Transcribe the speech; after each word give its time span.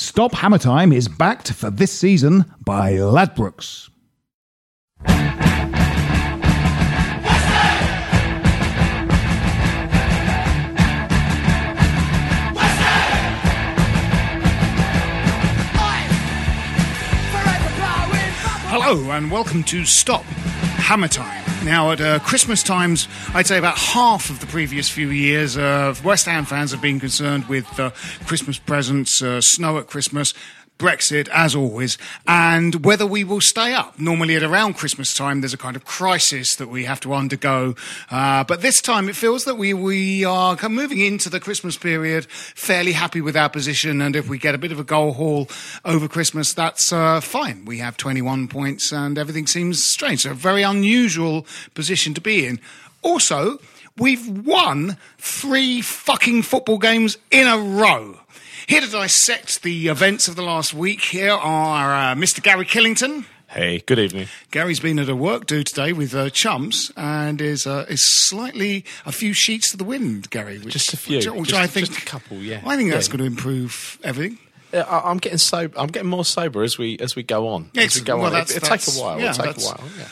Stop 0.00 0.32
Hammer 0.32 0.58
Time 0.58 0.92
is 0.92 1.08
backed 1.08 1.52
for 1.52 1.70
this 1.70 1.90
season 1.90 2.44
by 2.64 2.92
Ladbrokes. 2.92 3.90
Hello 18.70 19.10
and 19.10 19.32
welcome 19.32 19.64
to 19.64 19.84
Stop 19.84 20.22
Hammer 20.22 21.08
Time. 21.08 21.47
Now, 21.64 21.90
at 21.90 22.00
uh, 22.00 22.18
Christmas 22.20 22.62
times, 22.62 23.08
I'd 23.34 23.46
say 23.46 23.58
about 23.58 23.76
half 23.76 24.30
of 24.30 24.38
the 24.38 24.46
previous 24.46 24.88
few 24.88 25.10
years, 25.10 25.56
uh, 25.56 25.94
West 26.04 26.26
Ham 26.26 26.44
fans 26.44 26.70
have 26.70 26.80
been 26.80 27.00
concerned 27.00 27.46
with 27.46 27.66
uh, 27.80 27.90
Christmas 28.26 28.58
presents, 28.58 29.20
uh, 29.20 29.40
snow 29.40 29.78
at 29.78 29.88
Christmas, 29.88 30.34
Brexit, 30.78 31.28
as 31.28 31.54
always, 31.56 31.98
and 32.26 32.84
whether 32.84 33.04
we 33.04 33.24
will 33.24 33.40
stay 33.40 33.74
up. 33.74 33.98
Normally, 33.98 34.36
at 34.36 34.44
around 34.44 34.74
Christmas 34.74 35.12
time, 35.12 35.40
there's 35.40 35.52
a 35.52 35.58
kind 35.58 35.74
of 35.74 35.84
crisis 35.84 36.54
that 36.54 36.68
we 36.68 36.84
have 36.84 37.00
to 37.00 37.12
undergo. 37.14 37.74
Uh, 38.10 38.44
but 38.44 38.62
this 38.62 38.80
time, 38.80 39.08
it 39.08 39.16
feels 39.16 39.44
that 39.44 39.56
we, 39.56 39.74
we 39.74 40.24
are 40.24 40.56
moving 40.68 41.00
into 41.00 41.28
the 41.28 41.40
Christmas 41.40 41.76
period 41.76 42.26
fairly 42.30 42.92
happy 42.92 43.20
with 43.20 43.36
our 43.36 43.48
position. 43.48 44.00
And 44.00 44.14
if 44.14 44.28
we 44.28 44.38
get 44.38 44.54
a 44.54 44.58
bit 44.58 44.70
of 44.70 44.78
a 44.78 44.84
goal 44.84 45.14
haul 45.14 45.48
over 45.84 46.06
Christmas, 46.06 46.52
that's 46.52 46.92
uh, 46.92 47.20
fine. 47.20 47.64
We 47.64 47.78
have 47.78 47.96
21 47.96 48.46
points 48.48 48.92
and 48.92 49.18
everything 49.18 49.46
seems 49.46 49.82
strange. 49.82 50.22
So, 50.22 50.30
a 50.30 50.34
very 50.34 50.62
unusual 50.62 51.44
position 51.74 52.14
to 52.14 52.20
be 52.20 52.46
in. 52.46 52.60
Also, 53.02 53.58
we've 53.96 54.28
won 54.28 54.96
three 55.18 55.80
fucking 55.80 56.42
football 56.42 56.78
games 56.78 57.18
in 57.30 57.46
a 57.46 57.58
row. 57.58 58.20
Here 58.68 58.82
to 58.82 58.90
dissect 58.90 59.62
the 59.62 59.88
events 59.88 60.28
of 60.28 60.36
the 60.36 60.42
last 60.42 60.74
week, 60.74 61.00
here 61.00 61.32
are 61.32 61.94
uh, 62.12 62.14
Mr. 62.14 62.42
Gary 62.42 62.66
Killington. 62.66 63.24
Hey, 63.48 63.78
good 63.86 63.98
evening. 63.98 64.28
Gary's 64.50 64.78
been 64.78 64.98
at 64.98 65.08
a 65.08 65.16
work 65.16 65.46
do 65.46 65.62
today 65.64 65.94
with 65.94 66.14
uh, 66.14 66.28
chums 66.28 66.92
and 66.94 67.40
is 67.40 67.66
uh, 67.66 67.86
is 67.88 68.02
slightly 68.04 68.84
a 69.06 69.12
few 69.12 69.32
sheets 69.32 69.70
to 69.70 69.78
the 69.78 69.84
wind, 69.84 70.28
Gary. 70.28 70.58
Which, 70.58 70.74
Just 70.74 70.92
a 70.92 70.98
few. 70.98 71.16
Which, 71.16 71.26
which 71.30 71.48
Just- 71.48 71.60
I 71.62 71.66
think 71.66 71.86
just 71.88 72.02
a 72.02 72.04
couple, 72.04 72.36
yeah. 72.36 72.60
I 72.66 72.76
think 72.76 72.90
that's 72.90 73.08
Yeah. 73.08 73.16
going 73.16 73.20
to 73.30 73.36
improve 73.36 73.98
everything. 74.04 74.36
I- 74.74 75.00
I'm 75.06 75.16
getting 75.16 75.38
sober. 75.38 75.78
I'm 75.78 75.88
getting 75.88 76.10
more 76.10 76.26
sober 76.26 76.62
as 76.62 76.76
we 76.76 76.98
as 76.98 77.16
we 77.16 77.22
go 77.22 77.48
on. 77.48 77.70
As 77.74 77.94
we 77.96 78.02
go 78.02 78.16
Well, 78.18 78.26
on, 78.26 78.32
that's- 78.32 78.50
it, 78.54 78.62
will 78.62 78.76
take 78.76 78.86
a 78.86 79.00
while. 79.00 79.18
yeah, 79.18 79.30
It'll 79.30 79.44
take 79.44 79.56
a 79.56 79.60
that's- 79.60 79.64
while. 79.66 79.88
Yeah. 79.98 80.08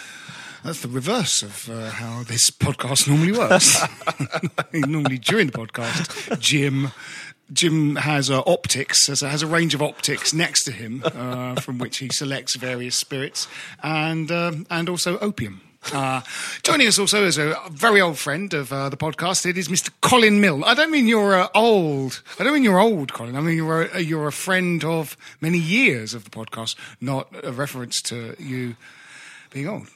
That's 0.65 0.81
the 0.81 0.89
reverse 0.89 1.43
of 1.45 1.69
uh, 1.71 1.91
how 1.91 2.25
this 2.25 2.51
podcast 2.51 3.07
normally 3.07 3.31
works. 3.31 3.79
normally 4.73 5.19
during 5.19 5.47
the 5.49 5.53
podcast, 5.59 6.41
Jim. 6.41 6.91
Jim 7.53 7.97
has 7.97 8.31
uh, 8.31 8.43
optics, 8.47 9.07
has 9.07 9.23
a, 9.23 9.29
has 9.29 9.43
a 9.43 9.47
range 9.47 9.75
of 9.75 9.83
optics 9.83 10.33
next 10.33 10.65
to 10.65 10.73
him, 10.73 11.03
uh, 11.05 11.55
from 11.61 11.79
which 11.79 11.99
he 11.99 12.09
selects 12.09 12.57
various 12.57 12.97
spirits 12.97 13.47
and 13.83 14.31
um, 14.31 14.67
and 14.71 14.89
also 14.89 15.19
opium. 15.19 15.61
Uh, 15.93 16.21
joining 16.63 16.89
us 16.89 16.99
also 16.99 17.25
is 17.25 17.39
a 17.39 17.57
very 17.71 18.01
old 18.01 18.19
friend 18.19 18.53
of 18.55 18.73
uh, 18.73 18.89
the 18.89 18.97
podcast. 18.97 19.47
It 19.47 19.57
is 19.57 19.69
Mr. 19.69 19.91
Colin 20.01 20.41
Mill. 20.41 20.65
I 20.65 20.75
don't 20.75 20.91
mean 20.91 21.07
you're 21.07 21.35
uh, 21.35 21.49
old. 21.55 22.23
I 22.39 22.45
don't 22.45 22.55
mean 22.55 22.65
you're 22.65 22.81
old, 22.81 23.13
Colin. 23.13 23.37
I 23.37 23.41
mean 23.41 23.57
you're 23.57 23.83
a, 23.83 24.01
you're 24.01 24.27
a 24.27 24.33
friend 24.33 24.85
of 24.85 25.17
many 25.41 25.59
years 25.59 26.15
of 26.15 26.25
the 26.25 26.31
podcast, 26.31 26.75
not 27.01 27.29
a 27.45 27.53
reference 27.53 28.03
to 28.03 28.35
you 28.39 28.77
being 29.51 29.69
old. 29.69 29.87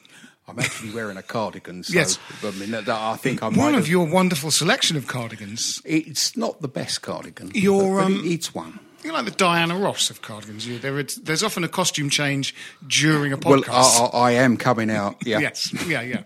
I'm 0.47 0.59
actually 0.59 0.91
wearing 0.91 1.17
a 1.17 1.23
cardigan, 1.23 1.83
so 1.83 1.93
Yes. 1.93 2.19
I 2.43 2.51
mean, 2.51 2.71
that, 2.71 2.89
I 2.89 3.15
think 3.15 3.41
I 3.43 3.49
might 3.49 3.57
One 3.57 3.73
have- 3.73 3.83
of 3.83 3.87
your 3.89 4.05
wonderful 4.07 4.51
selection 4.51 4.97
of 4.97 5.07
cardigans. 5.07 5.81
It's 5.85 6.35
not 6.35 6.61
the 6.61 6.67
best 6.67 7.01
cardigan. 7.01 7.51
Your, 7.53 7.97
but, 7.97 8.03
but 8.03 8.05
um, 8.05 8.25
it- 8.25 8.31
it's 8.31 8.53
one. 8.53 8.79
You're 9.03 9.13
like 9.13 9.25
the 9.25 9.31
Diana 9.31 9.75
Ross 9.79 10.11
of 10.11 10.21
cardigans. 10.21 10.67
You, 10.67 10.77
there, 10.77 11.01
there's 11.23 11.41
often 11.41 11.63
a 11.63 11.67
costume 11.67 12.11
change 12.11 12.53
during 12.85 13.33
a 13.33 13.35
Well, 13.37 13.61
podcast. 13.61 14.13
I, 14.13 14.17
I, 14.17 14.27
I 14.29 14.31
am 14.33 14.57
coming 14.57 14.91
out. 14.91 15.15
Yeah. 15.25 15.39
Yes, 15.41 15.73
yeah, 15.87 16.01
yeah. 16.01 16.21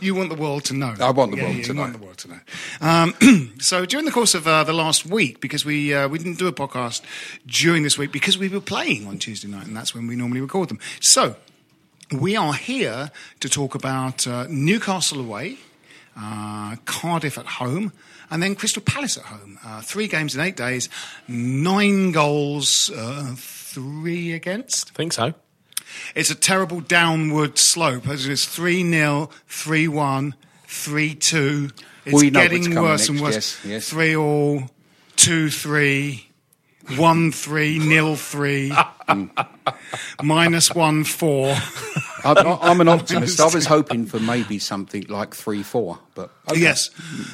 You 0.00 0.16
want 0.16 0.30
the 0.30 0.34
world 0.36 0.64
to 0.64 0.74
know. 0.74 0.92
I 0.98 1.10
want 1.10 1.30
the 1.30 1.36
Yeah, 1.36 1.44
world 1.44 1.56
yeah, 1.56 1.62
to 1.62 1.68
you 1.68 1.74
know. 1.74 1.80
want 1.82 1.92
the 1.92 1.98
world 2.00 2.18
to 2.18 2.28
know. 2.28 2.40
Um, 2.80 3.52
so 3.60 3.86
during 3.86 4.06
the 4.06 4.10
course 4.10 4.34
of 4.34 4.48
uh, 4.48 4.64
the 4.64 4.72
last 4.72 5.06
week, 5.06 5.40
because 5.40 5.64
we 5.64 5.94
uh, 5.94 6.08
we 6.08 6.18
didn't 6.18 6.38
do 6.40 6.48
a 6.48 6.52
podcast 6.52 7.02
during 7.46 7.84
this 7.84 7.96
week 7.96 8.10
because 8.10 8.36
we 8.36 8.48
were 8.48 8.60
playing 8.60 9.06
on 9.06 9.18
Tuesday 9.18 9.46
night, 9.46 9.66
and 9.68 9.76
that's 9.76 9.94
when 9.94 10.08
we 10.08 10.16
normally 10.16 10.40
record 10.40 10.68
them. 10.68 10.80
So 10.98 11.36
we 12.12 12.36
are 12.36 12.54
here 12.54 13.10
to 13.40 13.48
talk 13.48 13.74
about 13.74 14.26
uh, 14.26 14.46
Newcastle 14.48 15.20
away, 15.20 15.58
uh, 16.16 16.76
Cardiff 16.84 17.38
at 17.38 17.46
home, 17.46 17.92
and 18.30 18.42
then 18.42 18.54
Crystal 18.54 18.82
Palace 18.82 19.16
at 19.16 19.24
home. 19.24 19.58
Uh, 19.64 19.80
three 19.80 20.08
games 20.08 20.34
in 20.34 20.40
eight 20.40 20.56
days, 20.56 20.88
nine 21.28 22.12
goals, 22.12 22.90
uh, 22.94 23.34
three 23.36 24.32
against. 24.32 24.90
I 24.90 24.94
think 24.94 25.12
so. 25.12 25.34
It's 26.14 26.30
a 26.30 26.34
terrible 26.34 26.80
downward 26.80 27.58
slope. 27.58 28.08
As 28.08 28.26
it's 28.26 28.44
3 28.44 28.90
0, 28.90 29.30
3 29.46 29.88
1, 29.88 30.34
3 30.66 31.14
2. 31.14 31.70
It's 32.04 32.14
We 32.14 32.30
know 32.30 32.40
getting 32.40 32.64
coming 32.64 32.82
worse 32.82 33.08
and 33.08 33.20
next, 33.20 33.34
worse. 33.34 33.64
yes, 33.64 33.64
yes. 33.64 33.88
3 33.90 34.16
all, 34.16 34.62
2 35.16 35.48
3, 35.50 36.25
1 36.96 37.32
3, 37.32 37.78
nil 37.80 38.16
3, 38.16 38.72
minus 40.22 40.72
1 40.74 41.04
4. 41.04 41.56
I'm, 42.24 42.36
I'm 42.46 42.80
an 42.80 42.88
optimist. 42.88 43.40
I 43.40 43.46
was 43.46 43.66
hoping 43.66 44.06
for 44.06 44.18
maybe 44.18 44.58
something 44.58 45.04
like 45.08 45.34
three, 45.34 45.62
four, 45.62 45.98
but 46.14 46.30
okay. 46.50 46.60
Yes, 46.60 46.90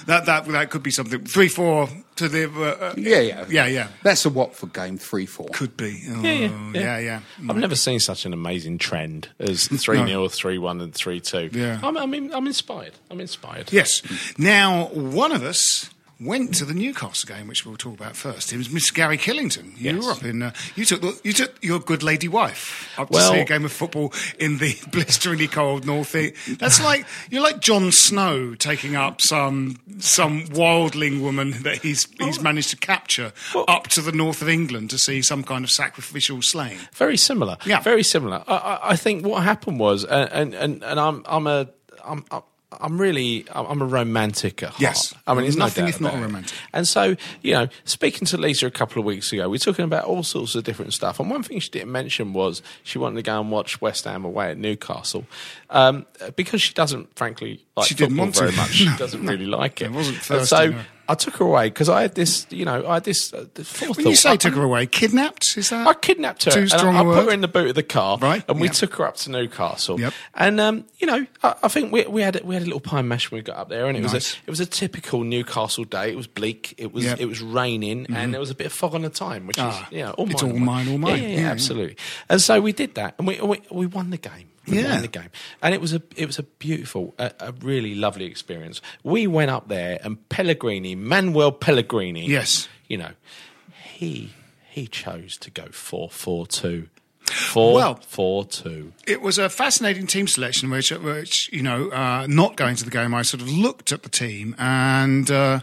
that, 0.06 0.26
that, 0.26 0.46
that 0.46 0.70
could 0.70 0.82
be 0.82 0.90
something. 0.90 1.24
3 1.24 1.48
4 1.48 1.88
to 2.16 2.28
the. 2.28 2.44
Uh, 2.50 2.86
uh, 2.86 2.94
yeah, 2.96 3.20
yeah, 3.20 3.44
Yeah, 3.48 3.66
yeah. 3.66 3.88
That's 4.02 4.24
a 4.26 4.30
Watford 4.30 4.72
game, 4.72 4.98
three, 4.98 5.26
four. 5.26 5.48
Could 5.52 5.76
be. 5.76 6.02
Oh, 6.08 6.20
Yeah, 6.22 6.32
yeah, 6.32 6.70
yeah, 6.74 6.98
yeah. 6.98 7.20
I've 7.48 7.56
never 7.56 7.76
seen 7.76 8.00
such 8.00 8.26
an 8.26 8.32
amazing 8.32 8.78
trend 8.78 9.28
as 9.38 9.66
three 9.82 10.04
0 10.04 10.28
three 10.28 10.58
one, 10.58 10.80
and 10.80 10.94
three 10.94 11.20
two. 11.20 11.48
Yeah. 11.52 11.80
I'm, 11.82 11.96
I'm, 11.96 12.12
in- 12.14 12.34
I'm 12.34 12.46
inspired. 12.46 12.92
I'm 13.10 13.20
inspired. 13.20 13.72
Yes. 13.72 14.02
Now, 14.38 14.86
one 14.88 15.32
of 15.32 15.42
us 15.42 15.90
went 16.24 16.54
to 16.56 16.64
the 16.64 16.74
Newcastle 16.74 17.34
game, 17.34 17.48
which 17.48 17.64
we'll 17.66 17.76
talk 17.76 17.94
about 17.94 18.16
first. 18.16 18.52
It 18.52 18.58
was 18.58 18.68
Mr. 18.68 18.94
Gary 18.94 19.18
Killington. 19.18 19.74
You 19.76 19.94
Yes. 19.94 20.04
were 20.04 20.12
up 20.12 20.24
in. 20.24 20.42
Uh, 20.42 20.52
you 20.76 20.84
took 20.84 21.00
the, 21.00 21.18
you 21.24 21.32
took 21.32 21.52
your 21.62 21.78
good 21.80 22.02
lady 22.02 22.28
wife 22.28 22.92
up 22.98 23.10
to 23.10 23.20
see 23.20 23.40
a 23.40 23.44
game 23.44 23.64
of 23.64 23.72
football 23.72 24.12
in 24.38 24.58
the 24.58 24.76
blisteringly 24.92 25.48
cold 25.48 25.84
North. 25.86 26.12
That's 26.58 26.82
like 26.82 27.06
you're 27.30 27.42
like 27.42 27.60
Jon 27.60 27.90
Snow 27.92 28.54
taking 28.54 28.96
up 28.96 29.20
some 29.20 29.76
some 29.98 30.44
wildling 30.48 31.22
woman 31.22 31.62
that 31.62 31.78
he's 31.78 32.06
he's 32.18 32.40
managed 32.40 32.70
to 32.70 32.76
capture 32.76 33.32
up 33.68 33.88
to 33.88 34.00
the 34.00 34.12
north 34.12 34.42
of 34.42 34.48
England 34.48 34.90
to 34.90 34.98
see 34.98 35.22
some 35.22 35.42
kind 35.42 35.64
of 35.64 35.70
sacrificial 35.70 36.42
slaying. 36.42 36.78
Very 36.94 37.16
similar. 37.16 37.56
Yeah. 37.64 37.80
Very 37.80 38.02
similar. 38.02 38.44
I, 38.46 38.78
I, 38.82 38.96
think 38.96 39.24
what 39.26 39.42
happened 39.42 39.80
was, 39.80 40.04
and 40.04 40.54
and 40.54 40.82
and 40.82 41.00
I'm 41.00 41.22
I'm 41.26 41.46
a 41.46 41.68
I'm. 42.04 42.24
I'm 42.30 42.42
I'm 42.80 43.00
really, 43.00 43.44
I'm 43.52 43.80
a 43.82 43.84
romantic 43.86 44.62
at 44.62 44.70
heart. 44.70 44.80
Yes. 44.80 45.14
I 45.26 45.34
mean, 45.34 45.42
there's 45.42 45.56
Nothing 45.56 45.84
doubt 45.84 45.94
if 45.94 46.00
not 46.00 46.14
a 46.14 46.18
it. 46.18 46.20
romantic. 46.22 46.56
And 46.72 46.86
so, 46.88 47.16
you 47.42 47.52
know, 47.54 47.68
speaking 47.84 48.26
to 48.28 48.36
Lisa 48.36 48.66
a 48.66 48.70
couple 48.70 48.98
of 49.00 49.04
weeks 49.06 49.32
ago, 49.32 49.44
we 49.48 49.54
were 49.54 49.58
talking 49.58 49.84
about 49.84 50.04
all 50.04 50.22
sorts 50.22 50.54
of 50.54 50.64
different 50.64 50.92
stuff. 50.94 51.20
And 51.20 51.30
one 51.30 51.42
thing 51.42 51.58
she 51.60 51.70
didn't 51.70 51.92
mention 51.92 52.32
was 52.32 52.62
she 52.82 52.98
wanted 52.98 53.16
to 53.16 53.22
go 53.22 53.40
and 53.40 53.50
watch 53.50 53.80
West 53.80 54.04
Ham 54.04 54.24
away 54.24 54.50
at 54.50 54.58
Newcastle 54.58 55.24
um, 55.70 56.06
because 56.36 56.62
she 56.62 56.72
doesn't, 56.74 57.14
frankly, 57.16 57.64
like 57.76 57.86
She 57.88 57.94
didn't 57.94 58.10
football 58.16 58.24
want 58.26 58.34
to. 58.36 58.40
very 58.44 58.56
much. 58.56 58.70
She 58.72 58.84
No, 58.90 58.96
doesn't 58.96 59.22
no. 59.22 59.32
really 59.32 59.46
like 59.46 59.80
it. 59.80 59.86
It 59.86 59.92
wasn't 59.92 60.30
And 60.30 60.46
so 60.46 60.66
no. 60.70 60.80
I 61.08 61.14
took 61.14 61.36
her 61.36 61.44
away 61.44 61.68
because 61.68 61.88
I 61.88 62.02
had 62.02 62.14
this, 62.14 62.46
you 62.50 62.64
know, 62.64 62.86
I 62.86 62.94
had 62.94 63.04
this 63.04 63.32
uh. 63.32 63.44
When 63.94 64.06
you 64.06 64.14
say 64.16 64.30
I- 64.30 64.36
took 64.36 64.54
her 64.54 64.62
away, 64.62 64.86
kidnapped? 64.86 65.56
Is 65.56 65.70
that? 65.70 65.86
I 65.86 65.94
kidnapped 65.94 66.44
her. 66.44 66.50
Too 66.52 66.60
and 66.60 66.70
strong 66.70 66.96
I, 66.96 67.02
put 67.02 67.24
her 67.26 67.30
in 67.32 67.40
the 67.40 67.48
boot 67.48 67.68
of 67.68 67.74
the 67.74 67.82
car, 67.82 68.18
Right, 68.18 68.44
And 68.48 68.60
we 68.60 68.68
yep. 68.68 68.76
took 68.76 68.94
her 68.96 69.06
up 69.06 69.16
to 69.16 69.30
Newcastle. 69.30 70.00
Yep. 70.00 70.12
And 70.34 70.60
um, 70.60 70.84
you 70.98 71.06
know, 71.06 71.26
I, 71.42 71.54
I 71.64 71.68
think 71.68 71.92
we, 71.92 72.04
we 72.06 72.22
had 72.22 72.40
we 72.44 72.54
had 72.54 72.62
a 72.62 72.66
little 72.66 72.80
pie 72.80 73.02
mash 73.02 73.30
when 73.30 73.38
we 73.38 73.42
got 73.42 73.56
up 73.56 73.68
there, 73.68 73.86
and 73.88 73.96
it 73.98 74.02
was 74.02 74.14
a 74.14 74.38
it 74.46 74.50
was 74.50 74.60
a 74.60 74.66
typical 74.66 75.24
Newcastle 75.24 75.84
day. 75.84 76.10
It 76.10 76.16
was 76.16 76.26
bleak. 76.26 76.74
It 76.78 76.92
was 76.92 77.04
Yep. 77.04 77.20
it 77.20 77.26
was 77.26 77.40
raining, 77.42 78.06
and 78.14 78.32
there 78.32 78.40
was 78.40 78.50
a 78.50 78.54
bit 78.54 78.66
of 78.66 78.72
fog 78.72 78.94
on 78.94 79.02
the 79.02 79.10
time, 79.10 79.46
which 79.46 79.58
Ah, 79.58 79.86
is 79.90 79.92
you 79.92 80.04
know 80.04 80.12
all 80.12 80.30
it's 80.30 80.42
mine, 80.42 80.52
all 80.52 80.58
mine, 80.58 80.88
all 80.88 80.98
mine. 80.98 81.16
Yeah, 81.16 81.22
yeah, 81.22 81.26
Yeah, 81.28 81.34
yeah, 81.34 81.40
yeah. 81.42 81.50
absolutely. 81.50 81.96
And 82.28 82.40
so 82.40 82.60
we 82.60 82.72
did 82.72 82.94
that, 82.94 83.14
and 83.18 83.26
we 83.26 83.40
we, 83.40 83.60
we 83.70 83.86
won 83.86 84.10
the 84.10 84.18
game. 84.18 84.48
Yeah. 84.66 85.00
the 85.00 85.08
game, 85.08 85.30
and 85.60 85.74
it 85.74 85.80
was 85.80 85.92
a 85.92 86.02
it 86.16 86.26
was 86.26 86.38
a 86.38 86.44
beautiful, 86.44 87.14
a, 87.18 87.32
a 87.40 87.52
really 87.62 87.94
lovely 87.94 88.26
experience. 88.26 88.80
We 89.02 89.26
went 89.26 89.50
up 89.50 89.68
there, 89.68 89.98
and 90.02 90.28
Pellegrini, 90.28 90.94
Manuel 90.94 91.50
Pellegrini, 91.52 92.26
Yes. 92.28 92.68
you 92.88 92.98
know, 92.98 93.10
he 93.94 94.32
he 94.70 94.86
chose 94.86 95.36
to 95.38 95.50
go 95.50 95.66
four 95.72 96.08
four 96.10 96.46
two. 96.46 96.88
Four, 97.24 97.74
Well- 97.74 98.00
four, 98.06 98.44
two. 98.44 98.92
it 99.06 99.22
was 99.22 99.38
a 99.38 99.48
fascinating 99.48 100.06
team 100.06 100.26
selection, 100.28 100.68
which, 100.70 100.90
which 100.90 101.48
you 101.52 101.62
know, 101.62 101.88
uh, 101.90 102.26
not 102.28 102.56
going 102.56 102.76
to 102.76 102.84
the 102.84 102.90
game, 102.90 103.14
I 103.14 103.22
sort 103.22 103.40
of 103.42 103.48
looked 103.50 103.90
at 103.90 104.02
the 104.02 104.08
team 104.10 104.54
and 104.58 105.30
uh, 105.30 105.60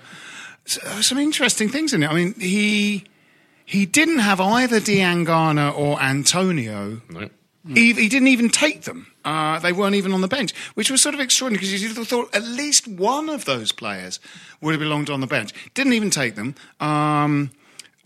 uh, 0.85 1.01
some 1.01 1.17
interesting 1.19 1.69
things 1.69 1.93
in 1.93 2.01
it. 2.03 2.09
I 2.09 2.13
mean, 2.15 2.33
he 2.39 3.03
he 3.65 3.85
didn't 3.85 4.19
have 4.19 4.41
either 4.41 4.79
Diangana 4.79 5.71
or 5.77 6.01
Antonio. 6.01 7.01
No. 7.09 7.29
He, 7.67 7.93
he 7.93 8.07
didn't 8.07 8.29
even 8.29 8.49
take 8.49 8.83
them. 8.83 9.07
Uh, 9.25 9.59
they 9.59 9.73
weren't 9.73 9.95
even 9.95 10.13
on 10.13 10.21
the 10.21 10.29
bench, 10.29 10.55
which 10.75 10.89
was 10.89 11.01
sort 11.01 11.13
of 11.13 11.21
extraordinary 11.21 11.59
because 11.59 11.83
you'd 11.83 11.95
have 11.95 12.07
thought 12.07 12.33
at 12.33 12.43
least 12.43 12.87
one 12.87 13.29
of 13.29 13.45
those 13.45 13.71
players 13.71 14.19
would 14.61 14.71
have 14.71 14.79
belonged 14.79 15.09
on 15.09 15.19
the 15.19 15.27
bench. 15.27 15.53
Didn't 15.73 15.93
even 15.93 16.09
take 16.09 16.35
them. 16.35 16.55
Um, 16.79 17.51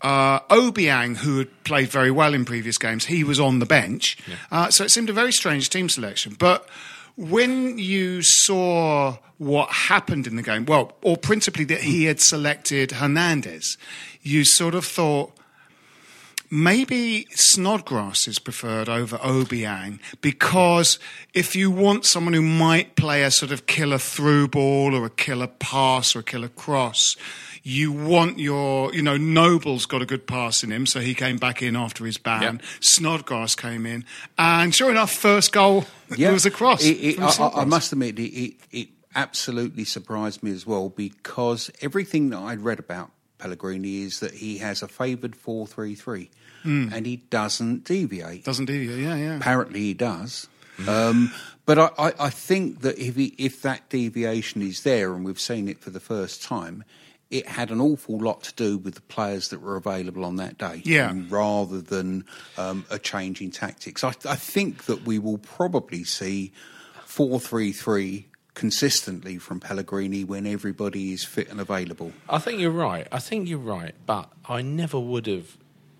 uh, 0.02 0.40
Obiang, 0.40 1.16
who 1.16 1.38
had 1.38 1.64
played 1.64 1.88
very 1.88 2.10
well 2.10 2.34
in 2.34 2.44
previous 2.44 2.78
games, 2.78 3.06
he 3.06 3.24
was 3.24 3.38
on 3.38 3.58
the 3.60 3.66
bench. 3.66 4.18
Uh, 4.50 4.70
so 4.70 4.84
it 4.84 4.90
seemed 4.90 5.08
a 5.08 5.14
very 5.14 5.32
strange 5.32 5.70
team 5.70 5.88
selection. 5.88 6.34
But 6.38 6.68
when 7.16 7.78
you 7.78 8.22
saw 8.22 9.16
what 9.38 9.70
happened 9.70 10.26
in 10.26 10.36
the 10.36 10.42
game, 10.42 10.66
well, 10.66 10.92
or 11.00 11.16
principally 11.16 11.64
that 11.64 11.82
he 11.82 12.04
had 12.04 12.20
selected 12.20 12.92
Hernandez, 12.92 13.78
you 14.20 14.44
sort 14.44 14.74
of 14.74 14.84
thought 14.84 15.32
maybe 16.54 17.26
Snodgrass 17.30 18.28
is 18.28 18.38
preferred 18.38 18.88
over 18.88 19.18
Obiang 19.18 19.98
because 20.20 20.98
if 21.34 21.56
you 21.56 21.70
want 21.70 22.04
someone 22.04 22.32
who 22.34 22.42
might 22.42 22.94
play 22.96 23.22
a 23.24 23.30
sort 23.30 23.50
of 23.52 23.66
killer 23.66 23.98
through 23.98 24.48
ball 24.48 24.94
or 24.94 25.04
a 25.04 25.10
killer 25.10 25.48
pass 25.48 26.14
or 26.14 26.20
a 26.20 26.22
killer 26.22 26.48
cross, 26.48 27.16
you 27.62 27.90
want 27.90 28.38
your, 28.38 28.94
you 28.94 29.02
know, 29.02 29.16
Noble's 29.16 29.86
got 29.86 30.02
a 30.02 30.06
good 30.06 30.26
pass 30.26 30.62
in 30.62 30.70
him, 30.70 30.86
so 30.86 31.00
he 31.00 31.14
came 31.14 31.38
back 31.38 31.62
in 31.62 31.74
after 31.76 32.04
his 32.04 32.18
ban. 32.18 32.42
Yep. 32.42 32.62
Snodgrass 32.80 33.54
came 33.54 33.86
in, 33.86 34.04
and 34.38 34.74
sure 34.74 34.90
enough, 34.90 35.10
first 35.10 35.50
goal 35.52 35.84
was 36.18 36.46
a 36.46 36.50
cross. 36.50 36.84
It- 36.84 37.18
it- 37.18 37.20
I- 37.20 37.48
I, 37.54 37.64
must 37.64 37.90
admit, 37.92 38.18
it, 38.18 38.22
it, 38.32 38.54
it 38.70 38.88
absolutely 39.14 39.84
surprised 39.84 40.42
me 40.42 40.50
as 40.50 40.66
well 40.66 40.90
because 40.90 41.70
everything 41.80 42.30
that 42.30 42.38
I'd 42.38 42.60
read 42.60 42.78
about 42.78 43.10
Pellegrini 43.44 44.02
is 44.04 44.20
that 44.20 44.32
he 44.32 44.56
has 44.58 44.82
a 44.82 44.88
favoured 44.88 45.36
4 45.36 45.66
3 45.66 45.94
3 45.94 46.30
and 46.64 47.04
he 47.04 47.16
doesn't 47.28 47.84
deviate. 47.84 48.40
Hmm. 48.40 48.44
Doesn't 48.46 48.64
deviate. 48.64 49.00
Yeah, 49.00 49.16
yeah. 49.16 49.36
Apparently, 49.36 49.80
he 49.80 49.92
does. 49.92 50.48
Um, 50.88 51.30
but 51.66 51.78
I, 51.78 51.90
I, 51.98 52.12
I 52.18 52.30
think 52.30 52.80
that 52.80 52.98
if, 52.98 53.16
he, 53.16 53.34
if 53.36 53.60
that 53.62 53.86
deviation 53.90 54.62
is 54.62 54.82
there, 54.82 55.12
and 55.12 55.26
we've 55.26 55.38
seen 55.38 55.68
it 55.68 55.78
for 55.80 55.90
the 55.90 56.00
first 56.00 56.42
time, 56.42 56.82
it 57.30 57.46
had 57.46 57.70
an 57.70 57.82
awful 57.82 58.16
lot 58.18 58.44
to 58.44 58.54
do 58.54 58.78
with 58.78 58.94
the 58.94 59.00
players 59.02 59.48
that 59.50 59.60
were 59.60 59.76
available 59.76 60.24
on 60.24 60.36
that 60.36 60.56
day, 60.56 60.80
Yeah. 60.86 61.10
um, 61.10 61.28
rather 61.28 61.82
than 61.82 62.24
um, 62.56 62.86
a 62.90 62.98
change 62.98 63.42
in 63.42 63.50
tactics. 63.50 64.02
I, 64.02 64.14
I 64.26 64.36
think 64.36 64.84
that 64.84 65.04
we 65.04 65.18
will 65.18 65.38
probably 65.38 66.02
see 66.04 66.50
four 67.04 67.38
three 67.38 67.72
three 67.72 68.26
consistently 68.54 69.38
from 69.38 69.60
Pellegrini 69.60 70.24
when 70.24 70.46
everybody 70.46 71.12
is 71.12 71.24
fit 71.24 71.50
and 71.50 71.60
available. 71.60 72.12
I 72.28 72.38
think 72.38 72.60
you're 72.60 72.70
right. 72.70 73.06
I 73.12 73.18
think 73.18 73.48
you're 73.48 73.58
right, 73.58 73.94
but 74.06 74.30
I 74.48 74.62
never 74.62 74.98
would 74.98 75.26
have 75.26 75.56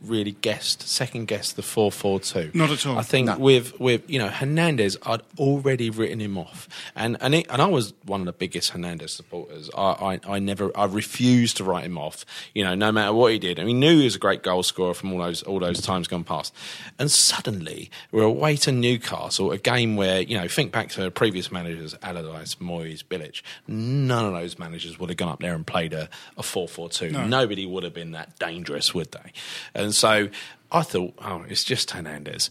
really 0.09 0.33
guessed, 0.33 0.83
second 0.89 1.27
guessed 1.27 1.57
the 1.57 1.63
four 1.63 1.91
four 1.93 2.21
two. 2.21 2.51
Not 2.55 2.71
at 2.71 2.87
all. 2.87 2.99
I 2.99 3.03
think 3.03 3.27
No. 3.27 3.39
with 3.39 3.79
with 3.81 4.09
you 4.09 4.19
know 4.19 4.29
Hernandez, 4.29 4.97
I'd 5.05 5.23
already 5.39 5.91
written 5.91 6.21
him 6.21 6.39
off, 6.39 6.69
and 6.95 7.17
and 7.21 7.35
it, 7.35 7.47
and 7.51 7.61
I 7.63 7.67
was 7.67 7.95
one 8.05 8.21
of 8.21 8.27
the 8.27 8.33
biggest 8.33 8.71
Hernandez 8.71 9.13
supporters. 9.13 9.71
I, 9.77 10.21
I 10.27 10.35
I 10.37 10.39
never 10.39 10.71
I 10.77 10.85
refused 10.87 11.57
to 11.59 11.65
write 11.65 11.85
him 11.85 11.99
off. 11.99 12.25
You 12.55 12.65
know, 12.65 12.75
no 12.75 12.93
matter 12.93 13.13
what 13.13 13.33
he 13.33 13.39
did. 13.39 13.59
I 13.61 13.65
mean, 13.65 13.81
knew 13.81 13.99
he 13.99 14.05
was 14.05 14.17
a 14.17 14.19
great 14.19 14.43
goal 14.43 14.63
scorer 14.63 14.95
from 14.95 15.13
all 15.13 15.19
those 15.21 15.43
all 15.43 15.59
those 15.59 15.81
times 15.81 16.09
gone 16.09 16.25
past, 16.25 16.55
and 16.99 17.11
suddenly 17.11 17.91
we're 18.13 18.23
away 18.23 18.57
to 18.57 18.73
Newcastle, 18.73 19.51
a 19.53 19.59
game 19.59 19.97
where 19.97 20.21
you 20.21 20.37
know 20.39 20.49
think 20.49 20.73
back 20.73 20.91
to 20.91 21.11
previous 21.11 21.51
managers, 21.51 21.95
Allardyce, 22.03 22.57
Moyes, 22.57 23.03
Bilic. 23.05 23.43
None 23.67 24.25
of 24.25 24.33
those 24.33 24.59
managers 24.59 24.99
would 24.99 25.09
have 25.11 25.17
gone 25.17 25.29
up 25.29 25.41
there 25.41 25.55
and 25.55 25.67
played 25.67 25.93
a 25.93 26.09
a 26.37 26.43
four 26.43 26.69
four 26.69 26.89
two. 26.89 27.11
Nobody 27.11 27.67
would 27.67 27.83
have 27.85 27.95
been 27.95 28.13
that 28.13 28.39
dangerous, 28.39 28.95
would 28.95 29.13
they? 29.13 29.33
And 29.75 29.94
so 29.95 30.29
I 30.73 30.83
thought, 30.83 31.15
oh, 31.25 31.45
it's 31.49 31.65
just 31.65 31.91
Hernandez. 31.93 32.51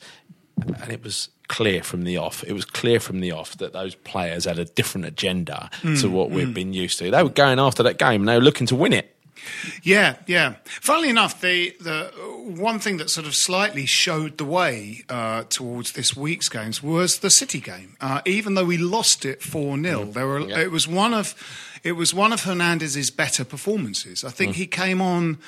And 0.81 0.92
it 0.92 1.04
was 1.04 1.30
clear 1.48 1.84
from 1.84 2.04
the 2.04 2.18
off. 2.18 2.44
It 2.44 2.54
was 2.54 2.63
clear 2.66 3.00
from 3.00 3.19
the 3.19 3.31
off 3.31 3.57
that 3.57 3.74
those 3.74 3.95
players 3.95 4.45
had 4.45 4.60
a 4.60 4.66
different 4.66 5.06
agenda 5.06 5.69
to 6.00 6.10
what 6.10 6.30
we've 6.31 6.54
been 6.54 6.74
used 6.74 7.00
to. 7.00 7.12
They 7.12 7.24
were 7.24 7.30
going 7.30 7.60
after 7.60 7.84
that 7.84 7.98
game 7.98 8.22
and 8.22 8.28
they 8.30 8.36
were 8.36 8.44
looking 8.44 8.68
to 8.68 8.75
win 8.75 8.94
it. 8.94 9.10
Yeah, 9.81 10.16
yeah. 10.25 10.56
Funnily 10.63 11.10
enough, 11.10 11.42
the 11.42 11.75
the 11.81 12.12
one 12.56 12.80
thing 12.80 12.95
that 12.98 13.10
sort 13.10 13.28
of 13.28 13.36
slightly 13.36 13.86
showed 13.86 14.38
the 14.38 14.46
way 14.46 15.04
uh, 15.10 15.44
towards 15.50 15.92
this 15.94 16.16
week's 16.16 16.48
games 16.48 16.81
was 16.81 17.20
the 17.20 17.29
City 17.29 17.60
game. 17.60 17.98
Uh, 18.00 18.22
even 18.25 18.53
though 18.53 18.63
we 18.63 18.77
lost 18.77 19.25
it 19.25 19.41
four 19.41 19.77
0 19.77 20.06
there 20.06 20.27
were 20.27 20.39
Yeah. 20.48 20.60
it 20.60 20.72
was 20.72 20.88
one 20.88 21.13
of 21.13 21.36
it 21.84 21.94
was 21.94 22.13
one 22.13 22.32
of 22.32 22.46
Hernandez's 22.46 23.10
better 23.12 23.44
performances. 23.44 24.24
I 24.24 24.29
think 24.29 24.56
he 24.56 24.65
came 24.65 25.01
on. 25.01 25.39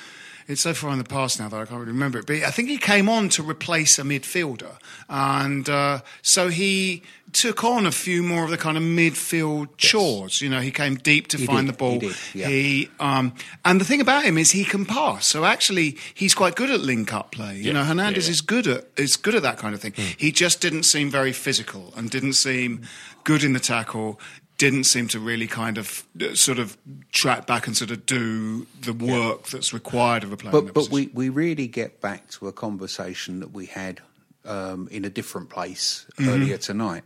It's 0.48 0.60
so 0.60 0.74
far 0.74 0.90
in 0.92 0.98
the 0.98 1.04
past 1.04 1.40
now 1.40 1.48
that 1.48 1.56
I 1.56 1.64
can't 1.64 1.80
really 1.80 1.92
remember 1.92 2.18
it. 2.18 2.26
But 2.26 2.36
I 2.44 2.50
think 2.50 2.68
he 2.68 2.78
came 2.78 3.08
on 3.08 3.28
to 3.30 3.42
replace 3.42 3.98
a 3.98 4.02
midfielder, 4.02 4.76
and 5.08 5.68
uh, 5.68 6.00
so 6.22 6.48
he 6.48 7.02
took 7.32 7.64
on 7.64 7.84
a 7.84 7.90
few 7.90 8.22
more 8.22 8.44
of 8.44 8.50
the 8.50 8.56
kind 8.56 8.76
of 8.76 8.82
midfield 8.82 9.68
chores. 9.76 10.40
You 10.40 10.48
know, 10.48 10.60
he 10.60 10.70
came 10.70 10.94
deep 10.94 11.26
to 11.28 11.36
He 11.38 11.46
find 11.46 11.66
did, 11.66 11.74
the 11.74 11.76
ball. 11.78 11.92
he 11.92 11.98
did, 11.98 12.16
yeah. 12.34 12.46
He 12.48 12.88
um, 13.00 13.34
and 13.64 13.80
the 13.80 13.84
thing 13.84 14.00
about 14.00 14.24
him 14.24 14.38
is 14.38 14.52
he 14.52 14.64
can 14.64 14.86
pass. 14.86 15.26
So 15.28 15.44
actually, 15.44 15.96
he's 16.14 16.34
quite 16.34 16.54
good 16.54 16.70
at 16.70 16.80
link 16.80 17.12
up 17.12 17.32
play. 17.32 17.56
You 17.56 17.62
Yeah, 17.64 17.72
know, 17.72 17.84
Hernandez 17.84 18.26
yeah, 18.28 18.32
is 18.32 18.40
good 18.40 18.66
at 18.68 18.86
is 18.96 19.16
good 19.16 19.34
at 19.34 19.42
that 19.42 19.58
kind 19.58 19.74
of 19.74 19.80
thing. 19.80 19.94
He 20.16 20.30
just 20.32 20.60
didn't 20.60 20.84
seem 20.84 21.10
very 21.10 21.32
physical 21.32 21.92
and 21.96 22.08
didn't 22.10 22.34
seem 22.34 22.82
good 23.24 23.42
in 23.42 23.52
the 23.52 23.60
tackle. 23.60 24.20
Didn't 24.58 24.84
seem 24.84 25.06
to 25.08 25.18
really 25.20 25.46
kind 25.46 25.76
of 25.78 26.04
uh, 26.20 26.34
sort 26.34 26.58
of 26.58 26.78
track 27.12 27.46
back 27.46 27.66
and 27.66 27.76
sort 27.76 27.90
of 27.90 28.06
do 28.06 28.66
the 28.80 28.92
work 28.94 29.48
that's 29.48 29.74
required 29.74 30.24
of 30.24 30.32
a 30.32 30.36
player. 30.36 30.52
But 30.52 30.72
but 30.72 30.88
we, 30.90 31.10
we 31.12 31.28
really 31.28 31.66
get 31.66 32.00
back 32.00 32.28
to 32.30 32.48
a 32.48 32.52
conversation 32.52 33.40
that 33.40 33.52
we 33.52 33.66
had 33.66 34.00
um, 34.46 34.88
in 34.90 35.04
a 35.04 35.10
different 35.10 35.50
place 35.50 36.06
Mm-hmm. 36.16 36.30
earlier 36.30 36.56
tonight. 36.58 37.04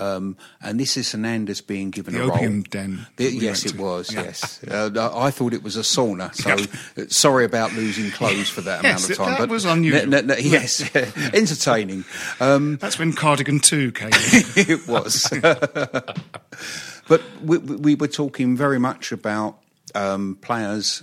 Um, 0.00 0.36
and 0.60 0.80
this 0.80 0.96
is 0.96 1.12
Hernandez 1.12 1.60
being 1.60 1.90
given 1.90 2.14
The 2.14 2.22
a 2.24 2.26
role. 2.26 2.36
opium 2.36 2.62
den 2.64 3.06
The- 3.16 3.30
yes, 3.32 3.64
it 3.64 3.76
was. 3.78 4.12
Yeah. 4.12 4.22
Yes, 4.24 4.60
uh, 4.68 4.90
I 5.14 5.30
thought 5.30 5.52
it 5.52 5.62
was 5.62 5.76
a 5.76 5.80
sauna. 5.82 6.34
So 6.34 6.50
uh, 7.00 7.06
sorry 7.08 7.44
about 7.44 7.72
losing 7.74 8.10
clothes 8.10 8.48
for 8.48 8.60
that 8.62 8.82
Yes, 8.82 9.04
amount 9.04 9.10
of 9.10 9.16
time. 9.18 9.28
that 9.34 9.38
but 9.38 9.48
was 9.50 9.64
unusual. 9.64 10.06
No, 10.06 10.20
no, 10.20 10.26
no, 10.26 10.36
yes, 10.36 10.82
entertaining. 11.32 12.04
Um, 12.40 12.76
that's 12.80 12.98
when 12.98 13.12
Cardigan 13.12 13.60
Two 13.60 13.92
came. 13.92 14.08
in. 14.08 14.12
it 14.56 14.88
was. 14.88 15.28
but 17.08 17.22
we, 17.42 17.58
we 17.58 17.94
were 17.94 18.08
talking 18.08 18.56
very 18.56 18.78
much 18.78 19.12
about 19.12 19.58
um, 19.94 20.38
players 20.40 21.02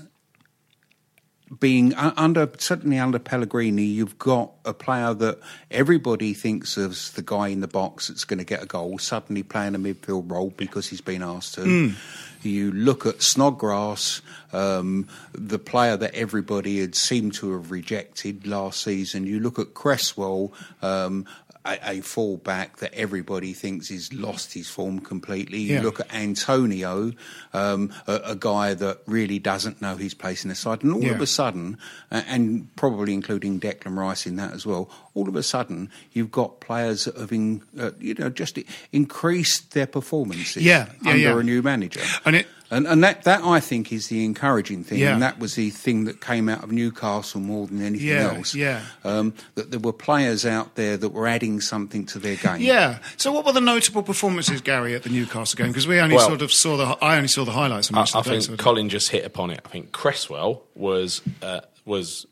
being 1.59 1.93
under 1.95 2.49
certainly 2.57 2.97
under 2.97 3.19
Pellegrini, 3.19 3.83
you've 3.83 4.17
got 4.17 4.51
a 4.63 4.73
player 4.73 5.13
that 5.13 5.39
everybody 5.69 6.33
thinks 6.33 6.77
of 6.77 6.91
as 6.91 7.11
the 7.11 7.21
guy 7.21 7.49
in 7.49 7.61
the 7.61 7.67
box 7.67 8.07
that's 8.07 8.23
going 8.23 8.39
to 8.39 8.45
get 8.45 8.63
a 8.63 8.65
goal, 8.65 8.97
suddenly 8.97 9.43
playing 9.43 9.75
a 9.75 9.79
midfield 9.79 10.29
role 10.31 10.53
because 10.55 10.87
he's 10.87 11.01
been 11.01 11.23
asked 11.23 11.55
to. 11.55 11.61
Mm. 11.61 11.95
You 12.43 12.71
look 12.71 13.05
at 13.05 13.21
Snodgrass, 13.21 14.21
um, 14.51 15.07
the 15.33 15.59
player 15.59 15.95
that 15.97 16.15
everybody 16.15 16.79
had 16.79 16.95
seemed 16.95 17.33
to 17.35 17.53
have 17.53 17.69
rejected 17.69 18.47
last 18.47 18.81
season. 18.81 19.27
You 19.27 19.39
look 19.39 19.59
at 19.59 19.73
Cresswell, 19.73 20.51
um, 20.81 21.25
a, 21.65 21.97
a 21.97 22.01
fullback 22.01 22.77
that 22.77 22.93
everybody 22.93 23.53
thinks 23.53 23.89
has 23.89 24.13
lost 24.13 24.53
his 24.53 24.69
form 24.69 24.99
completely. 24.99 25.59
You 25.59 25.75
yeah. 25.75 25.81
look 25.81 25.99
at 25.99 26.13
Antonio, 26.13 27.11
um, 27.53 27.93
a, 28.07 28.15
a, 28.25 28.35
guy 28.35 28.73
that 28.73 28.99
really 29.05 29.39
doesn't 29.39 29.81
know 29.81 29.95
his 29.95 30.13
place 30.13 30.43
in 30.43 30.49
the 30.49 30.55
side, 30.55 30.83
and 30.83 30.93
all 30.93 31.03
yeah. 31.03 31.11
of 31.11 31.21
a 31.21 31.27
sudden, 31.27 31.77
uh, 32.11 32.23
and 32.27 32.75
probably 32.75 33.13
including 33.13 33.59
Declan 33.59 33.97
Rice 33.97 34.25
in 34.25 34.35
that 34.37 34.53
as 34.53 34.65
well, 34.65 34.89
all 35.13 35.27
of 35.27 35.35
a 35.35 35.43
sudden 35.43 35.89
you've 36.11 36.31
got 36.31 36.59
players 36.61 37.05
that 37.05 37.15
have, 37.17 37.31
in, 37.31 37.61
uh, 37.79 37.91
you 37.99 38.13
know, 38.15 38.29
just 38.29 38.57
increased 38.91 39.73
their 39.73 39.87
performances 39.87 40.63
yeah, 40.63 40.87
under 41.05 41.39
a 41.39 41.43
new 41.43 41.61
manager. 41.61 42.01
And 42.25 42.35
it 42.35 42.47
and, 42.71 42.87
and 42.87 43.03
that, 43.03 43.23
that, 43.23 43.43
I 43.43 43.59
think, 43.59 43.91
is 43.91 44.07
the 44.07 44.23
encouraging 44.23 44.85
thing. 44.85 44.99
Yeah. 44.99 45.11
And 45.11 45.21
that 45.21 45.39
was 45.39 45.55
the 45.55 45.71
thing 45.71 46.05
that 46.05 46.21
came 46.21 46.47
out 46.47 46.63
of 46.63 46.71
Newcastle 46.71 47.41
more 47.41 47.67
than 47.67 47.81
anything 47.81 48.07
yeah, 48.07 48.33
else. 48.33 48.55
Yeah. 48.55 48.81
Um, 49.03 49.33
that 49.55 49.71
there 49.71 49.79
were 49.79 49.91
players 49.91 50.45
out 50.45 50.75
there 50.75 50.95
that 50.95 51.09
were 51.09 51.27
adding 51.27 51.59
something 51.59 52.05
to 52.07 52.19
their 52.19 52.37
game. 52.37 52.61
Yeah. 52.61 52.99
So, 53.17 53.33
what 53.33 53.45
were 53.45 53.51
the 53.51 53.59
notable 53.59 54.03
performances, 54.03 54.61
Gary, 54.61 54.95
at 54.95 55.03
the 55.03 55.09
Newcastle 55.09 55.57
game? 55.57 55.67
Because 55.67 55.85
we 55.85 55.99
only 55.99 56.15
well, 56.15 56.27
sort 56.27 56.41
of 56.41 56.51
saw 56.53 56.77
the. 56.77 56.85
I 57.03 57.17
only 57.17 57.27
saw 57.27 57.43
the 57.43 57.51
highlights. 57.51 57.91
I, 57.93 58.03
I 58.03 58.21
think 58.21 58.57
Colin 58.57 58.87
just 58.87 59.09
hit 59.09 59.25
upon 59.25 59.51
it. 59.51 59.59
I 59.65 59.67
think 59.67 59.91
Cresswell 59.91 60.63
was 60.73 61.21
uh, 61.41 61.59
was 61.83 62.25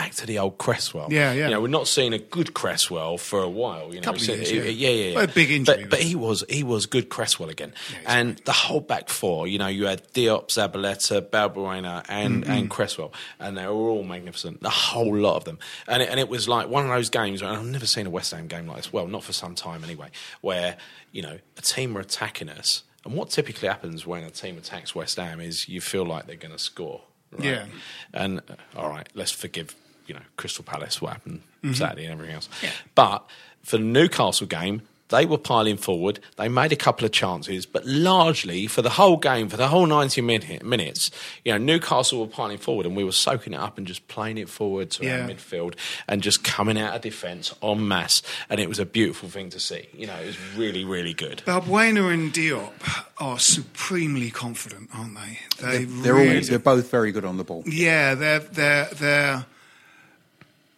back 0.00 0.14
to 0.14 0.24
the 0.24 0.38
old 0.38 0.56
Cresswell. 0.56 1.12
Yeah, 1.12 1.32
yeah. 1.32 1.44
You 1.44 1.50
know, 1.50 1.60
we're 1.60 1.68
not 1.68 1.86
seeing 1.86 2.14
a 2.14 2.18
good 2.18 2.54
Cresswell 2.54 3.18
for 3.18 3.42
a 3.42 3.48
while. 3.48 3.92
You 3.92 4.00
know, 4.00 4.04
Couple 4.12 4.22
years, 4.22 4.50
yeah. 4.50 4.62
yeah, 4.62 4.88
yeah, 4.88 5.10
yeah. 5.10 5.22
a 5.22 5.28
big 5.28 5.50
injury, 5.50 5.82
but, 5.82 5.90
but, 5.90 6.00
he 6.00 6.14
was 6.14 6.42
he 6.48 6.62
was 6.62 6.86
good 6.86 7.10
Cresswell 7.10 7.50
again. 7.50 7.74
Yeah, 7.92 8.18
and 8.18 8.38
the 8.46 8.52
whole 8.52 8.80
back 8.80 9.10
four, 9.10 9.46
you 9.46 9.58
know, 9.58 9.66
you 9.66 9.84
had 9.84 10.02
Diop, 10.14 10.48
Zabaleta, 10.48 11.20
Balbuena, 11.20 12.04
and 12.08 12.44
mm-hmm. 12.44 12.50
and 12.50 12.70
Cresswell, 12.70 13.12
and 13.38 13.58
they 13.58 13.66
were 13.66 13.72
all 13.72 14.02
magnificent. 14.02 14.62
The 14.62 14.70
whole 14.70 15.14
lot 15.14 15.36
of 15.36 15.44
them, 15.44 15.58
and 15.86 16.02
it, 16.02 16.08
and 16.08 16.18
it 16.18 16.30
was 16.30 16.48
like 16.48 16.68
one 16.68 16.84
of 16.84 16.90
those 16.90 17.10
games. 17.10 17.42
And 17.42 17.50
I've 17.50 17.64
never 17.66 17.86
seen 17.86 18.06
a 18.06 18.10
West 18.10 18.30
Ham 18.30 18.46
game 18.46 18.66
like 18.66 18.78
this. 18.78 18.92
Well, 18.92 19.06
not 19.06 19.22
for 19.22 19.34
some 19.34 19.54
time 19.54 19.84
anyway, 19.84 20.08
where 20.40 20.78
you 21.12 21.20
know 21.20 21.38
a 21.58 21.62
team 21.62 21.96
are 21.96 22.00
attacking 22.00 22.48
us. 22.48 22.84
And 23.04 23.14
what 23.14 23.30
typically 23.30 23.68
happens 23.68 24.06
when 24.06 24.24
a 24.24 24.30
team 24.30 24.56
attacks 24.56 24.94
West 24.94 25.16
Ham 25.16 25.40
is 25.40 25.68
you 25.68 25.80
feel 25.82 26.04
like 26.04 26.26
they're 26.26 26.36
going 26.36 26.52
to 26.52 26.58
score. 26.58 27.02
Right? 27.32 27.44
Yeah. 27.44 27.66
And 28.12 28.40
uh, 28.40 28.56
all 28.76 28.90
right, 28.90 29.08
let's 29.14 29.30
forgive 29.30 29.74
you 30.10 30.14
know 30.14 30.26
Crystal 30.36 30.64
Palace, 30.64 31.00
what 31.00 31.12
happened 31.12 31.42
mm-hmm. 31.62 31.74
Saturday 31.74 32.04
and 32.04 32.14
everything 32.14 32.34
else. 32.34 32.48
Yeah. 32.62 32.72
But 32.96 33.24
for 33.62 33.76
the 33.76 33.84
Newcastle 33.84 34.48
game, 34.48 34.82
they 35.10 35.26
were 35.26 35.38
piling 35.38 35.76
forward. 35.76 36.20
They 36.36 36.48
made 36.48 36.72
a 36.72 36.76
couple 36.76 37.04
of 37.04 37.12
chances, 37.12 37.66
but 37.66 37.84
largely 37.84 38.68
for 38.68 38.80
the 38.80 38.90
whole 38.90 39.16
game, 39.16 39.48
for 39.48 39.56
the 39.56 39.66
whole 39.66 39.86
90 39.86 40.20
minutes, 40.20 41.10
you 41.44 41.52
know, 41.52 41.58
Newcastle 41.58 42.20
were 42.20 42.28
piling 42.28 42.58
forward 42.58 42.86
and 42.86 42.96
we 42.96 43.02
were 43.02 43.12
soaking 43.12 43.52
it 43.52 43.58
up 43.58 43.76
and 43.76 43.88
just 43.88 44.06
playing 44.06 44.38
it 44.38 44.48
forward 44.48 44.90
to 44.92 45.04
yeah. 45.04 45.22
our 45.22 45.28
midfield 45.28 45.74
and 46.08 46.22
just 46.22 46.44
coming 46.44 46.78
out 46.78 46.94
of 46.94 47.02
defence 47.02 47.52
en 47.60 47.88
masse. 47.88 48.22
And 48.48 48.60
it 48.60 48.68
was 48.68 48.78
a 48.78 48.86
beautiful 48.86 49.28
thing 49.28 49.50
to 49.50 49.58
see. 49.58 49.88
You 49.92 50.06
know, 50.06 50.14
it 50.14 50.26
was 50.26 50.38
really, 50.56 50.84
really 50.84 51.12
good. 51.12 51.42
Balbuena 51.44 52.12
and 52.12 52.32
Diop 52.32 52.72
are 53.18 53.38
supremely 53.40 54.30
confident, 54.30 54.90
aren't 54.94 55.16
they? 55.16 55.38
They 55.60 55.84
they're, 55.86 56.14
really, 56.14 56.36
all, 56.36 56.44
they're 56.44 56.58
both 56.60 56.88
very 56.88 57.10
good 57.10 57.24
on 57.24 57.36
the 57.36 57.44
ball. 57.44 57.64
Yeah, 57.66 58.14
they're, 58.14 58.38
they're, 58.38 58.88
they're 58.94 59.46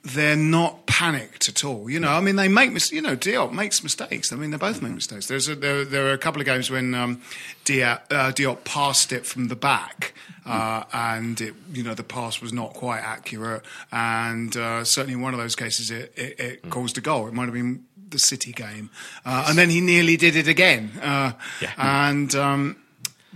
they're 0.04 0.37
not 0.37 0.87
panicked 0.87 1.49
at 1.49 1.64
all. 1.64 1.88
You 1.88 2.00
know, 2.00 2.11
I 2.11 2.21
mean, 2.21 2.37
they 2.37 2.49
make 2.49 2.73
mis- 2.73 2.90
you 2.92 3.00
know 3.00 3.16
Diop 3.16 3.52
makes 3.52 3.82
mistakes. 3.82 4.32
I 4.32 4.37
mean, 4.37 4.50
they 4.50 4.56
both 4.56 4.82
make 4.82 4.92
mistakes. 4.92 5.26
There's 5.26 5.49
a, 5.49 5.54
there, 5.54 5.85
there 5.85 6.06
are 6.09 6.12
a 6.12 6.18
couple 6.18 6.40
of 6.40 6.47
games 6.47 6.71
when 6.71 6.94
um, 6.94 7.23
Diop, 7.64 8.00
uh, 8.11 8.32
Diop 8.32 8.64
passed 8.64 9.12
it 9.12 9.25
from 9.25 9.49
the 9.49 9.56
back, 9.56 10.12
uh, 10.44 10.85
and 10.92 11.40
it, 11.40 11.54
you 11.73 11.82
know 11.82 11.94
the 11.94 12.02
pass 12.02 12.40
was 12.40 12.52
not 12.52 12.75
quite 12.75 13.00
accurate, 13.00 13.62
and 13.92 14.56
uh, 14.56 14.82
certainly 14.85 15.14
in 15.14 15.21
one 15.21 15.35
of 15.35 15.40
those 15.40 15.54
cases 15.54 15.90
it, 15.90 16.12
it, 16.16 16.40
it 16.40 16.71
caused 16.71 16.99
a 16.99 17.00
goal. 17.00 17.28
It 17.28 17.35
might 17.35 17.44
have 17.44 17.54
been 17.54 17.85
the 18.09 18.18
City 18.18 18.52
game, 18.52 18.90
uh, 19.25 19.47
and 19.49 19.56
then 19.56 19.71
he 19.71 19.80
nearly 19.80 20.16
did 20.16 20.35
it 20.35 20.49
again. 20.49 20.90
Uh, 21.00 21.32
yeah. 21.61 21.73
And 21.78 22.35
um, 22.35 22.76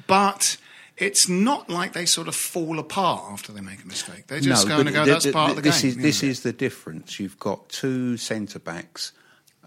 but 0.08 0.56
it's 0.97 1.29
not 1.29 1.69
like 1.69 1.93
they 1.93 2.07
sort 2.07 2.29
of 2.29 2.35
fall 2.35 2.79
apart 2.79 3.31
after 3.31 3.53
they 3.53 3.61
make 3.61 3.83
a 3.83 3.87
mistake. 3.87 4.26
They're 4.26 4.41
just 4.41 4.67
no, 4.67 4.76
going 4.76 4.87
to 4.87 4.93
go, 4.93 5.05
that's 5.05 5.25
the, 5.25 5.33
part 5.33 5.50
of 5.50 5.57
the 5.57 5.62
this 5.62 5.83
game. 5.83 5.91
Is, 5.91 5.97
this 5.97 6.23
is 6.23 6.43
the 6.43 6.53
difference. 6.53 7.21
You've 7.21 7.38
got 7.38 7.69
two 7.69 8.17
centre 8.17 8.59
backs 8.59 9.12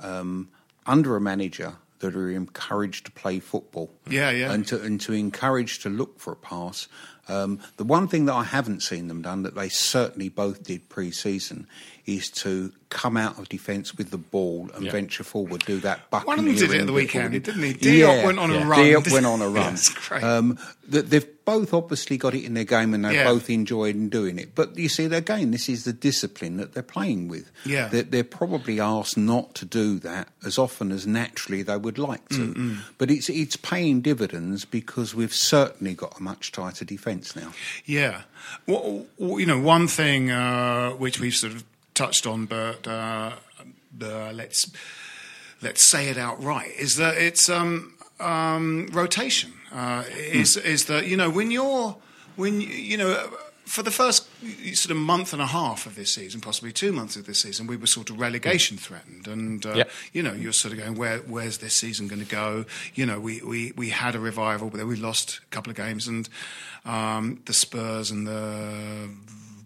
um, 0.01 0.49
under 0.85 1.15
a 1.15 1.21
manager 1.21 1.73
that 1.99 2.15
are 2.15 2.31
encouraged 2.31 3.05
to 3.05 3.11
play 3.11 3.39
football. 3.39 3.91
Yeah, 4.07 4.31
yeah. 4.31 4.51
And 4.51 4.65
to, 4.67 4.81
and 4.81 4.99
to 5.01 5.13
encourage 5.13 5.79
to 5.79 5.89
look 5.89 6.19
for 6.19 6.33
a 6.33 6.35
pass. 6.35 6.87
Um, 7.27 7.59
the 7.77 7.83
one 7.83 8.07
thing 8.07 8.25
that 8.25 8.33
I 8.33 8.43
haven't 8.43 8.81
seen 8.81 9.07
them 9.07 9.21
done 9.21 9.43
that 9.43 9.53
they 9.53 9.69
certainly 9.69 10.29
both 10.29 10.63
did 10.63 10.89
pre-season 10.89 11.67
is 12.15 12.29
to 12.29 12.71
come 12.89 13.15
out 13.17 13.37
of 13.37 13.47
defence 13.49 13.95
with 13.95 14.09
the 14.09 14.17
ball 14.17 14.69
and 14.73 14.85
yeah. 14.85 14.91
venture 14.91 15.23
forward, 15.23 15.63
do 15.65 15.79
that. 15.79 15.99
One 16.09 16.39
of 16.39 16.45
them 16.45 16.55
did 16.55 16.73
it 16.73 16.81
at 16.81 16.87
the 16.87 16.93
weekend, 16.93 17.31
didn't 17.43 17.61
he? 17.61 17.73
Diop 17.73 17.99
yeah, 17.99 18.25
went 18.25 18.39
on 18.39 18.51
yeah. 18.51 18.63
a 18.63 18.65
run. 18.65 18.79
Diop 18.79 19.11
went 19.11 19.25
on 19.27 19.41
a 19.41 19.47
run. 19.49 19.73
That's 19.73 19.89
great. 19.89 20.23
Um, 20.23 20.57
they've 20.87 21.45
both 21.45 21.73
obviously 21.73 22.17
got 22.17 22.33
it 22.33 22.43
in 22.43 22.55
their 22.55 22.63
game 22.63 22.93
and 22.93 23.05
they've 23.05 23.13
yeah. 23.13 23.25
both 23.25 23.49
enjoyed 23.49 24.09
doing 24.09 24.39
it. 24.39 24.55
But 24.55 24.75
you 24.77 24.89
see, 24.89 25.05
again, 25.05 25.51
this 25.51 25.69
is 25.69 25.85
the 25.85 25.93
discipline 25.93 26.57
that 26.57 26.73
they're 26.73 26.81
playing 26.81 27.27
with. 27.27 27.51
Yeah. 27.63 27.87
They're, 27.89 28.03
they're 28.03 28.23
probably 28.23 28.79
asked 28.79 29.17
not 29.17 29.53
to 29.55 29.65
do 29.65 29.99
that 29.99 30.29
as 30.43 30.57
often 30.57 30.91
as 30.91 31.05
naturally 31.05 31.61
they 31.61 31.77
would 31.77 31.99
like 31.99 32.27
to. 32.29 32.53
Mm-mm. 32.53 32.77
But 32.97 33.11
it's 33.11 33.29
it's 33.29 33.55
paying 33.55 34.01
dividends 34.01 34.65
because 34.65 35.13
we've 35.13 35.33
certainly 35.33 35.93
got 35.93 36.19
a 36.19 36.23
much 36.23 36.51
tighter 36.51 36.85
defence 36.85 37.35
now. 37.35 37.51
Yeah. 37.85 38.21
Well, 38.65 39.05
you 39.19 39.45
know, 39.45 39.59
one 39.59 39.87
thing 39.87 40.31
uh, 40.31 40.91
which 40.91 41.19
we've 41.19 41.35
sort 41.35 41.53
of 41.53 41.63
touched 41.99 42.25
on, 42.25 42.45
but 42.45 42.87
uh, 42.87 43.31
uh, 44.01 44.31
let's 44.31 44.71
let's 45.61 45.83
say 45.89 46.07
it 46.07 46.17
outright, 46.17 46.71
is 46.77 46.95
that 46.95 47.17
it's 47.17 47.49
um, 47.49 47.93
um, 48.21 48.87
rotation. 48.93 49.51
Uh, 49.73 50.03
is 50.15 50.55
mm. 50.55 50.65
is 50.65 50.85
that 50.85 51.07
you 51.07 51.17
know 51.17 51.29
when 51.29 51.51
you're 51.51 51.97
when 52.37 52.61
you 52.61 52.97
know 52.97 53.29
for 53.65 53.83
the 53.83 53.91
first 53.91 54.27
sort 54.75 54.91
of 54.91 54.97
month 54.97 55.33
and 55.33 55.41
a 55.41 55.45
half 55.45 55.85
of 55.85 55.95
this 55.95 56.13
season, 56.13 56.41
possibly 56.41 56.71
two 56.71 56.91
months 56.91 57.15
of 57.17 57.25
this 57.27 57.41
season, 57.41 57.67
we 57.67 57.75
were 57.75 57.85
sort 57.85 58.09
of 58.09 58.19
relegation 58.19 58.77
threatened, 58.77 59.27
and 59.27 59.65
uh, 59.65 59.73
yep. 59.73 59.91
you 60.13 60.23
know 60.23 60.33
you're 60.33 60.53
sort 60.53 60.73
of 60.73 60.79
going, 60.79 60.95
where 60.95 61.17
where's 61.19 61.57
this 61.57 61.75
season 61.75 62.07
going 62.07 62.23
to 62.23 62.31
go? 62.31 62.65
You 62.95 63.05
know, 63.05 63.19
we, 63.19 63.41
we 63.41 63.73
we 63.75 63.89
had 63.89 64.15
a 64.15 64.19
revival, 64.19 64.69
but 64.69 64.77
then 64.77 64.87
we 64.87 64.95
lost 64.95 65.41
a 65.43 65.55
couple 65.55 65.69
of 65.69 65.75
games, 65.75 66.07
and 66.07 66.29
um, 66.85 67.41
the 67.45 67.53
Spurs 67.53 68.09
and 68.09 68.25
the 68.25 69.09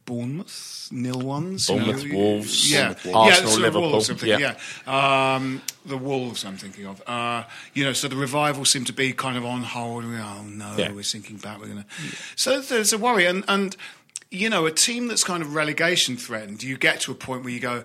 Bournemouth 0.05 0.89
nil 0.91 1.19
ones. 1.19 1.67
Bournemouth, 1.67 2.03
you 2.03 2.13
know, 2.13 2.17
Wolves, 2.17 2.71
yeah. 2.71 2.93
Arsenal, 3.13 3.51
yeah, 3.51 3.57
Liverpool. 3.57 3.91
Wolves, 3.91 4.09
I'm 4.09 4.17
thinking, 4.17 4.39
yeah, 4.39 4.55
yeah. 4.85 5.35
Um, 5.35 5.61
the 5.85 5.97
Wolves. 5.97 6.45
I'm 6.45 6.57
thinking 6.57 6.85
of. 6.85 7.01
Uh, 7.07 7.43
you 7.73 7.83
know, 7.83 7.93
so 7.93 8.07
the 8.07 8.15
revival 8.15 8.65
seemed 8.65 8.87
to 8.87 8.93
be 8.93 9.13
kind 9.13 9.37
of 9.37 9.45
on 9.45 9.63
hold. 9.63 10.03
Oh 10.05 10.43
no, 10.43 10.75
yeah. 10.77 10.91
we're 10.91 11.03
sinking 11.03 11.37
back. 11.37 11.59
We're 11.59 11.67
going 11.67 11.83
to. 11.83 11.85
So 12.35 12.61
there's 12.61 12.93
a 12.93 12.97
worry, 12.97 13.25
and 13.25 13.43
and 13.47 13.75
you 14.29 14.49
know, 14.49 14.65
a 14.65 14.71
team 14.71 15.07
that's 15.07 15.23
kind 15.23 15.43
of 15.43 15.53
relegation 15.53 16.17
threatened. 16.17 16.63
You 16.63 16.77
get 16.77 17.01
to 17.01 17.11
a 17.11 17.15
point 17.15 17.43
where 17.43 17.53
you 17.53 17.59
go 17.59 17.83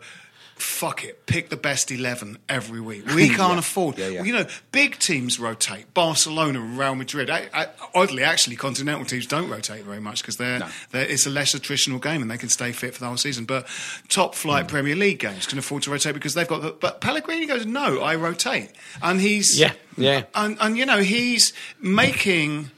fuck 0.61 1.05
it, 1.05 1.27
pick 1.27 1.49
the 1.49 1.57
best 1.57 1.91
11 1.91 2.39
every 2.49 2.81
week. 2.81 3.07
We 3.15 3.29
can't 3.35 3.53
yeah. 3.53 3.59
afford. 3.59 3.99
Yeah, 3.99 4.09
yeah. 4.09 4.23
You 4.23 4.33
know, 4.33 4.47
big 4.73 4.99
teams 4.99 5.39
rotate. 5.39 5.93
Barcelona, 5.95 6.61
Real 6.61 6.95
Madrid. 6.95 7.31
I, 7.31 7.49
I, 7.53 7.69
oddly, 7.95 8.23
actually, 8.23 8.57
continental 8.57 9.05
teams 9.05 9.27
don't 9.27 9.49
rotate 9.49 9.85
very 9.85 10.01
much 10.01 10.23
because 10.23 10.37
they're, 10.37 10.61
no. 10.61 10.69
they're, 10.91 11.07
it's 11.07 11.27
a 11.27 11.31
less 11.31 11.55
attritional 11.55 12.03
game 12.03 12.23
and 12.23 12.31
they 12.31 12.39
can 12.39 12.49
stay 12.49 12.73
fit 12.73 12.95
for 12.95 13.01
the 13.01 13.07
whole 13.07 13.17
season. 13.17 13.45
But 13.45 13.67
top 14.09 14.35
flight 14.35 14.67
mm. 14.67 14.69
Premier 14.69 14.97
League 14.97 15.21
games 15.21 15.47
can 15.47 15.59
afford 15.59 15.85
to 15.85 15.91
rotate 15.91 16.15
because 16.15 16.35
they've 16.35 16.49
got 16.49 16.63
the. 16.63 16.73
But 16.73 17.01
Pellegrini 17.01 17.47
goes, 17.47 17.67
no, 17.67 18.01
I 18.01 18.17
rotate. 18.17 18.73
And 19.03 19.21
he's. 19.21 19.59
Yeah, 19.59 19.73
yeah. 19.97 20.25
And, 20.35 20.59
and 20.61 20.77
you 20.77 20.87
know, 20.87 20.99
he's 20.99 21.53
making 21.81 22.71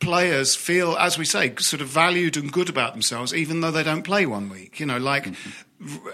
players 0.00 0.54
feel, 0.54 0.96
as 0.96 1.18
we 1.18 1.24
say, 1.24 1.54
sort 1.56 1.82
of 1.82 1.88
valued 1.88 2.36
and 2.36 2.52
good 2.52 2.68
about 2.68 2.92
themselves, 2.92 3.34
even 3.34 3.62
though 3.62 3.72
they 3.72 3.82
don't 3.82 4.02
play 4.02 4.26
one 4.26 4.48
week. 4.48 4.78
You 4.78 4.86
know, 4.86 4.98
like 4.98 5.24
mm-hmm 5.24 5.64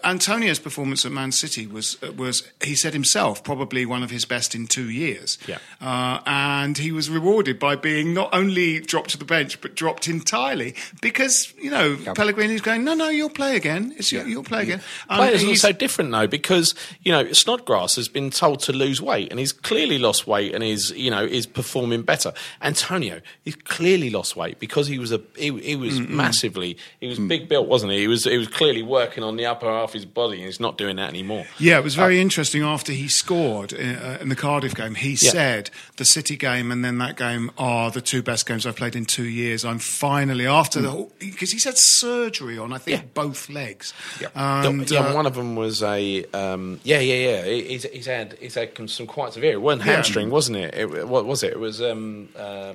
Antonio's 0.03 0.59
performance 0.59 1.07
at 1.07 1.13
Man 1.13 1.33
City 1.33 1.67
was 1.67 2.01
was 2.03 2.43
he 2.63 2.75
said 2.75 2.93
himself 2.93 3.43
probably 3.43 3.87
one 3.87 4.03
of 4.03 4.11
his 4.11 4.25
best 4.27 4.55
in 4.55 4.67
two 4.67 4.91
years. 4.91 5.39
Yeah. 5.47 5.59
Uh, 5.81 6.21
and 6.27 6.77
he 6.77 6.93
was 6.93 7.09
rewarded 7.09 7.59
by 7.59 7.75
being 7.77 8.13
not 8.13 8.29
only 8.35 8.81
dropped 8.81 9.11
to 9.11 9.19
the 9.19 9.25
bench 9.25 9.61
but 9.63 9.75
dropped 9.75 10.07
entirely 10.07 10.75
because 11.01 11.55
you 11.59 11.71
know 11.71 11.97
Pellegrini's 12.15 12.61
going 12.61 12.85
no 12.85 12.93
no 12.95 13.09
you'll 13.09 13.31
play 13.31 13.57
again 13.57 13.95
it's 13.97 14.13
Yeah. 14.13 14.25
you'll 14.27 14.45
play 14.45 14.63
again. 14.65 14.81
Um, 15.09 15.19
Players 15.19 15.43
are 15.45 15.55
so 15.57 15.73
different 15.73 16.11
though 16.13 16.27
because 16.27 16.75
you 17.03 17.11
know 17.13 17.33
Snodgrass 17.33 17.97
has 17.97 18.09
been 18.09 18.29
told 18.31 18.61
to 18.61 18.73
lose 18.73 19.01
weight 19.01 19.31
and 19.31 19.39
he's 19.41 19.53
clearly 19.53 19.99
lost 19.99 20.27
weight 20.27 20.55
and 20.55 20.63
is 20.63 20.91
you 20.91 21.11
know 21.11 21.25
is 21.25 21.47
performing 21.47 22.03
better. 22.03 22.35
Antonio 22.61 23.23
he's 23.45 23.57
clearly 23.57 24.11
lost 24.11 24.37
weight 24.37 24.59
because 24.61 24.89
he 24.89 24.99
was 24.99 25.11
a 25.11 25.23
he, 25.39 25.59
he 25.61 25.77
was 25.77 26.01
massively 26.01 26.77
he 27.01 27.07
was 27.07 27.19
big 27.19 27.49
built 27.49 27.67
wasn't 27.67 27.91
he? 27.93 28.01
He 28.01 28.09
was 28.09 28.25
he 28.25 28.37
was 28.37 28.49
clearly 28.49 28.83
working 28.83 29.25
on 29.25 29.37
the 29.39 29.54
upper 29.55 29.67
half 29.71 29.91
of 29.91 29.95
his 29.95 30.05
body 30.05 30.37
and 30.39 30.47
he's 30.47 30.61
not 30.61 30.77
doing 30.77 30.97
that 30.97 31.09
anymore. 31.09 31.47
Yeah, 31.59 31.79
it 31.79 31.85
was 31.85 31.95
very 31.95 32.21
interesting. 32.21 32.63
After 32.63 32.93
he 32.93 33.09
scored 33.09 33.73
in, 33.73 33.97
uh, 33.97 34.19
in 34.21 34.29
the 34.29 34.37
Cardiff 34.37 34.75
game, 34.75 34.95
he 34.95 35.11
Yeah. 35.21 35.31
said 35.31 35.71
the 35.97 36.05
City 36.05 36.37
game 36.37 36.71
and 36.73 36.85
then 36.85 36.99
that 36.99 37.17
game 37.17 37.51
are 37.59 37.91
the 37.91 38.01
two 38.01 38.23
best 38.23 38.47
games 38.47 38.67
I've 38.67 38.77
played 38.77 38.97
in 38.97 39.05
two 39.05 39.25
years. 39.25 39.65
I'm 39.65 39.79
finally 39.79 40.47
after 40.47 40.81
the 40.81 40.91
whole 40.91 41.13
because 41.19 41.51
he's 41.53 41.65
had 41.65 41.79
surgery 41.79 42.59
on 42.59 42.73
I 42.73 42.79
think 42.79 43.01
Yeah. 43.01 43.07
both 43.15 43.49
legs. 43.49 43.93
The- 44.19 44.31
And, 44.39 44.91
yeah, 44.91 45.01
uh, 45.01 45.15
one 45.15 45.27
of 45.27 45.35
them 45.35 45.57
was 45.57 45.83
a 45.83 46.25
um, 46.35 46.81
yeah, 46.85 47.01
yeah, 47.01 47.15
yeah. 47.29 47.45
He's, 47.45 47.85
he's 47.85 48.07
had 48.07 48.37
he's 48.41 48.55
had 48.55 48.71
some 48.91 49.07
quite 49.07 49.33
severe. 49.33 49.53
It 49.53 49.61
wasn't 49.61 49.87
Yeah. 49.87 49.93
hamstring, 49.95 50.31
wasn't 50.31 50.57
it? 50.59 50.75
it? 50.75 51.09
What 51.09 51.25
was 51.27 51.43
it? 51.43 51.53
It 51.53 51.61
was 51.61 51.81
um, 51.81 52.29
uh, 52.37 52.75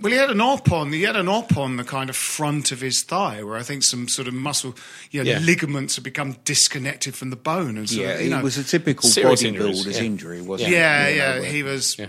Well, 0.00 0.10
he 0.12 0.18
had 0.18 0.30
an 0.30 0.40
op 0.40 0.72
on. 0.72 0.90
He 0.92 1.02
had 1.02 1.16
an 1.16 1.28
op 1.28 1.56
on 1.56 1.76
the 1.76 1.84
kind 1.84 2.08
of 2.08 2.16
front 2.16 2.72
of 2.72 2.80
his 2.80 3.02
thigh, 3.02 3.42
where 3.42 3.56
I 3.56 3.62
think 3.62 3.82
some 3.82 4.08
sort 4.08 4.26
of 4.26 4.34
muscle, 4.34 4.74
you 5.10 5.22
know, 5.22 5.30
Yeah. 5.30 5.38
ligaments 5.40 5.96
have 5.96 6.04
become 6.04 6.36
disconnected 6.44 7.14
from 7.14 7.30
the 7.30 7.36
bone, 7.36 7.76
and 7.76 7.88
sort 7.88 8.00
Yeah, 8.00 8.08
of, 8.14 8.20
you 8.22 8.30
know, 8.30 8.38
it 8.38 8.42
was 8.44 8.56
a 8.56 8.64
typical 8.64 9.08
Serious 9.10 9.42
injuries, 9.42 9.84
bodybuilder's 9.84 9.98
yeah. 9.98 10.04
injury, 10.04 10.40
wasn't 10.40 10.70
yeah, 10.70 11.06
it? 11.06 11.16
yeah, 11.16 11.34
You 11.36 11.40
know, 11.42 11.46
he 11.48 11.62
was. 11.62 11.98
Yeah. 11.98 12.06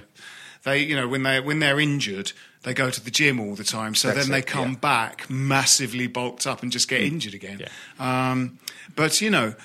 They, 0.63 0.79
you 0.83 0.95
know, 0.95 1.09
when 1.09 1.23
they 1.23 1.41
when 1.41 1.59
they're 1.59 1.79
injured, 1.79 2.31
they 2.61 2.73
go 2.73 2.89
to 2.89 3.03
the 3.03 3.11
gym 3.11 3.37
all 3.37 3.53
the 3.55 3.65
time. 3.65 3.95
So 3.95 4.07
That's 4.07 4.21
then 4.27 4.31
they 4.31 4.39
it, 4.39 4.47
come 4.47 4.71
yeah. 4.71 4.77
back 4.79 5.29
massively 5.29 6.07
bulked 6.07 6.47
up 6.47 6.63
and 6.63 6.71
just 6.71 6.87
get 6.87 7.01
injured 7.01 7.33
again. 7.33 7.59
Yeah. 7.59 8.31
Um, 8.31 8.59
but 8.95 9.19
you 9.19 9.29
know, 9.29 9.55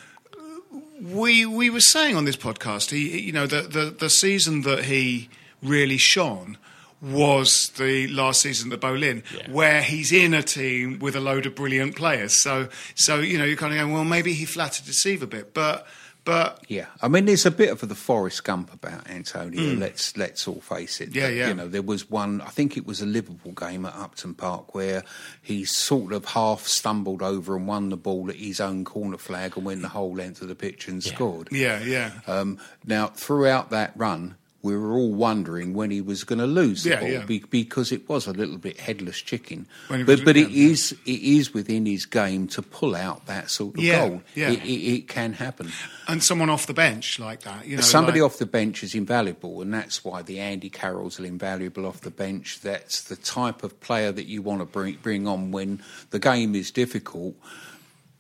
we 1.00 1.46
we 1.46 1.70
were 1.70 1.80
saying 1.80 2.16
on 2.16 2.24
this 2.24 2.36
podcast, 2.36 2.90
he, 2.90 3.20
you 3.20 3.30
know, 3.32 3.46
the, 3.46 3.62
the 3.62 3.90
the 3.96 4.10
season 4.10 4.62
that 4.62 4.86
he 4.86 5.28
really 5.62 5.98
shone 5.98 6.56
was 7.00 7.68
the 7.76 8.08
last 8.08 8.40
season 8.42 8.72
at 8.72 8.80
the 8.80 8.86
Boleyn, 8.86 9.22
Yeah. 9.34 9.50
where 9.50 9.82
he's 9.82 10.12
in 10.12 10.34
a 10.34 10.42
team 10.42 10.98
with 10.98 11.14
a 11.16 11.20
load 11.20 11.46
of 11.46 11.54
brilliant 11.54 11.96
players. 11.96 12.42
So 12.42 12.68
so 12.94 13.20
you 13.20 13.38
know, 13.38 13.44
you're 13.44 13.56
kind 13.56 13.72
of 13.72 13.78
going, 13.78 13.92
well, 13.92 14.04
maybe 14.04 14.32
he 14.34 14.44
flattered 14.44 14.86
deceive 14.86 15.22
a 15.22 15.26
bit, 15.26 15.54
but 15.54 15.86
but 16.24 16.62
Yeah, 16.68 16.86
I 17.00 17.08
mean, 17.08 17.24
there's 17.24 17.46
a 17.46 17.50
bit 17.50 17.70
of 17.70 17.88
the 17.88 17.94
Forrest 17.94 18.44
Gump 18.44 18.70
about 18.74 19.08
Antonio. 19.08 19.74
Let's 19.76 20.14
let's 20.16 20.46
all 20.46 20.60
face 20.60 21.00
it. 21.00 21.14
Yeah, 21.14 21.28
yeah. 21.28 21.48
You 21.48 21.54
know, 21.54 21.68
there 21.68 21.80
was 21.80 22.10
one. 22.10 22.42
I 22.42 22.48
think 22.48 22.76
it 22.76 22.84
was 22.84 23.00
a 23.00 23.06
Liverpool 23.06 23.52
game 23.52 23.86
at 23.86 23.94
Upton 23.94 24.34
Park 24.34 24.74
where 24.74 25.04
he 25.40 25.64
sort 25.64 26.12
of 26.12 26.26
half 26.26 26.66
stumbled 26.66 27.22
over 27.22 27.56
and 27.56 27.66
won 27.66 27.88
the 27.88 27.96
ball 27.96 28.28
at 28.28 28.36
his 28.36 28.60
own 28.60 28.84
corner 28.84 29.16
flag 29.16 29.56
and 29.56 29.64
went 29.64 29.80
the 29.80 29.88
whole 29.88 30.12
length 30.14 30.42
of 30.42 30.48
the 30.48 30.54
pitch 30.54 30.86
and 30.88 31.02
scored. 31.02 31.48
yeah, 31.50 31.82
yeah. 31.82 32.10
Um, 32.26 32.58
now, 32.84 33.06
throughout 33.06 33.70
that 33.70 33.92
run, 33.96 34.36
we 34.60 34.76
were 34.76 34.90
all 34.92 35.12
wondering 35.12 35.72
when 35.72 35.90
he 35.90 36.00
was 36.00 36.24
going 36.24 36.40
to 36.40 36.46
lose 36.46 36.82
the 36.82 36.90
Yeah, 36.90 37.00
ball 37.00 37.08
yeah. 37.08 37.24
be- 37.24 37.44
because 37.48 37.92
it 37.92 38.08
was 38.08 38.26
a 38.26 38.32
little 38.32 38.58
bit 38.58 38.80
headless 38.80 39.18
chicken. 39.18 39.68
When 39.86 40.00
he 40.00 40.04
was- 40.04 40.16
But 40.20 40.24
but 40.24 40.36
it 40.36 40.50
yeah. 40.50 40.70
is 40.72 40.92
it 41.06 41.20
is 41.22 41.54
within 41.54 41.86
his 41.86 42.06
game 42.06 42.48
to 42.48 42.62
pull 42.62 42.96
out 42.96 43.26
that 43.26 43.50
sort 43.52 43.78
of 43.78 43.84
goal. 43.84 44.22
yeah. 44.34 44.50
It, 44.50 44.64
it, 44.64 44.68
it 44.94 45.08
can 45.08 45.32
happen. 45.34 45.70
and 46.08 46.22
someone 46.24 46.50
off 46.50 46.66
the 46.66 46.74
bench 46.74 47.18
like 47.20 47.42
that, 47.42 47.66
you 47.68 47.76
know, 47.76 47.82
Somebody 47.82 48.20
like- 48.20 48.32
off 48.32 48.38
the 48.38 48.46
bench 48.46 48.82
is 48.82 48.94
invaluable, 48.96 49.62
and 49.62 49.72
that's 49.72 50.04
why 50.04 50.22
the 50.22 50.40
Andy 50.40 50.70
Carrolls 50.70 51.20
are 51.20 51.24
invaluable 51.26 51.86
off 51.86 52.00
the 52.00 52.10
bench. 52.10 52.60
That's 52.60 53.02
the 53.02 53.16
type 53.16 53.62
of 53.62 53.78
player 53.80 54.10
that 54.10 54.26
you 54.26 54.42
want 54.42 54.60
to 54.60 54.64
bring, 54.66 54.96
bring 55.02 55.28
on 55.28 55.52
when 55.52 55.82
the 56.10 56.18
game 56.18 56.54
is 56.56 56.70
difficult 56.72 57.36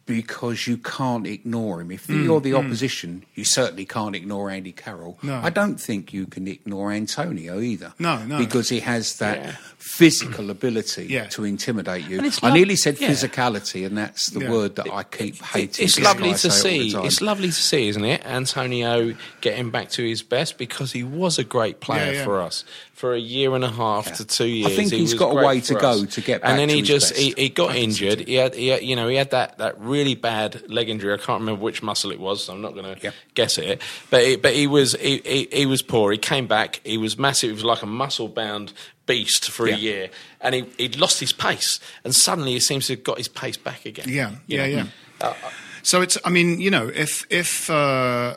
because 0.08 0.66
you 0.66 0.76
can't 0.78 1.26
ignore 1.26 1.80
him. 1.82 1.90
If 1.92 2.06
Mm, 2.08 2.24
you're 2.24 2.40
the 2.40 2.54
opposition, 2.54 3.24
you 3.34 3.44
certainly 3.44 3.84
can't 3.84 4.16
ignore 4.16 4.50
Andy 4.50 4.72
Carroll. 4.72 5.18
No. 5.22 5.38
I 5.44 5.50
don't 5.50 5.78
think 5.80 6.12
you 6.12 6.26
can 6.26 6.48
ignore 6.48 6.90
Antonio 6.90 7.60
either. 7.60 7.92
No, 7.98 8.24
no. 8.24 8.38
Because 8.38 8.70
he 8.70 8.80
has 8.80 9.18
that 9.18 9.38
Yeah. 9.38 9.56
Physical 9.88 10.44
mm. 10.44 10.50
ability 10.50 11.06
Yeah. 11.08 11.26
to 11.28 11.44
intimidate 11.44 12.06
you. 12.08 12.18
And 12.18 12.38
I 12.42 12.52
nearly 12.52 12.76
said 12.76 13.00
yeah. 13.00 13.08
physicality, 13.08 13.86
and 13.86 13.96
that's 13.96 14.26
the 14.30 14.40
Yeah. 14.40 14.50
word 14.50 14.76
that 14.76 14.92
I 14.92 15.02
keep 15.02 15.42
hating. 15.42 15.82
It's 15.84 15.98
lovely 15.98 16.32
to 16.34 16.50
say 16.50 16.78
all 16.78 16.84
the 16.84 16.90
see. 16.90 17.06
It's 17.06 17.20
lovely 17.22 17.48
to 17.48 17.52
see, 17.54 17.88
isn't 17.88 18.04
it? 18.04 18.22
Antonio 18.26 19.14
getting 19.40 19.70
back 19.70 19.88
to 19.92 20.06
his 20.06 20.22
best 20.22 20.58
because 20.58 20.92
he 20.92 21.02
was 21.02 21.38
a 21.38 21.44
great 21.44 21.80
player 21.80 22.12
Yeah, 22.12 22.18
yeah. 22.18 22.24
for 22.24 22.40
us 22.42 22.64
for 22.92 23.14
a 23.14 23.18
year 23.18 23.54
and 23.54 23.64
a 23.64 23.70
half 23.70 24.12
to 24.16 24.24
two 24.26 24.44
years. 24.46 24.72
I 24.72 24.76
think 24.76 24.90
he 24.90 24.98
he's 24.98 25.12
was 25.14 25.20
got 25.20 25.30
a 25.30 25.46
way 25.46 25.60
to 25.60 25.74
go 25.74 25.90
us. 26.02 26.14
to 26.14 26.20
get 26.20 26.42
back 26.42 26.50
And 26.50 26.58
then 26.58 26.68
to 26.68 26.74
he 26.74 26.80
his 26.80 26.88
just 26.88 27.10
best. 27.14 27.20
he, 27.22 27.34
he 27.36 27.48
got 27.48 27.74
injured. 27.74 28.20
He 28.28 28.34
had, 28.34 28.54
he 28.54 28.68
had 28.68 28.82
you 28.82 28.94
know 28.94 29.08
he 29.08 29.16
had 29.16 29.30
that, 29.30 29.56
that 29.58 29.80
really 29.80 30.14
bad 30.16 30.68
leg 30.68 30.90
injury. 30.90 31.14
I 31.14 31.16
can't 31.16 31.40
remember 31.40 31.62
which 31.62 31.82
muscle 31.82 32.10
it 32.10 32.20
was, 32.20 32.44
so 32.44 32.52
I'm 32.52 32.60
not 32.60 32.74
going 32.74 32.94
to 32.94 33.00
Yeah. 33.02 33.12
guess 33.34 33.56
it. 33.56 33.80
But 34.10 34.22
he, 34.26 34.36
but 34.36 34.52
he 34.52 34.66
was 34.66 34.92
he, 35.00 35.22
he, 35.24 35.48
he 35.50 35.66
was 35.66 35.80
poor. 35.80 36.12
He 36.12 36.18
came 36.18 36.46
back. 36.46 36.80
He 36.84 36.98
was 36.98 37.16
massive. 37.18 37.48
He 37.50 37.54
was 37.54 37.64
like 37.64 37.82
a 37.82 37.86
muscle 37.86 38.28
bound 38.28 38.72
beast 39.08 39.50
for 39.50 39.66
Yeah. 39.66 39.74
a 39.74 39.78
year, 39.78 40.10
and 40.40 40.54
he 40.54 40.64
he'd 40.78 40.96
lost 40.96 41.18
his 41.18 41.32
pace, 41.32 41.80
and 42.04 42.14
suddenly 42.14 42.52
he 42.52 42.60
seems 42.60 42.86
to 42.86 42.92
have 42.94 43.02
got 43.02 43.18
his 43.18 43.26
pace 43.28 43.56
back 43.56 43.84
again. 43.86 44.06
Yeah, 44.08 44.30
yeah, 44.46 44.66
know? 44.66 44.72
yeah. 44.76 44.86
Uh, 45.20 45.34
So 45.82 46.02
it's, 46.02 46.18
I 46.24 46.30
mean, 46.30 46.60
you 46.60 46.70
know, 46.70 46.86
if 46.94 47.24
if 47.30 47.68
uh, 47.70 48.36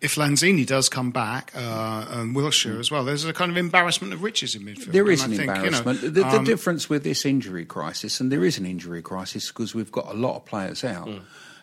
if 0.00 0.14
Lanzini 0.16 0.64
does 0.64 0.88
come 0.88 1.10
back 1.10 1.52
uh, 1.54 2.06
and 2.20 2.34
Wilshere 2.36 2.78
as 2.80 2.90
well, 2.90 3.04
there's 3.04 3.24
a 3.24 3.32
kind 3.32 3.50
of 3.50 3.56
embarrassment 3.56 4.12
of 4.14 4.22
riches 4.22 4.54
in 4.54 4.62
midfield. 4.62 4.92
There 4.92 5.02
And 5.04 5.12
is 5.12 5.22
I 5.22 5.24
an 5.26 5.30
think, 5.30 5.40
you 5.40 5.46
know, 5.46 5.54
embarrassment. 5.78 6.00
the, 6.02 6.10
the 6.22 6.26
um, 6.38 6.44
difference 6.44 6.88
with 6.88 7.02
this 7.02 7.24
injury 7.26 7.64
crisis, 7.66 8.20
and 8.20 8.30
there 8.32 8.44
is 8.44 8.58
an 8.58 8.64
injury 8.64 9.02
crisis 9.02 9.48
because 9.48 9.74
we've 9.74 9.90
got 9.92 10.06
a 10.08 10.14
lot 10.16 10.36
of 10.36 10.44
players 10.46 10.84
out, 10.84 11.08
Hmm. 11.08 11.18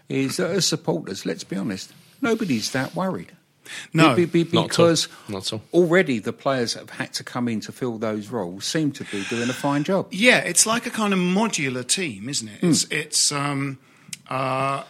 is 0.09 0.35
that 0.37 0.51
as 0.51 0.67
supporters, 0.67 1.25
let's 1.25 1.45
be 1.45 1.55
honest, 1.55 1.93
nobody's 2.21 2.71
that 2.71 2.93
worried. 2.93 3.31
No, 3.93 4.15
Be- 4.15 4.25
be- 4.25 4.43
be- 4.43 4.57
not 4.57 4.69
because 4.69 5.07
Not 5.27 5.45
at 5.47 5.53
all. 5.53 5.61
already 5.73 6.19
the 6.19 6.33
players 6.33 6.73
that 6.73 6.81
have 6.81 6.89
had 6.91 7.13
to 7.13 7.23
come 7.23 7.47
in 7.47 7.59
to 7.61 7.71
fill 7.71 7.97
those 7.97 8.27
roles 8.29 8.65
seem 8.65 8.91
to 8.93 9.03
be 9.05 9.23
doing 9.29 9.49
a 9.49 9.53
fine 9.53 9.83
job. 9.83 10.07
Yeah, 10.11 10.39
it's 10.39 10.65
like 10.65 10.85
a 10.85 10.89
kind 10.91 11.13
of 11.13 11.19
modular 11.19 11.85
team, 11.85 12.29
isn't 12.29 12.47
it? 12.47 12.59
It's 12.61 12.83
it's 12.91 13.31
um, 13.31 13.77
uh, 14.29 14.83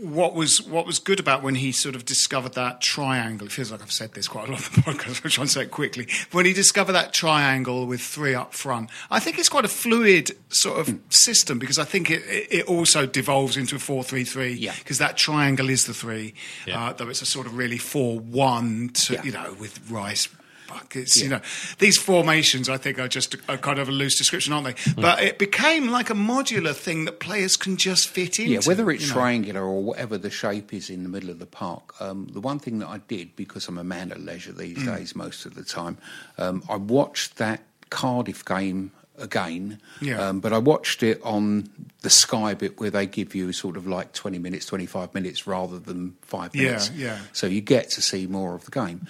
what 0.00 0.34
was 0.34 0.62
what 0.62 0.86
was 0.86 0.98
good 0.98 1.18
about 1.20 1.42
when 1.42 1.56
he 1.56 1.72
sort 1.72 1.94
of 1.96 2.04
discovered 2.04 2.54
that 2.54 2.80
triangle. 2.80 3.46
It 3.46 3.52
feels 3.52 3.70
like 3.72 3.82
I've 3.82 3.90
said 3.92 4.12
this 4.14 4.28
quite 4.28 4.48
a 4.48 4.52
lot 4.52 4.64
on 4.68 4.74
the 4.74 4.80
podcast. 4.92 5.22
Which 5.24 5.38
I'm 5.38 5.46
trying 5.46 5.46
to 5.48 5.52
say 5.52 5.62
it 5.62 5.70
quickly. 5.70 6.06
When 6.32 6.46
he 6.46 6.52
discovered 6.52 6.92
that 6.92 7.12
triangle 7.12 7.86
with 7.86 8.00
three 8.00 8.34
up 8.34 8.54
front, 8.54 8.90
I 9.10 9.18
think 9.20 9.38
it's 9.38 9.48
quite 9.48 9.64
a 9.64 9.68
fluid 9.68 10.30
sort 10.50 10.78
of 10.78 10.98
system 11.10 11.58
because 11.58 11.78
I 11.78 11.84
think 11.84 12.10
it, 12.10 12.22
it, 12.28 12.66
also 12.68 13.06
devolves 13.06 13.56
into 13.56 13.76
a 13.76 13.78
four-three-three. 13.78 14.52
Yeah. 14.52 14.74
because 14.78 14.98
that 14.98 15.16
triangle 15.16 15.68
is 15.70 15.86
the 15.86 15.94
three, 15.94 16.34
Yeah. 16.66 16.88
uh, 16.88 16.92
though 16.92 17.08
it's 17.08 17.22
a 17.22 17.26
sort 17.26 17.46
of 17.46 17.56
really 17.56 17.78
four-one 17.78 18.90
to 18.90 19.14
Yeah. 19.14 19.22
you 19.24 19.32
know 19.32 19.56
with 19.58 19.80
Rice. 19.90 20.28
Buckets, 20.68 21.16
you 21.16 21.28
know, 21.28 21.40
these 21.78 21.96
formations 21.98 22.68
I 22.68 22.76
think 22.76 22.98
are 23.00 23.08
just 23.08 23.34
a, 23.34 23.38
a 23.54 23.58
kind 23.58 23.78
of 23.80 23.88
a 23.88 23.92
loose 23.92 24.16
description, 24.16 24.52
aren't 24.52 24.66
they? 24.66 24.92
Hmm. 24.92 25.00
But 25.00 25.22
it 25.22 25.38
became 25.38 25.88
like 25.88 26.10
a 26.10 26.14
modular 26.14 26.74
thing 26.74 27.04
that 27.06 27.18
players 27.18 27.56
can 27.56 27.76
just 27.76 28.06
fit 28.08 28.38
into. 28.38 28.52
Yeah, 28.52 28.60
whether 28.64 28.90
it's 28.90 29.02
you 29.02 29.08
know. 29.08 29.14
triangular 29.14 29.62
or 29.62 29.82
whatever 29.82 30.16
the 30.18 30.30
shape 30.30 30.72
is 30.72 30.90
in 30.90 31.02
the 31.02 31.08
middle 31.08 31.30
of 31.30 31.38
the 31.38 31.46
park. 31.46 31.94
Um, 32.00 32.28
the 32.32 32.40
one 32.40 32.58
thing 32.58 32.78
that 32.80 32.88
I 32.88 32.98
did, 33.08 33.34
because 33.34 33.66
I'm 33.66 33.78
a 33.78 33.84
man 33.84 34.12
of 34.12 34.18
leisure 34.18 34.52
these 34.52 34.78
Mm. 34.78 34.96
days 34.96 35.16
most 35.16 35.46
of 35.46 35.54
the 35.54 35.64
time, 35.64 35.98
um, 36.36 36.62
I 36.68 36.76
watched 36.76 37.36
that 37.38 37.62
Cardiff 37.90 38.44
game 38.44 38.92
again. 39.16 39.80
Yeah. 40.00 40.20
Um, 40.28 40.38
but 40.40 40.52
I 40.52 40.58
watched 40.58 41.02
it 41.02 41.20
on 41.24 41.68
the 42.02 42.10
Sky 42.10 42.54
bit 42.54 42.78
where 42.78 42.90
they 42.90 43.06
give 43.06 43.34
you 43.34 43.52
sort 43.52 43.76
of 43.76 43.86
like 43.86 44.12
20 44.12 44.38
minutes, 44.38 44.66
25 44.66 45.12
minutes 45.14 45.46
rather 45.46 45.78
than 45.80 46.14
five 46.22 46.54
minutes. 46.54 46.90
Yeah, 46.94 47.06
yeah. 47.14 47.18
So 47.32 47.46
you 47.48 47.60
get 47.60 47.90
to 47.90 48.02
see 48.02 48.26
more 48.28 48.54
of 48.54 48.64
the 48.66 48.70
game. 48.70 49.08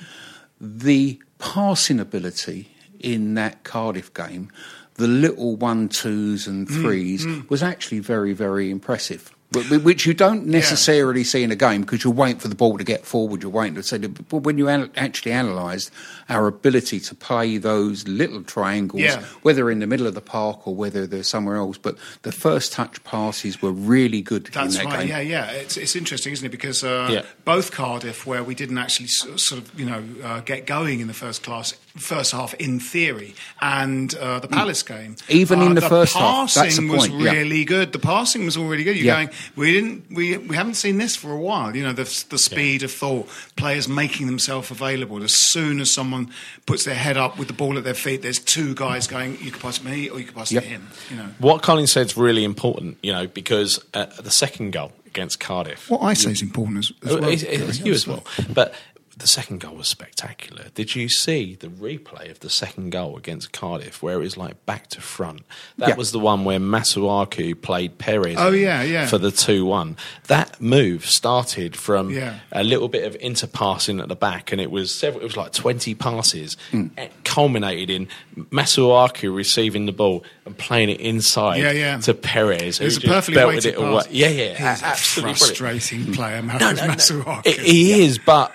The 0.61 1.21
passing 1.38 2.01
ability 2.01 2.68
in 3.01 3.35
that 3.35 3.62
Cardiff 3.64 4.12
game, 4.14 4.51
the 4.94 5.07
little 5.09 5.57
one, 5.57 5.88
twos, 5.88 6.46
and 6.46 6.66
Mm, 6.68 6.83
threes, 6.83 7.27
was 7.48 7.62
actually 7.62 8.01
very, 8.01 8.33
very 8.33 8.70
impressive. 8.70 9.31
Wh- 9.55 9.61
wh- 9.68 9.85
Which 9.85 10.05
you 10.05 10.12
don't 10.14 10.46
necessarily 10.46 11.24
see 11.24 11.42
in 11.42 11.51
a 11.53 11.57
game 11.57 11.83
because 11.83 12.05
you're 12.05 12.12
waiting 12.12 12.38
for 12.40 12.48
the 12.48 12.55
ball 12.57 12.77
to 12.77 12.85
get 12.85 13.07
forward. 13.07 13.42
You're 13.42 13.53
waiting 13.53 13.77
to 13.77 13.83
say, 13.83 13.98
but 13.98 14.38
when 14.38 14.59
you 14.59 14.68
actually 14.68 15.33
analyse 15.33 15.90
our 16.28 16.46
ability 16.46 17.00
to 17.00 17.14
play 17.14 17.56
those 17.58 18.06
little 18.06 18.42
triangles, 18.42 19.02
Yeah. 19.02 19.22
whether 19.42 19.70
in 19.70 19.78
the 19.78 19.86
middle 19.86 20.06
of 20.06 20.14
the 20.14 20.20
park 20.20 20.66
or 20.66 20.74
whether 20.74 21.06
they're 21.06 21.22
somewhere 21.22 21.56
else, 21.56 21.78
but 21.78 21.96
the 22.22 22.32
first 22.32 22.72
touch 22.72 23.02
passes 23.04 23.62
were 23.62 23.72
really 23.72 24.20
good 24.20 24.46
That's 24.52 24.76
that 24.76 24.84
right. 24.84 24.98
game. 25.00 25.08
Yeah, 25.08 25.20
yeah. 25.20 25.50
It's, 25.52 25.76
it's 25.76 25.96
interesting, 25.96 26.32
isn't 26.32 26.44
it? 26.44 26.50
Because 26.50 26.84
uh, 26.84 27.08
Yeah. 27.10 27.22
both 27.44 27.70
Cardiff, 27.72 28.26
where 28.26 28.42
we 28.44 28.54
didn't 28.54 28.78
actually 28.78 29.08
sort 29.08 29.60
of, 29.62 29.78
you 29.80 29.86
know, 29.86 30.04
uh, 30.22 30.40
get 30.40 30.66
going 30.66 31.00
in 31.00 31.06
the 31.08 31.14
first 31.14 31.42
class, 31.42 31.72
first 31.96 32.32
half 32.32 32.54
in 32.54 32.78
theory, 32.78 33.34
and 33.60 34.14
uh, 34.16 34.38
the 34.40 34.48
Palace 34.48 34.82
game, 34.82 35.16
Even 35.28 35.62
in 35.62 35.72
uh, 35.72 35.74
the 35.80 35.88
first 35.88 36.14
half, 36.14 36.52
that's 36.54 36.76
the 36.76 36.86
was 36.88 37.08
point, 37.08 37.20
yeah. 37.22 37.32
really 37.32 37.64
good. 37.64 37.92
The 37.92 37.98
passing 37.98 38.44
was 38.44 38.56
all 38.56 38.66
really 38.68 38.84
good. 38.84 38.96
You're 38.96 39.06
Yeah. 39.06 39.24
going, 39.24 39.30
we 39.56 39.72
didn't 39.72 40.04
we 40.10 40.36
we 40.36 40.56
haven't 40.56 40.74
seen 40.74 40.98
this 40.98 41.16
for 41.16 41.32
a 41.32 41.38
while. 41.40 41.74
You 41.74 41.82
know, 41.84 41.92
the 41.92 42.04
the 42.28 42.38
speed 42.38 42.82
of 42.82 42.92
thought, 42.92 43.28
players 43.56 43.88
making 43.88 44.26
themselves 44.26 44.70
available. 44.70 45.22
As 45.22 45.34
soon 45.34 45.80
as 45.80 45.90
someone 45.92 46.17
puts 46.66 46.85
their 46.85 46.94
head 46.94 47.16
up 47.16 47.38
with 47.38 47.48
the 47.48 47.54
ball 47.54 47.76
at 47.78 47.85
their 47.85 47.94
feet, 47.94 48.22
there's 48.22 48.38
two 48.38 48.74
guys 48.74 49.07
going. 49.07 49.38
You 49.42 49.50
could 49.50 49.62
pass 49.62 49.78
it 49.78 49.83
to 49.85 49.88
me, 49.90 50.09
or 50.09 50.18
you 50.18 50.24
could 50.26 50.35
pass 50.35 50.50
it 50.50 50.54
Yep. 50.57 50.62
to 50.64 50.68
him. 50.68 50.88
You 51.11 51.16
know. 51.16 51.28
What 51.38 51.62
Colin 51.62 51.87
said 51.87 52.07
is 52.07 52.16
really 52.16 52.44
important, 52.44 52.98
you 53.02 53.12
know, 53.12 53.26
because 53.26 53.85
uh, 53.94 54.07
the 54.07 54.31
second 54.31 54.72
goal 54.72 54.92
against 55.07 55.40
Cardiff. 55.40 55.88
What 55.90 56.02
I 56.02 56.14
say 56.14 56.31
is 56.33 56.42
important 56.42 56.78
as, 56.78 56.92
as 57.04 57.12
Oh, 57.16 57.20
well. 57.20 57.31
it's, 57.31 57.42
it's 57.42 57.81
you 57.81 57.92
as 57.92 58.07
well. 58.07 58.24
But 58.52 58.74
the 59.18 59.26
second 59.26 59.59
goal 59.61 59.74
was 59.74 59.88
spectacular. 59.88 60.66
Did 60.74 60.94
you 60.94 61.09
see 61.09 61.57
the 61.57 61.66
replay 61.66 62.31
of 62.31 62.38
the 62.40 62.48
second 62.48 62.90
goal 62.90 63.16
against 63.16 63.52
Cardiff 63.52 64.00
where 64.02 64.14
it 64.14 64.22
was 64.22 64.37
like 64.37 64.64
back 64.64 64.87
to 64.90 65.00
front? 65.00 65.40
That 65.76 65.88
Yeah. 65.90 65.94
was 65.96 66.12
the 66.12 66.20
one 66.20 66.44
where 66.44 66.61
Masuaku 66.61 67.61
played 67.61 67.98
Perez 67.98 68.37
Oh, 68.38 68.52
yeah, 68.52 68.83
yeah. 68.83 69.07
for 69.07 69.18
the 69.18 69.31
2 69.33 69.64
1. 69.64 69.96
That 70.28 70.61
move 70.61 71.04
started 71.07 71.74
from 71.76 72.11
Yeah. 72.11 72.38
a 72.52 72.62
little 72.62 72.88
bit 72.88 73.04
of 73.04 73.20
interpassing 73.20 74.00
at 74.00 74.09
the 74.09 74.14
back, 74.16 74.52
and 74.52 74.61
it 74.61 74.70
was 74.70 74.94
several, 74.94 75.20
it 75.22 75.24
was 75.24 75.37
like 75.37 75.52
20 75.52 75.94
passes. 75.94 76.57
Hmm. 76.70 76.87
It 76.96 77.12
culminated 77.24 77.90
in 77.90 78.09
Masuaku 78.52 79.35
receiving 79.35 79.87
the 79.87 79.92
ball 79.92 80.24
and 80.46 80.57
playing 80.57 80.90
it 80.90 81.00
inside 81.00 81.57
Yeah, 81.61 81.72
yeah. 81.72 81.98
to 81.98 82.14
Perez. 82.14 82.81
It 82.81 82.85
was 82.85 82.96
a 82.98 83.00
perfectly 83.00 83.44
weighted 83.44 83.66
it 83.74 83.78
away. 83.78 84.02
pass. 84.02 84.09
Yeah, 84.11 84.28
yeah, 84.28 84.48
He's 84.50 84.83
a 84.83 84.87
absolutely 84.87 85.33
brilliant. 85.35 85.38
frustrating 85.38 86.12
player, 86.12 86.42
No, 86.42 86.59
no, 86.59 86.72
no. 86.72 86.83
Masuaku. 86.94 87.46
He- 87.46 87.68
He 87.88 88.04
is, 88.04 88.18
but 88.18 88.52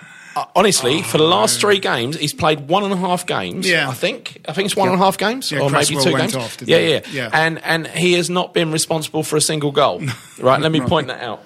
honestly, 0.56 1.02
for 1.02 1.18
the 1.18 1.24
last 1.24 1.60
three 1.60 1.78
games, 1.78 2.16
he's 2.16 2.32
played 2.34 2.68
one 2.68 2.82
and 2.84 2.92
a 2.92 2.96
half 2.96 3.26
games. 3.26 3.68
Yeah. 3.68 3.88
I 3.88 3.92
think. 3.94 4.40
I 4.48 4.52
think 4.52 4.66
it's 4.66 4.76
one 4.76 4.88
and 4.88 4.94
a 5.00 5.04
half 5.04 5.16
games, 5.18 5.50
Yeah, 5.50 5.60
or 5.60 5.70
maybe 5.70 5.96
two 5.96 6.12
went 6.12 6.32
games. 6.32 6.36
off, 6.36 6.56
didn't 6.56 6.70
yeah, 6.70 6.78
yeah, 6.78 7.00
Yeah. 7.12 7.30
And 7.32 7.62
and 7.64 7.86
he 7.86 8.14
has 8.14 8.28
not 8.30 8.52
been 8.54 8.72
responsible 8.72 9.22
for 9.22 9.36
a 9.36 9.40
single 9.40 9.70
goal. 9.72 10.02
right? 10.40 10.60
Let 10.60 10.72
me 10.72 10.80
point 10.80 11.06
that 11.08 11.20
out. 11.22 11.42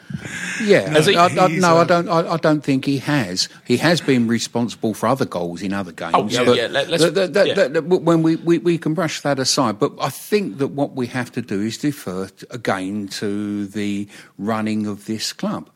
Yeah, 0.65 0.89
Has 0.91 1.07
he- 1.07 1.17
I, 1.17 1.27
I, 1.27 1.49
no, 1.49 1.77
uh, 1.77 1.83
I 1.83 1.85
don't. 1.85 2.09
I, 2.09 2.33
I 2.33 2.37
don't 2.39 2.63
think 2.65 2.85
he 2.85 2.99
has. 2.99 3.49
He 3.65 3.77
has 3.77 4.01
been 4.01 4.27
responsible 4.27 4.93
for 4.95 5.07
other 5.07 5.25
goals 5.25 5.63
in 5.63 5.73
other 5.73 5.93
games. 5.93 6.15
Oh, 6.15 6.27
yeah, 6.29 6.45
but 6.45 6.57
yeah, 6.57 6.67
let- 6.67 6.89
that- 6.89 7.33
that- 7.35 7.73
that- 7.75 7.85
when 7.85 8.23
we, 8.23 8.37
we 8.37 8.59
we 8.59 8.79
can 8.79 8.95
brush 8.95 9.21
that 9.21 9.39
aside, 9.39 9.79
but 9.79 9.93
I 10.01 10.09
think 10.11 10.59
that 10.59 10.69
what 10.69 10.95
we 10.97 11.07
have 11.09 11.31
to 11.33 11.43
do 11.43 11.61
is 11.61 11.79
defer 11.79 12.29
again 12.51 13.09
to 13.21 13.67
the 13.67 14.09
running 14.39 14.87
of 14.87 15.05
this 15.07 15.33
club, 15.33 15.71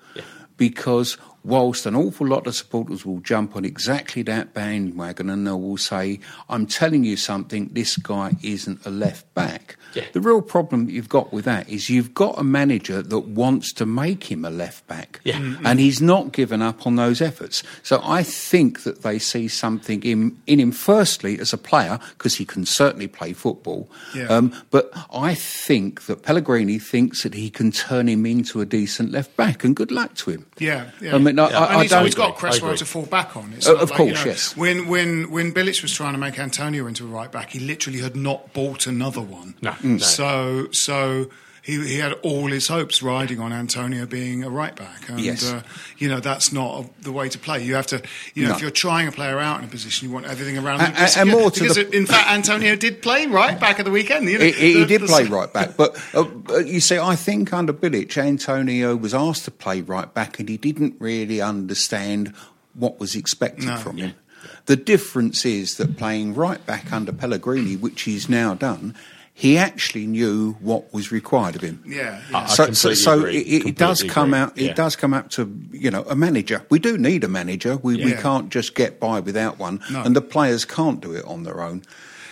because 0.57 1.17
whilst 1.45 1.87
an 1.87 1.95
awful 1.95 2.27
lot 2.27 2.47
of 2.47 2.55
supporters 2.55 3.05
will 3.05 3.21
jump 3.21 3.57
on 3.57 3.65
exactly 3.65 4.23
that 4.23 4.55
bandwagon 4.55 5.31
and 5.31 5.47
they 5.47 5.53
will 5.53 5.77
say, 5.77 6.21
"I'm 6.49 6.67
telling 6.67 7.05
you 7.05 7.17
something, 7.17 7.71
this 7.73 7.97
guy 7.97 8.33
isn't 8.43 8.87
a 8.87 8.91
left 8.91 9.33
back." 9.35 9.77
Yeah. 9.95 10.05
The 10.13 10.21
real 10.21 10.43
problem 10.43 10.87
that 10.87 10.93
you've 10.93 11.09
got 11.09 11.33
with 11.33 11.45
that 11.45 11.69
is 11.69 11.91
you've 11.91 12.15
got 12.15 12.39
a 12.39 12.45
manager 12.45 13.03
that 13.03 13.19
wants 13.21 13.73
to 13.75 13.87
make 13.87 14.31
him 14.31 14.45
a 14.45 14.51
left 14.51 14.87
back. 14.87 15.21
Yeah. 15.25 15.57
And 15.65 15.79
he's 15.81 16.01
not 16.01 16.33
given 16.33 16.63
up 16.63 16.87
on 16.87 16.97
those 16.97 17.21
efforts. 17.21 17.63
So 17.83 18.01
I 18.05 18.23
think 18.23 18.83
that 18.85 19.03
they 19.03 19.19
see 19.19 19.49
something 19.49 20.03
in, 20.03 20.39
in 20.47 20.61
him, 20.61 20.73
firstly, 20.73 21.39
as 21.39 21.53
a 21.53 21.59
player, 21.59 21.99
because 22.17 22.35
he 22.37 22.45
can 22.45 22.65
certainly 22.67 23.07
play 23.09 23.33
football. 23.33 23.91
Yeah. 24.15 24.27
Um, 24.27 24.53
but 24.71 24.91
I 25.13 25.35
think 25.35 26.03
that 26.07 26.23
Pellegrini 26.23 26.79
thinks 26.79 27.23
that 27.23 27.35
he 27.35 27.51
can 27.51 27.71
turn 27.73 28.09
him 28.09 28.25
into 28.27 28.61
a 28.61 28.67
decent 28.67 29.11
left 29.13 29.37
back, 29.37 29.65
and 29.65 29.77
good 29.77 29.91
luck 29.91 30.15
to 30.17 30.31
him. 30.31 30.47
Yeah, 30.59 30.91
yeah. 31.01 31.15
I 31.15 31.19
mean, 31.19 31.39
I, 31.39 31.51
Yeah. 31.51 31.59
I, 31.59 31.65
and 31.67 31.77
I 31.77 31.83
he's 31.83 31.91
don't. 31.91 31.99
always 31.99 32.15
got 32.15 32.37
Cresswell 32.37 32.77
to 32.77 32.85
fall 32.85 33.07
back 33.07 33.37
on. 33.37 33.53
It's 33.55 33.67
Uh, 33.69 33.77
of 33.77 33.91
like, 33.91 33.97
course, 33.97 34.09
you 34.09 34.15
know, 34.15 34.25
yes. 34.25 34.57
When 34.57 34.87
when 34.89 35.31
when 35.31 35.53
Bilic 35.53 35.83
was 35.83 35.93
trying 35.93 36.13
to 36.13 36.19
make 36.19 36.39
Antonio 36.39 36.87
into 36.87 37.05
a 37.05 37.09
right 37.09 37.31
back, 37.31 37.51
he 37.51 37.61
literally 37.61 38.01
had 38.01 38.17
not 38.17 38.53
bought 38.53 38.87
another 38.87 39.21
one. 39.21 39.55
No, 39.63 39.75
Mm. 39.83 40.01
So 40.01 40.69
so. 40.73 41.31
He, 41.65 41.75
he 41.87 41.99
had 41.99 42.15
all 42.25 42.49
his 42.49 42.67
hopes 42.67 43.05
riding 43.05 43.39
on 43.39 43.53
Antonio 43.53 44.05
being 44.05 44.43
a 44.43 44.51
right 44.51 44.75
back, 44.75 45.09
and 45.09 45.21
Yes. 45.21 45.45
uh, 45.49 45.63
you 45.97 46.09
know 46.09 46.19
that's 46.19 46.53
not 46.53 46.87
the 47.01 47.13
way 47.13 47.29
to 47.29 47.39
play. 47.39 47.63
You 47.63 47.77
have 47.77 47.87
to, 47.87 48.03
you 48.35 48.43
know, 48.43 48.49
No. 48.49 48.57
if 48.57 48.63
you're 48.63 48.73
trying 48.73 49.07
a 49.07 49.13
player 49.13 49.39
out 49.39 49.61
in 49.61 49.67
a 49.67 49.69
position, 49.69 50.09
you 50.09 50.13
want 50.13 50.27
everything 50.27 50.59
around 50.59 50.81
him. 50.81 50.89
a- 50.89 50.91
Because- 50.91 51.17
and 51.17 51.31
more 51.31 51.53
to 51.53 51.61
because 51.61 51.77
the- 51.77 51.89
in 51.97 52.07
fact, 52.07 52.29
Antonio 52.31 52.75
did 52.75 53.01
play 53.01 53.27
right 53.29 53.61
back 53.61 53.79
at 53.79 53.85
the 53.85 53.93
weekend. 53.93 54.29
You 54.29 54.39
know, 54.41 54.45
He, 54.47 54.51
he, 54.51 54.73
he 54.73 54.81
The- 54.81 54.87
did 54.87 55.03
the- 55.03 55.07
play 55.07 55.23
right 55.27 55.53
back, 55.53 55.77
but 55.77 55.97
uh, 56.15 56.25
uh, 56.51 56.59
you 56.59 56.81
see, 56.81 56.99
I 56.99 57.15
think 57.15 57.53
under 57.53 57.73
Bilic, 57.73 58.19
Antonio 58.19 58.97
was 58.97 59.15
asked 59.15 59.45
to 59.45 59.53
play 59.53 59.83
right 59.83 60.13
back, 60.13 60.41
and 60.41 60.49
he 60.49 60.57
didn't 60.57 60.97
really 60.99 61.41
understand 61.41 62.33
what 62.75 62.99
was 62.99 63.15
expected 63.15 63.67
No. 63.67 63.77
from 63.77 63.99
him. 63.99 64.15
The 64.67 64.75
difference 64.75 65.45
is 65.45 65.77
that 65.77 65.97
playing 65.97 66.35
right 66.35 66.65
back 66.67 66.93
under 66.93 67.13
Pellegrini, 67.13 67.77
which 67.77 68.03
he's 68.03 68.29
now 68.29 68.55
done, 68.55 68.97
he 69.35 69.57
actually 69.57 70.07
knew 70.07 70.53
what 70.61 70.93
was 70.93 71.11
required 71.11 71.57
of 71.57 71.63
him. 71.63 71.83
Yeah, 71.87 72.21
I- 72.29 72.31
yeah. 72.31 72.39
I 72.39 72.47
so, 72.47 72.55
so, 72.55 72.65
completely 72.65 72.95
so 72.97 73.19
agree. 73.19 73.37
it, 73.39 73.47
it, 73.65 73.69
it 73.71 73.77
does 73.77 74.03
come 74.03 74.35
agree. 74.35 74.41
out. 74.41 74.59
It 74.59 74.65
Yeah. 74.67 74.73
does 74.75 74.97
come 74.97 75.15
out 75.15 75.31
to 75.33 75.51
you 75.73 75.91
know 75.91 76.03
a 76.09 76.15
manager. 76.15 76.65
We 76.71 76.79
do 76.79 76.99
need 76.99 77.25
a 77.25 77.29
manager. 77.29 77.77
We 77.77 77.97
we 78.05 78.13
can't 78.13 78.51
just 78.51 78.75
get 78.75 79.01
by 79.01 79.21
without 79.21 79.59
one, 79.59 79.81
No. 79.91 80.03
and 80.03 80.15
the 80.15 80.21
players 80.21 80.65
can't 80.65 81.01
do 81.01 81.13
it 81.13 81.25
on 81.25 81.45
their 81.45 81.63
own. 81.63 81.83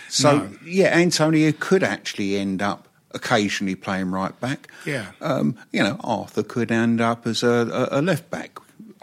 So 0.09 0.37
No. 0.37 0.49
yeah, 0.65 0.87
Antonio 0.97 1.51
could 1.57 1.83
actually 1.83 2.37
end 2.37 2.61
up 2.61 2.87
occasionally 3.13 3.75
playing 3.75 4.11
right 4.11 4.39
back. 4.39 4.69
Yeah. 4.85 5.07
um, 5.21 5.55
you 5.71 5.81
know 5.83 5.97
Arthur 6.03 6.43
could 6.43 6.71
end 6.71 7.01
up 7.01 7.25
as 7.27 7.43
a, 7.43 7.89
a, 7.91 7.99
a 7.99 8.01
left 8.01 8.29
back. 8.29 8.59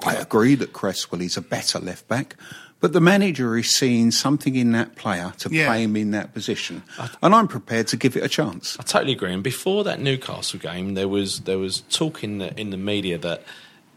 I 0.07 0.15
agree 0.15 0.55
that 0.55 0.73
Cresswell 0.73 1.21
is 1.23 1.37
a 1.37 1.43
better 1.43 1.81
left 1.81 2.07
back. 2.07 2.37
But 2.81 2.93
the 2.93 3.01
manager 3.01 3.57
is 3.57 3.75
seeing 3.75 4.12
something 4.12 4.55
in 4.55 4.71
that 4.73 4.95
player 4.95 5.33
to 5.38 5.49
Yeah. 5.51 5.67
play 5.67 5.83
him 5.83 5.97
in 5.97 6.12
that 6.12 6.33
position, 6.33 6.85
and 7.21 7.35
I'm 7.35 7.49
prepared 7.49 7.88
to 7.88 7.97
give 7.97 8.17
it 8.17 8.23
a 8.23 8.29
chance. 8.29 8.77
I 8.79 8.85
totally 8.85 9.12
agree. 9.12 9.33
And 9.33 9.43
before 9.43 9.83
that 9.85 10.01
Newcastle 10.01 10.61
game, 10.61 10.95
there 10.95 11.09
was 11.09 11.41
there 11.41 11.59
was 11.59 11.83
talk 11.91 12.23
in 12.23 12.38
the 12.38 12.59
in 12.59 12.71
the 12.71 12.77
media 12.77 13.19
that 13.19 13.43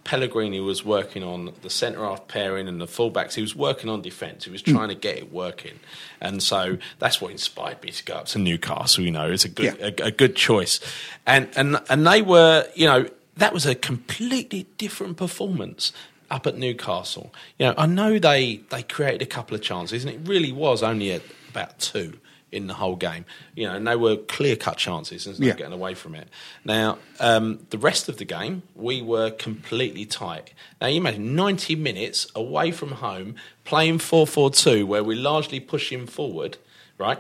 Pellegrini 0.04 0.60
was 0.60 0.84
working 0.84 1.22
on 1.22 1.54
the 1.62 1.70
centre 1.70 2.04
half 2.04 2.28
pairing 2.28 2.68
and 2.68 2.82
the 2.82 2.88
fullbacks. 2.88 3.36
He 3.36 3.42
was 3.42 3.56
working 3.56 3.88
on 3.88 4.02
defence. 4.02 4.46
He 4.46 4.52
was 4.52 4.62
hmm. 4.62 4.72
trying 4.72 4.90
to 4.90 4.96
get 4.96 5.18
it 5.18 5.32
working, 5.32 5.80
and 6.20 6.42
so 6.42 6.80
that's 6.98 7.22
what 7.22 7.32
inspired 7.32 7.84
me 7.84 7.92
to 7.92 8.04
go 8.04 8.16
up 8.16 8.26
to 8.28 8.40
Newcastle. 8.40 9.04
You 9.04 9.12
know, 9.12 9.30
it's 9.30 9.46
a 9.46 9.50
good 9.50 9.78
Yeah. 9.80 9.90
a, 10.00 10.08
a 10.08 10.12
good 10.12 10.36
choice, 10.36 10.80
and 11.28 11.50
and 11.56 11.80
and 11.88 12.08
they 12.08 12.24
were 12.24 12.68
you 12.74 12.88
know 12.88 13.06
that 13.38 13.54
was 13.54 13.66
a 13.68 13.76
completely 13.76 14.66
different 14.78 15.18
performance 15.18 15.94
up 16.32 16.48
at 16.48 16.58
Newcastle. 16.58 17.34
You 17.60 17.68
know, 17.68 17.74
I 17.78 17.86
know 17.86 18.18
they 18.20 18.62
they 18.70 18.84
created 18.84 19.22
a 19.22 19.26
couple 19.28 19.56
of 19.56 19.62
chances, 19.62 20.04
and 20.06 20.14
it 20.14 20.20
really 20.28 20.52
was 20.52 20.82
only 20.82 21.12
a, 21.12 21.22
about 21.50 21.78
two 21.80 22.20
in 22.52 22.68
the 22.68 22.74
whole 22.74 22.96
game. 22.98 23.24
You 23.56 23.68
know, 23.68 23.76
and 23.76 23.88
they 23.88 23.96
were 23.96 24.18
clear 24.18 24.56
cut 24.56 24.78
chances. 24.78 25.24
There's 25.26 25.40
no 25.40 25.48
Yeah. 25.48 25.54
getting 25.54 25.74
away 25.74 25.94
from 25.94 26.16
it. 26.16 26.28
Now, 26.66 26.98
um, 27.20 27.66
the 27.70 27.78
rest 27.78 28.10
of 28.10 28.18
the 28.18 28.26
game, 28.26 28.64
we 28.76 29.02
were 29.02 29.30
completely 29.32 30.06
tight. 30.06 30.54
Now, 30.82 30.88
you 30.88 30.98
imagine 30.98 31.36
90 31.36 31.76
minutes 31.76 32.28
away 32.36 32.72
from 32.72 32.92
home, 32.94 33.36
playing 33.64 34.00
4 34.00 34.28
4 34.28 34.52
2, 34.52 34.86
where 34.86 35.04
we're 35.04 35.16
largely 35.18 35.60
pushing 35.62 36.08
forward, 36.08 36.58
right? 36.98 37.20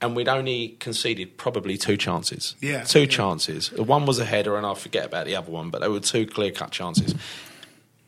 And 0.00 0.14
we'd 0.16 0.28
only 0.28 0.76
conceded 0.80 1.36
probably 1.38 1.76
two 1.76 1.96
chances. 1.96 2.54
Yeah, 2.60 2.82
Two 2.82 3.00
yeah. 3.02 3.06
chances. 3.06 3.70
One 3.72 4.04
was 4.06 4.18
a 4.18 4.24
header, 4.24 4.56
and 4.56 4.64
I'll 4.66 4.74
forget 4.76 5.04
about 5.06 5.26
the 5.26 5.34
other 5.36 5.50
one, 5.50 5.70
but 5.70 5.80
there 5.80 5.90
were 5.92 6.00
two 6.00 6.26
clear 6.26 6.50
cut 6.52 6.70
chances. 6.72 7.14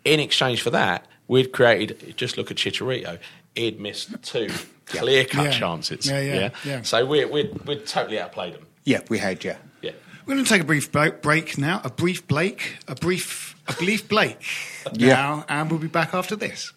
In 0.05 0.21
exchange 0.21 0.61
for 0.63 0.71
that, 0.71 1.07
we'd 1.29 1.53
created, 1.53 2.15
just 2.17 2.37
look 2.37 2.51
at 2.51 2.57
Chicharito, 2.59 3.19
he'd 3.55 3.81
missed 3.81 4.11
two 4.23 4.51
clear 4.87 5.25
cut 5.25 5.45
Yeah. 5.47 5.51
chances. 5.51 6.07
Yeah, 6.09 6.21
yeah, 6.21 6.51
yeah. 6.65 6.83
So 6.83 7.07
we 7.07 7.25
we'd, 7.25 7.67
we'd 7.67 7.87
totally 7.87 8.19
outplayed 8.21 8.53
them. 8.55 8.67
Yeah, 8.85 9.01
we 9.09 9.17
had 9.19 9.43
yeah. 9.43 9.57
Yeah. 9.81 9.93
We're 10.27 10.35
going 10.35 10.45
to 10.45 10.49
take 10.51 10.61
a 10.61 10.67
brief 10.67 10.93
break, 10.93 11.23
break 11.23 11.57
now. 11.57 11.81
A 11.85 11.91
brief 11.91 12.27
Blake, 12.29 12.77
a 12.87 12.95
brief, 12.95 13.55
a 13.67 13.73
brief 13.73 14.07
Blake 14.09 14.43
Yeah. 14.93 15.15
now, 15.15 15.45
and 15.49 15.71
we'll 15.71 15.81
be 15.81 15.89
back 15.89 16.13
after 16.13 16.37
this. 16.37 16.73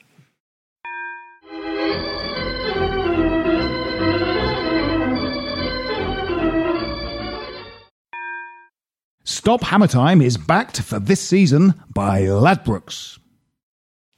Stop 9.28 9.62
Hammer 9.62 9.88
Time 9.88 10.22
is 10.22 10.38
backed 10.38 10.82
for 10.82 11.00
this 11.00 11.20
season 11.20 11.74
by 11.94 12.22
Ladbrokes. 12.22 13.20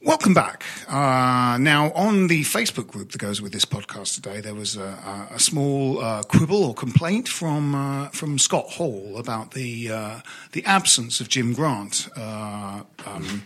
Welcome 0.02 0.34
back. 0.34 0.62
Uh, 0.86 1.58
now, 1.60 1.90
on 1.96 2.28
the 2.28 2.42
Facebook 2.42 2.86
group 2.86 3.10
that 3.10 3.18
goes 3.18 3.42
with 3.42 3.52
this 3.52 3.64
podcast 3.64 4.14
today, 4.14 4.40
there 4.40 4.54
was 4.54 4.76
a, 4.76 5.28
a, 5.32 5.40
small 5.40 5.98
uh, 5.98 6.22
quibble 6.22 6.62
or 6.62 6.74
complaint 6.74 7.26
from 7.26 7.74
uh, 7.74 8.10
from 8.10 8.38
Scott 8.38 8.66
Hall 8.66 9.18
about 9.18 9.50
the 9.50 9.90
uh, 9.90 10.20
the 10.52 10.64
absence 10.64 11.20
of 11.20 11.28
Jim 11.28 11.54
Grant. 11.54 12.08
Uh, 12.16 12.84
um, 13.04 13.42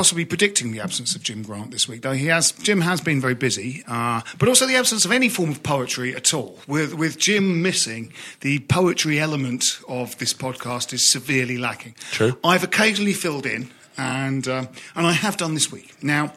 possibly 0.00 0.24
predicting 0.24 0.72
the 0.72 0.80
absence 0.80 1.14
of 1.14 1.22
Jim 1.22 1.42
Grant 1.42 1.70
this 1.72 1.86
week, 1.86 2.00
though 2.00 2.14
he 2.14 2.28
has 2.28 2.52
Jim 2.52 2.80
has 2.80 3.02
been 3.02 3.20
very 3.20 3.34
busy, 3.34 3.84
uh, 3.86 4.22
but 4.38 4.48
also 4.48 4.66
the 4.66 4.76
absence 4.76 5.04
of 5.04 5.12
any 5.12 5.28
form 5.28 5.50
of 5.50 5.62
poetry 5.62 6.16
at 6.16 6.32
all. 6.32 6.58
With 6.66 6.94
with 6.94 7.18
Jim 7.18 7.60
missing, 7.60 8.10
the 8.40 8.60
poetry 8.60 9.20
element 9.20 9.78
of 9.88 10.16
this 10.16 10.32
podcast 10.32 10.94
is 10.94 11.12
severely 11.12 11.58
lacking. 11.58 11.96
True. 12.12 12.38
I've 12.42 12.64
occasionally 12.64 13.12
filled 13.12 13.44
in, 13.44 13.68
and 13.98 14.48
um, 14.48 14.68
and 14.96 15.06
I 15.06 15.12
have 15.12 15.36
done 15.36 15.52
this 15.52 15.70
week. 15.70 16.02
Now, 16.02 16.32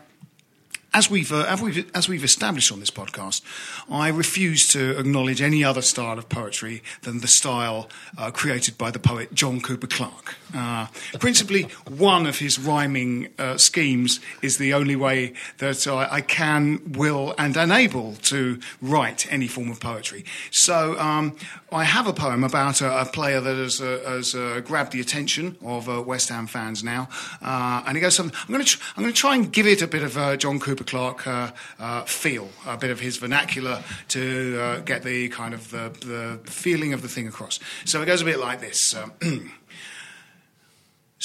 as 0.94 1.10
we've, 1.10 1.32
uh, 1.32 1.46
as 1.48 1.62
we've 1.62 1.92
as 1.96 2.08
we've 2.08 2.24
established 2.24 2.72
on 2.72 2.80
this 2.80 2.92
podcast, 2.92 3.42
I 3.90 4.10
refuse 4.10 4.68
to 4.68 4.98
acknowledge 5.00 5.42
any 5.42 5.64
other 5.64 5.82
style 5.82 6.20
of 6.20 6.30
poetry 6.30 6.84
than 7.02 7.20
the 7.22 7.28
style 7.28 7.90
uh, 8.18 8.32
created 8.32 8.78
by 8.78 8.92
the 8.92 9.00
poet 9.00 9.34
John 9.34 9.60
Cooper 9.60 9.88
Clarke. 9.88 10.36
Uh, 10.56 10.88
principally, 11.20 11.64
one 11.88 12.28
of 12.28 12.38
his 12.38 12.60
rhyming 12.60 13.30
uh, 13.40 13.58
schemes 13.58 14.20
is 14.44 14.58
the 14.58 14.74
only 14.74 14.96
way 14.96 15.34
that 15.58 15.88
I, 15.88 16.08
I, 16.12 16.22
can, 16.22 16.92
will, 16.92 17.34
and 17.40 17.58
am 17.58 17.72
able 17.72 18.14
to 18.16 18.60
write 18.80 19.32
any 19.32 19.48
form 19.48 19.72
of 19.72 19.80
poetry. 19.80 20.26
So 20.52 21.00
um, 21.00 21.36
I 21.72 21.86
have 21.86 22.06
a 22.06 22.14
poem 22.14 22.44
about 22.44 22.82
a, 22.82 23.02
a 23.02 23.06
player 23.06 23.42
that 23.42 23.56
has, 23.56 23.82
uh, 23.82 24.04
has 24.06 24.36
uh, 24.36 24.62
grabbed 24.64 24.92
the 24.92 25.02
attention 25.02 25.58
of 25.66 25.88
West 26.06 26.30
Ham 26.30 26.46
fans 26.46 26.84
now, 26.84 27.10
and 27.42 27.98
it 27.98 28.02
goes 28.02 28.16
something. 28.16 28.38
I'm 28.48 28.54
going 28.54 28.64
tr- 28.64 28.80
I'm 28.96 29.02
going 29.02 29.14
to 29.14 29.20
try 29.20 29.34
and 29.34 29.52
give 29.52 29.66
it 29.66 29.82
a 29.82 29.88
bit 29.88 30.04
of 30.04 30.38
John 30.38 30.60
Cooper. 30.60 30.83
Clarke 30.84 31.28
uh, 31.28 31.52
uh, 31.80 32.04
feel, 32.04 32.50
a 32.66 32.78
bit 32.78 32.92
of 32.92 33.00
his 33.00 33.18
vernacular 33.18 33.84
to 34.10 34.60
uh, 34.60 34.80
get 34.80 35.04
the 35.04 35.30
kind 35.30 35.54
of 35.54 35.70
the, 35.72 35.92
the, 36.06 36.40
feeling 36.50 36.94
of 36.94 37.02
the 37.02 37.08
thing 37.08 37.28
across. 37.28 37.60
So 37.86 38.02
it 38.02 38.06
goes 38.06 38.22
a 38.22 38.26
bit 38.26 38.40
like 38.40 38.62
this. 38.62 38.96
Um, 38.96 39.12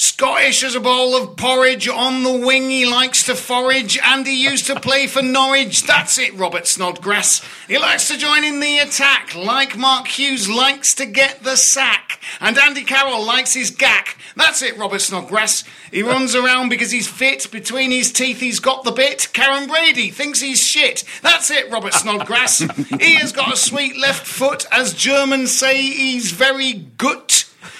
Scottish 0.01 0.63
as 0.63 0.75
a 0.75 0.79
bowl 0.79 1.13
of 1.13 1.35
porridge, 1.35 1.89
on 1.89 2.23
the 2.23 2.31
wing 2.31 2.69
he 2.69 2.85
likes 2.85 3.25
to 3.25 3.35
forage, 3.35 3.99
and 4.01 4.25
he 4.25 4.41
used 4.41 4.65
to 4.67 4.79
play 4.79 5.07
for 5.07 5.21
Norwich. 5.21 5.83
That's 5.83 6.17
it, 6.17 6.33
Robert 6.35 6.67
Snodgrass. 6.67 7.45
He 7.67 7.77
likes 7.77 8.07
to 8.07 8.17
join 8.17 8.45
in 8.45 8.61
the 8.61 8.77
attack, 8.77 9.35
like 9.35 9.77
Mark 9.77 10.07
Hughes 10.07 10.47
likes 10.47 10.93
to 10.95 11.05
get 11.05 11.43
the 11.43 11.57
sack, 11.57 12.21
and 12.39 12.57
Andy 12.57 12.85
Carroll 12.85 13.25
likes 13.25 13.53
his 13.53 13.71
gack. 13.71 14.17
That's 14.37 14.61
it, 14.61 14.77
Robert 14.77 15.01
Snodgrass. 15.01 15.65
He 15.91 16.01
runs 16.01 16.33
around 16.33 16.69
because 16.69 16.91
he's 16.91 17.09
fit. 17.09 17.51
Between 17.51 17.91
his 17.91 18.13
teeth, 18.13 18.39
he's 18.39 18.61
got 18.61 18.85
the 18.85 18.93
bit. 18.93 19.27
Karren 19.33 19.67
Brady 19.67 20.11
thinks 20.11 20.39
he's 20.39 20.61
shit. 20.61 21.03
That's 21.21 21.51
it, 21.51 21.69
Robert 21.69 21.93
Snodgrass. 21.93 22.59
he 23.01 23.15
has 23.15 23.33
got 23.33 23.51
a 23.51 23.57
sweet 23.57 23.97
left 23.97 24.25
foot, 24.25 24.65
as 24.71 24.93
Germans 24.93 25.59
say, 25.59 25.81
he's 25.81 26.31
very 26.31 26.71
good. 26.97 27.33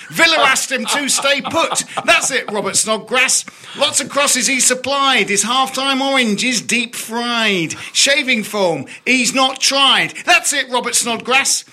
Villa 0.10 0.38
asked 0.39 0.72
him 0.72 0.86
to 0.86 1.10
stay 1.10 1.42
put. 1.42 1.84
That's 2.06 2.32
it, 2.32 2.52
Robert 2.52 2.76
Snodgrass. 2.76 3.46
Lots 3.78 4.02
of 4.02 4.10
crosses 4.10 4.48
he 4.48 4.60
supplied. 4.60 5.30
His 5.30 5.44
half-time 5.44 6.02
orange 6.02 6.44
is 6.44 6.62
deep 6.62 6.96
fried. 6.96 7.74
Shaving 7.94 8.44
foam, 8.44 8.88
he's 9.06 9.34
not 9.34 9.60
tried. 9.60 10.13
That's 10.26 10.52
it, 10.54 10.70
Robert 10.70 10.96
Snodgrass. 10.96 11.65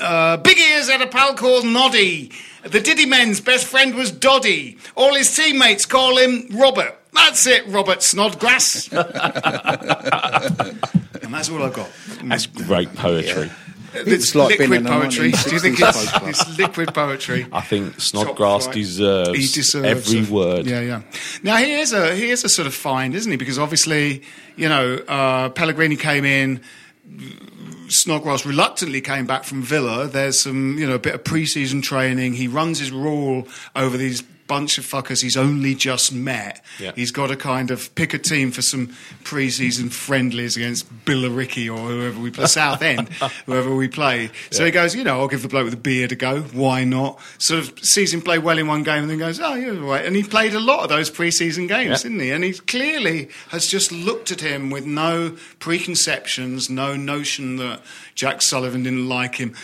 Uh, 0.00 0.36
big 0.38 0.58
ears 0.58 0.90
had 0.90 1.02
a 1.02 1.06
pal 1.06 1.34
called 1.34 1.64
Noddy. 1.64 2.32
The 2.64 2.80
Diddy 2.80 3.06
men's 3.06 3.40
best 3.40 3.66
friend 3.66 3.94
was 3.94 4.10
Doddy. 4.10 4.78
All 4.96 5.14
his 5.14 5.34
teammates 5.34 5.84
call 5.84 6.16
him 6.16 6.48
Robert. 6.52 6.98
That's 7.12 7.46
it, 7.46 7.66
Robert 7.68 8.02
Snodgrass. 8.02 8.88
and 8.92 9.04
that's 11.28 11.50
all 11.50 11.62
I've 11.62 11.74
got. 11.74 11.90
That's 12.24 12.46
great 12.46 12.92
poetry. 12.94 13.46
Yeah. 13.46 13.52
It's 13.94 14.34
like 14.34 14.58
liquid 14.58 14.84
poetry. 14.84 15.30
Do 15.30 15.50
you 15.50 15.60
think 15.60 15.78
it's, 15.80 16.08
it's, 16.22 16.58
liquid 16.58 16.92
poetry? 16.92 17.46
I 17.52 17.60
think 17.60 18.00
Snodgrass 18.00 18.66
deserves, 18.66 19.38
he 19.38 19.46
deserves 19.46 20.12
every 20.12 20.28
a, 20.28 20.32
word. 20.32 20.66
Yeah, 20.66 20.80
yeah. 20.80 21.02
Now 21.42 21.56
he 21.56 21.72
is 21.72 21.92
a 21.92 22.14
he 22.14 22.30
is 22.30 22.44
a 22.44 22.48
sort 22.48 22.66
of 22.66 22.74
find, 22.74 23.14
isn't 23.14 23.30
he? 23.30 23.36
Because 23.36 23.58
obviously, 23.58 24.22
you 24.56 24.68
know, 24.68 24.96
uh, 25.08 25.50
Pellegrini 25.50 25.96
came 25.96 26.24
in. 26.24 26.60
Snodgrass 27.88 28.46
reluctantly 28.46 29.00
came 29.00 29.26
back 29.26 29.44
from 29.44 29.62
Villa. 29.62 30.08
There's 30.08 30.40
some, 30.40 30.78
you 30.78 30.86
know, 30.86 30.94
a 30.94 30.98
bit 30.98 31.14
of 31.14 31.22
pre-season 31.22 31.82
training. 31.82 32.32
He 32.32 32.48
runs 32.48 32.78
his 32.78 32.90
rule 32.90 33.46
over 33.76 33.96
these 33.96 34.22
bunch 34.46 34.78
of 34.78 34.84
fuckers 34.84 35.22
he's 35.22 35.36
only 35.36 35.74
just 35.74 36.12
met. 36.12 36.64
Yeah. 36.78 36.92
He's 36.94 37.10
got 37.10 37.28
to 37.28 37.36
kind 37.36 37.70
of 37.70 37.94
pick 37.94 38.14
a 38.14 38.18
team 38.18 38.50
for 38.50 38.62
some 38.62 38.94
pre-season 39.24 39.90
friendlies 39.90 40.56
against 40.56 40.90
Billericay 41.04 41.68
or 41.74 41.78
whoever 41.78 42.20
we 42.20 42.30
play, 42.30 42.46
Southend, 42.46 43.08
whoever 43.46 43.74
we 43.74 43.88
play. 43.88 44.30
So 44.50 44.62
yeah. 44.62 44.66
he 44.66 44.72
goes, 44.72 44.94
you 44.94 45.04
know, 45.04 45.20
I'll 45.20 45.28
give 45.28 45.42
the 45.42 45.48
bloke 45.48 45.64
with 45.64 45.72
the 45.72 45.80
beard 45.80 46.12
a 46.12 46.16
go. 46.16 46.42
Why 46.42 46.84
not? 46.84 47.20
Sort 47.38 47.60
of 47.60 47.78
sees 47.84 48.12
him 48.12 48.22
play 48.22 48.38
well 48.38 48.58
in 48.58 48.66
one 48.66 48.82
game 48.82 49.02
and 49.02 49.10
then 49.10 49.18
goes, 49.18 49.40
oh, 49.40 49.54
you're 49.54 49.74
right. 49.74 50.04
And 50.04 50.14
he 50.14 50.22
played 50.22 50.54
a 50.54 50.60
lot 50.60 50.82
of 50.82 50.88
those 50.88 51.10
pre-season 51.10 51.66
games, 51.66 52.04
yeah. 52.04 52.10
didn't 52.10 52.20
he? 52.20 52.30
And 52.30 52.44
he 52.44 52.52
clearly 52.52 53.28
has 53.48 53.66
just 53.66 53.92
looked 53.92 54.30
at 54.30 54.40
him 54.40 54.70
with 54.70 54.86
no 54.86 55.36
preconceptions, 55.58 56.68
no 56.68 56.96
notion 56.96 57.56
that 57.56 57.80
Jack 58.14 58.42
Sullivan 58.42 58.82
didn't 58.82 59.08
like 59.08 59.36
him 59.36 59.54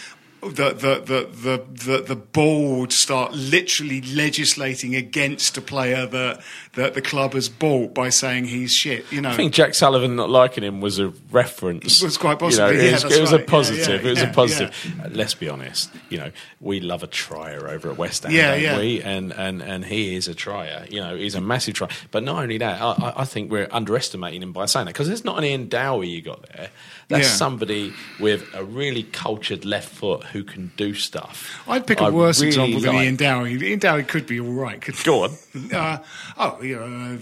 the, 0.41 0.73
the, 0.73 1.29
the, 1.31 1.65
the, 1.85 2.03
the 2.03 2.17
board 2.17 2.93
start 2.93 3.33
literally 3.33 4.01
legislating 4.01 4.95
against 4.95 5.57
a 5.59 5.61
player 5.61 6.07
that, 6.07 6.41
that 6.75 6.95
the 6.95 7.03
club 7.03 7.33
has 7.33 7.49
bought 7.49 7.93
by 7.95 8.09
saying 8.11 8.45
he's 8.45 8.73
shit. 8.73 9.11
You 9.11 9.21
know, 9.21 9.31
I 9.31 9.35
think 9.35 9.53
Jack 9.53 9.75
Sullivan 9.75 10.17
not 10.17 10.31
liking 10.31 10.63
him 10.63 10.81
was 10.81 10.99
a 10.99 11.09
reference. 11.31 12.01
It 12.01 12.05
was 12.05 12.17
quite 12.17 12.39
possible. 12.39 12.71
You 12.71 12.79
know, 12.79 12.83
it, 12.83 12.87
yeah, 12.87 12.93
was, 12.93 13.17
it 13.17 13.21
was 13.21 13.33
right. 13.33 13.41
a 13.41 13.45
positive. 13.45 13.89
Yeah, 13.89 13.95
yeah, 13.95 14.07
it 14.07 14.11
was 14.11 14.23
a 14.23 14.27
positive. 14.29 14.95
Uh, 15.03 15.09
let's 15.11 15.35
be 15.35 15.49
honest. 15.49 15.91
You 16.09 16.19
know, 16.19 16.31
we 16.61 16.81
love 16.81 17.03
a 17.03 17.09
trier 17.09 17.69
over 17.69 17.91
at 17.91 17.97
West 17.97 18.23
Ham, 18.23 18.33
yeah, 18.33 18.55
yeah. 18.55 18.79
we? 18.79 19.03
And, 19.03 19.33
and 19.33 19.63
and 19.63 19.85
he 19.85 20.15
is 20.15 20.29
a 20.29 20.35
trier. 20.35 20.87
You 20.89 21.01
know, 21.01 21.17
he's 21.17 21.35
a 21.35 21.41
massive 21.41 21.75
trier. 21.75 21.91
But 22.11 22.23
not 22.23 22.43
only 22.43 22.59
that, 22.59 22.81
I, 22.81 23.15
I 23.17 23.25
think 23.25 23.51
we're 23.51 23.69
underestimating 23.71 24.43
him 24.43 24.53
by 24.53 24.67
saying 24.67 24.87
that 24.87 24.93
because 24.93 25.09
there's 25.09 25.25
not 25.25 25.39
an 25.39 25.45
Ian 25.45 25.69
Dowie 25.69 26.09
you 26.09 26.23
got 26.23 26.47
there. 26.55 26.71
That's 27.09 27.29
somebody 27.29 27.93
with 28.21 28.47
a 28.55 28.65
really 28.65 29.03
cultured 29.03 29.65
left 29.65 29.89
foot 29.89 30.23
who 30.25 30.45
can 30.45 30.71
do 30.77 30.95
stuff. 30.95 31.61
I'd 31.67 31.85
pick 31.85 32.01
a 32.01 32.05
I 32.05 32.11
worse 32.11 32.41
really 32.41 32.49
example 32.49 32.81
than 32.81 32.95
like. 32.95 33.05
Ian 33.05 33.17
Dowie. 33.17 33.69
Ian 33.69 33.79
Dowie 33.81 34.05
could 34.05 34.29
be 34.29 34.39
all 34.39 34.53
right. 34.53 34.81
Could, 34.81 34.95
Go 35.05 35.25
on. 35.25 35.31
Uh, 35.71 35.99
oh, 36.37 36.60
yeah, 36.63 36.79
uh, 36.79 37.17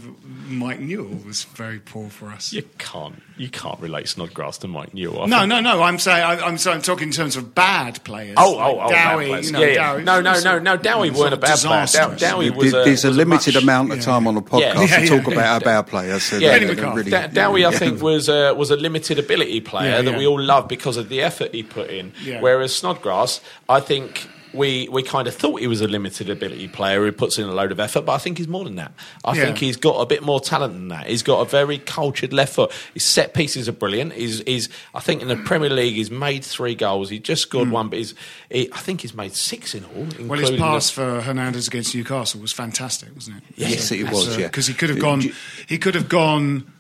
Mike 0.49 0.81
Newell 0.81 1.19
was 1.27 1.45
very 1.45 1.79
poor 1.79 2.09
for 2.09 2.29
us. 2.29 2.53
You 2.53 2.63
can't, 2.79 3.23
you 3.37 3.49
can't 3.49 3.81
relate 3.81 4.09
Snodgrass 4.09 4.59
to 4.59 4.69
Mike 4.69 4.95
Newell. 4.95 5.27
no, 5.27 5.47
no, 5.47 5.61
no. 5.61 5.83
I'm 5.83 5.99
saying, 5.99 6.25
I, 6.25 6.47
am 6.47 6.59
sorry, 6.59 6.77
I'm 6.77 6.83
talking 6.83 7.09
in 7.09 7.13
terms 7.13 7.37
of 7.37 7.55
bad 7.55 8.03
players. 8.05 8.37
Oh, 8.39 8.53
like 8.53 8.75
oh, 8.75 8.81
oh, 8.81 8.91
Dowie. 8.91 9.47
You 9.47 9.53
know, 9.53 9.61
yeah, 9.61 9.67
yeah. 9.67 9.93
Dowie 9.93 10.05
no, 10.05 10.21
no, 10.21 10.41
no, 10.41 10.59
no. 10.59 10.77
Dowie 10.77 11.11
weren't 11.11 11.35
a 11.35 11.37
bad 11.37 11.59
player. 11.59 11.87
Dow, 11.87 12.15
Dowie 12.15 12.51
was. 12.51 12.69
A, 12.69 12.85
There's 12.85 13.05
was 13.05 13.05
a 13.05 13.11
limited 13.11 13.55
much, 13.55 13.63
amount 13.63 13.93
of 13.93 14.01
time 14.01 14.27
on 14.27 14.37
a 14.37 14.43
podcast 14.43 14.89
to 14.89 15.07
talk 15.09 15.33
about 15.33 15.47
our 15.47 15.61
bad 15.61 15.87
players. 15.87 16.23
So 16.23 16.37
yeah, 16.37 16.57
really, 16.57 17.11
Dowie, 17.29 17.67
I 17.67 17.71
think, 17.73 18.03
was 18.03 18.29
was 18.29 18.71
a 18.71 18.77
limited 18.77 19.19
ability 19.19 19.61
player 19.61 20.03
that 20.03 20.19
we 20.19 20.27
all 20.27 20.41
loved 20.41 20.69
because 20.69 20.97
of 20.97 21.09
the 21.09 21.23
effort 21.23 21.55
he 21.55 21.63
put 21.63 21.91
in. 21.91 22.13
Whereas 22.41 22.75
Snodgrass, 22.75 23.41
I 23.69 23.81
think 23.81 24.29
we 24.59 24.89
we 24.89 25.03
kind 25.03 25.27
of 25.29 25.35
thought 25.35 25.61
he 25.61 25.67
was 25.67 25.81
a 25.81 25.89
limited 25.89 26.29
ability 26.29 26.69
player 26.69 27.03
who 27.03 27.13
puts 27.13 27.39
in 27.39 27.45
a 27.45 27.53
load 27.53 27.73
of 27.73 27.81
effort, 27.81 28.03
but 28.03 28.13
I 28.13 28.19
think 28.19 28.37
he's 28.37 28.49
more 28.49 28.65
than 28.65 28.77
that. 28.77 28.93
I 29.25 29.35
yeah. 29.35 29.45
think 29.47 29.59
he's 29.59 29.77
got 29.77 30.01
a 30.01 30.07
bit 30.07 30.23
more 30.23 30.41
talent 30.41 30.75
than 30.75 30.89
that. 30.89 31.07
He's 31.07 31.23
got 31.23 31.41
a 31.41 31.45
very 31.45 31.79
cultured 31.79 32.33
left 32.33 32.55
foot. 32.55 32.73
His 32.93 33.05
set 33.05 33.33
pieces 33.33 33.69
are 33.69 33.73
brilliant. 33.73 34.13
He's, 34.13 34.41
he's 34.41 34.69
I 34.95 35.01
think 35.01 35.23
in 35.23 35.29
the 35.29 35.37
Premier 35.37 35.71
League 35.71 35.95
he's 35.95 36.11
made 36.11 36.45
three 36.45 36.75
goals. 36.75 37.09
He 37.09 37.19
just 37.19 37.43
scored 37.43 37.69
mm. 37.69 37.73
one, 37.73 37.89
but 37.89 37.99
he's 37.99 38.15
he, 38.51 38.69
I 38.73 38.79
think 38.79 39.01
he's 39.01 39.15
made 39.15 39.35
six 39.35 39.75
in 39.75 39.85
all. 39.85 40.07
Well, 40.27 40.41
his 40.41 40.51
pass 40.51 40.91
the, 40.91 40.95
for 40.95 41.21
Hernandez 41.23 41.69
against 41.69 41.95
Newcastle 41.95 42.41
was 42.41 42.53
fantastic, 42.53 43.15
wasn't 43.15 43.39
it? 43.39 43.43
Yes, 43.57 43.89
so, 43.89 43.95
it 43.95 44.11
was. 44.11 44.35
So, 44.35 44.41
yeah, 44.41 44.49
because 44.49 44.67
he 44.67 44.75
could 44.75 44.91
have 44.91 45.01
gone. 45.01 45.23
He 45.67 45.79
could 45.79 45.95
have 45.95 46.09
gone 46.09 46.71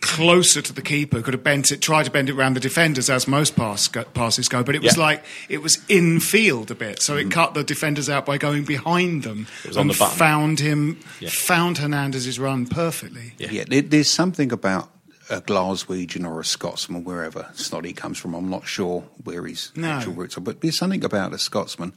closer 0.00 0.62
to 0.62 0.72
the 0.72 0.82
keeper, 0.82 1.22
could 1.22 1.34
have 1.34 1.42
bent 1.42 1.72
it, 1.72 1.80
tried 1.80 2.04
to 2.04 2.10
bend 2.10 2.28
it 2.28 2.34
around 2.34 2.54
the 2.54 2.60
defenders 2.60 3.10
as 3.10 3.26
most 3.26 3.56
pass, 3.56 3.88
passes 3.88 4.48
go, 4.48 4.62
but 4.62 4.74
it 4.74 4.82
was 4.82 4.96
yeah. 4.96 5.02
like 5.02 5.24
it 5.48 5.62
was 5.62 5.84
in 5.88 6.20
field 6.20 6.70
a 6.70 6.74
bit, 6.74 7.02
so 7.02 7.16
it 7.16 7.28
mm. 7.28 7.30
cut 7.30 7.54
the 7.54 7.64
defenders 7.64 8.08
out 8.08 8.26
by 8.26 8.38
going 8.38 8.64
behind 8.64 9.22
them 9.22 9.46
and 9.76 9.90
the 9.90 9.94
found 9.94 10.60
him, 10.60 10.98
yeah. 11.20 11.28
found 11.30 11.78
Hernandez's 11.78 12.38
run 12.38 12.66
perfectly. 12.66 13.32
Yeah, 13.38 13.50
yeah 13.50 13.80
there's 13.82 14.10
something 14.10 14.52
about 14.52 14.90
a 15.28 15.40
Glaswegian 15.40 16.26
or 16.26 16.40
a 16.40 16.44
Scotsman, 16.44 17.04
wherever 17.04 17.50
Snoddy 17.54 17.94
comes 17.94 18.18
from. 18.18 18.34
I'm 18.34 18.48
not 18.48 18.66
sure 18.66 19.02
where 19.24 19.44
his 19.44 19.72
no. 19.74 19.88
actual 19.88 20.14
roots 20.14 20.36
are, 20.36 20.40
but 20.40 20.60
there's 20.60 20.78
something 20.78 21.04
about 21.04 21.32
a 21.32 21.38
Scotsman 21.38 21.92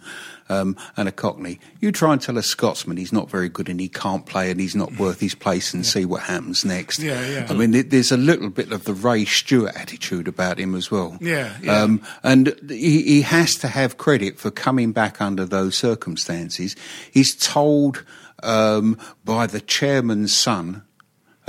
um, 0.49 0.75
and 0.97 1.07
a 1.07 1.11
Cockney. 1.11 1.59
You 1.79 1.91
try 1.91 2.13
and 2.13 2.21
tell 2.21 2.37
a 2.37 2.43
Scotsman 2.43 2.97
he's 2.97 3.13
not 3.13 3.29
very 3.29 3.49
good 3.49 3.69
and 3.69 3.79
he 3.79 3.87
can't 3.87 4.25
play 4.25 4.49
and 4.49 4.59
he's 4.59 4.75
not 4.75 4.97
worth 4.97 5.19
his 5.19 5.35
place 5.35 5.73
and 5.73 5.83
yeah. 5.83 5.89
see 5.89 6.05
what 6.05 6.23
happens 6.23 6.65
next. 6.65 6.99
Yeah, 6.99 7.25
yeah. 7.27 7.47
I 7.49 7.53
mean, 7.53 7.89
there's 7.89 8.11
a 8.11 8.17
little 8.17 8.49
bit 8.49 8.71
of 8.71 8.85
the 8.85 8.93
Ray 8.93 9.25
Stewart 9.25 9.75
attitude 9.75 10.27
about 10.27 10.59
him 10.59 10.73
as 10.73 10.89
well. 10.89 11.17
Yeah, 11.21 11.55
yeah. 11.61 11.81
Um, 11.81 12.01
and 12.23 12.55
he, 12.67 13.03
he 13.03 13.21
has 13.21 13.53
to 13.55 13.67
have 13.67 13.97
credit 13.97 14.39
for 14.39 14.49
coming 14.49 14.91
back 14.91 15.21
under 15.21 15.45
those 15.45 15.75
circumstances. 15.77 16.75
He's 17.11 17.35
told 17.35 18.03
um, 18.41 18.97
by 19.23 19.47
the 19.47 19.61
chairman's 19.61 20.35
son 20.35 20.83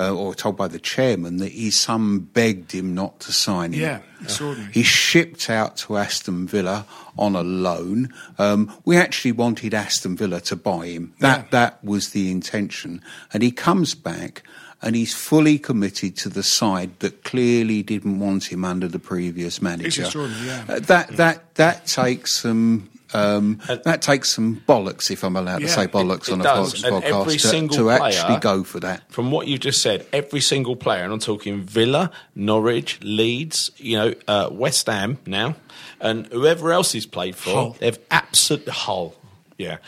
uh, 0.00 0.14
or 0.14 0.34
told 0.34 0.56
by 0.56 0.66
the 0.66 0.78
chairman 0.78 1.36
that 1.36 1.52
his 1.52 1.78
son 1.78 2.20
begged 2.20 2.72
him 2.72 2.94
not 2.94 3.20
to 3.20 3.32
sign 3.32 3.72
him. 3.72 3.80
Yeah, 3.82 4.00
extraordinary. 4.22 4.72
He 4.72 4.82
shipped 4.82 5.50
out 5.50 5.76
to 5.78 5.98
Aston 5.98 6.46
Villa 6.46 6.86
on 7.18 7.36
a 7.36 7.42
loan. 7.42 8.08
Um, 8.38 8.72
we 8.84 8.96
actually 8.96 9.32
wanted 9.32 9.74
Aston 9.74 10.16
Villa 10.16 10.40
to 10.42 10.56
buy 10.56 10.86
him. 10.86 11.12
That 11.20 11.44
yeah. 11.44 11.48
that 11.50 11.84
was 11.84 12.10
the 12.10 12.30
intention, 12.30 13.02
and 13.32 13.42
he 13.42 13.50
comes 13.50 13.94
back. 13.94 14.42
And 14.82 14.96
he's 14.96 15.12
fully 15.12 15.58
committed 15.58 16.16
to 16.16 16.30
the 16.30 16.42
side 16.42 17.00
that 17.00 17.22
clearly 17.22 17.82
didn't 17.82 18.18
want 18.18 18.50
him 18.50 18.64
under 18.64 18.88
the 18.88 18.98
previous 18.98 19.60
manager. 19.60 20.08
Yeah. 20.14 20.64
Uh, 20.66 20.80
that 20.80 21.08
that 21.18 21.54
that 21.56 21.84
takes 21.84 22.36
some 22.36 22.88
Um, 23.14 23.60
that 23.66 24.02
takes 24.02 24.30
some 24.30 24.62
bollocks, 24.68 25.10
if 25.10 25.24
I'm 25.24 25.36
allowed 25.36 25.60
to 25.60 25.68
say 25.68 25.86
bollocks 25.86 26.28
it 26.28 26.32
on 26.32 26.40
a 26.40 26.44
does. 26.44 26.84
And 26.84 27.02
podcast, 27.02 27.68
to, 27.70 27.76
to 27.76 27.82
player- 27.84 28.02
actually 28.02 28.38
go 28.40 28.64
for 28.64 28.80
that. 28.80 29.10
From 29.10 29.30
what 29.30 29.46
you've 29.46 29.60
just 29.60 29.82
said, 29.82 30.06
every 30.12 30.40
single 30.40 30.76
player, 30.76 31.04
and 31.04 31.12
I'm 31.12 31.18
talking 31.18 31.62
Villa, 31.62 32.10
Norwich, 32.34 33.00
Leeds, 33.02 33.70
you 33.76 33.96
know, 33.98 34.14
uh, 34.28 34.48
West 34.52 34.86
Ham 34.86 35.18
now, 35.26 35.56
and 36.00 36.26
whoever 36.28 36.72
else 36.72 36.92
he's 36.92 37.06
played 37.06 37.36
for, 37.36 37.50
Hull. 37.50 37.76
they've 37.78 37.98
absolutely 38.10 38.72
Hull, 38.72 39.14
yeah. 39.58 39.78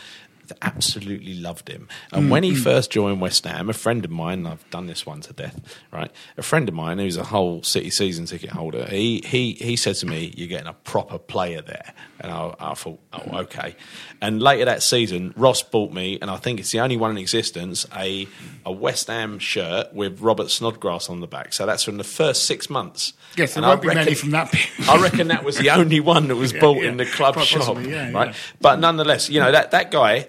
Absolutely 0.61 1.33
loved 1.35 1.69
him. 1.69 1.87
Mm, 2.11 2.17
And 2.17 2.29
when 2.29 2.43
he 2.43 2.53
first 2.55 2.91
joined 2.91 3.21
West 3.21 3.45
Ham, 3.45 3.69
a 3.69 3.73
friend 3.73 4.03
of 4.03 4.11
mine, 4.11 4.45
I've 4.45 4.67
done 4.69 4.87
this 4.87 5.05
one 5.05 5.21
to 5.21 5.33
death, 5.33 5.59
right? 5.91 6.11
A 6.37 6.41
friend 6.43 6.67
of 6.67 6.75
mine 6.75 6.99
who's 6.99 7.17
a 7.17 7.23
Hull 7.23 7.63
City 7.63 7.89
season 7.89 8.25
ticket 8.25 8.49
holder, 8.51 8.85
he 8.89 9.21
he 9.25 9.53
he 9.53 9.75
said 9.75 9.95
to 9.97 10.05
me, 10.05 10.33
"You're 10.35 10.47
getting 10.49 10.67
a 10.67 10.73
proper 10.73 11.17
player 11.17 11.61
there," 11.61 11.93
and 12.19 12.31
I, 12.31 12.53
I 12.59 12.73
thought, 12.73 12.99
"Oh, 13.13 13.37
okay." 13.39 13.75
And 14.21 14.41
later 14.41 14.65
that 14.65 14.83
season, 14.83 15.33
Ross 15.37 15.61
bought 15.63 15.91
me, 15.93 16.17
and 16.21 16.29
I 16.29 16.37
think 16.37 16.59
it's 16.59 16.71
the 16.71 16.79
only 16.79 16.97
one 16.97 17.11
in 17.11 17.17
existence, 17.17 17.85
a 17.95 18.27
a 18.65 18.71
West 18.71 19.07
Ham 19.07 19.39
shirt 19.39 19.93
with 19.93 20.19
Robert 20.21 20.49
Snodgrass 20.51 21.09
on 21.09 21.19
the 21.21 21.27
back. 21.27 21.53
So 21.53 21.65
that's 21.65 21.83
from 21.83 21.97
the 21.97 22.03
first 22.03 22.45
six 22.45 22.69
months. 22.69 23.13
Yes, 23.35 23.53
there 23.55 23.59
And 23.59 23.65
I 23.65 23.69
won't 23.69 23.81
be 23.81 23.87
reckon- 23.87 24.03
many 24.05 24.15
from 24.15 24.31
that. 24.31 24.53
I 24.87 25.01
reckon 25.01 25.29
that 25.29 25.43
was 25.43 25.57
the 25.57 25.69
only 25.71 25.99
one 25.99 26.27
that 26.27 26.35
was 26.35 26.51
Yeah, 26.53 26.59
bought 26.61 26.83
yeah. 26.83 26.89
in 26.89 26.97
the 26.97 27.05
club 27.05 27.33
Quite 27.33 27.47
shop, 27.47 27.59
possibly, 27.61 27.91
yeah, 27.91 28.11
right? 28.11 28.35
But 28.61 28.79
nonetheless, 28.79 29.29
you 29.29 29.39
know 29.39 29.51
that 29.51 29.71
that 29.71 29.89
guy. 29.91 30.27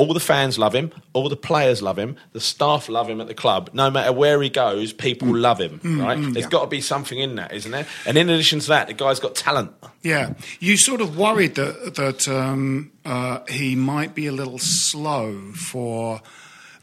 All 0.00 0.14
the 0.14 0.20
fans 0.20 0.58
love 0.58 0.74
him. 0.74 0.90
All 1.12 1.28
the 1.28 1.36
players 1.36 1.82
love 1.82 1.98
him. 1.98 2.16
The 2.32 2.40
staff 2.40 2.88
love 2.88 3.08
him 3.10 3.20
at 3.20 3.26
the 3.26 3.34
club. 3.34 3.68
No 3.74 3.90
matter 3.90 4.12
where 4.12 4.40
he 4.40 4.48
goes, 4.48 4.92
people 4.94 5.28
Mm. 5.28 5.40
love 5.42 5.58
him. 5.60 5.80
right? 6.00 6.18
There's 6.32 6.46
got 6.46 6.62
to 6.62 6.66
be 6.68 6.80
something 6.80 7.18
in 7.18 7.34
that, 7.34 7.52
isn't 7.52 7.70
there? 7.70 7.86
And 8.06 8.16
in 8.16 8.30
addition 8.30 8.60
to 8.60 8.68
that, 8.68 8.86
the 8.88 8.94
guy's 8.94 9.20
got 9.20 9.34
talent. 9.34 9.72
Yeah, 10.02 10.32
you 10.58 10.76
sort 10.78 11.00
of 11.02 11.18
worried 11.18 11.54
that 11.56 11.94
that 11.96 12.26
um, 12.28 12.92
uh, 13.04 13.40
he 13.48 13.76
might 13.76 14.14
be 14.14 14.26
a 14.26 14.32
little 14.32 14.58
slow 14.58 15.52
for 15.54 16.22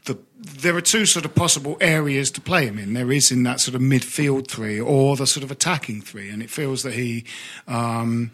the. 0.04 0.16
There 0.38 0.76
are 0.76 0.80
two 0.80 1.04
sort 1.04 1.24
of 1.24 1.34
possible 1.34 1.76
areas 1.80 2.30
to 2.32 2.40
play 2.40 2.66
him 2.66 2.78
in. 2.78 2.94
There 2.94 3.10
is 3.10 3.32
in 3.32 3.42
that 3.42 3.58
sort 3.58 3.74
of 3.74 3.80
midfield 3.80 4.46
three 4.48 4.78
or 4.78 5.16
the 5.16 5.26
sort 5.26 5.42
of 5.42 5.50
attacking 5.50 6.02
three, 6.02 6.30
and 6.30 6.40
it 6.42 6.50
feels 6.50 6.84
that 6.84 6.94
he. 6.94 7.24
Um, 7.66 8.30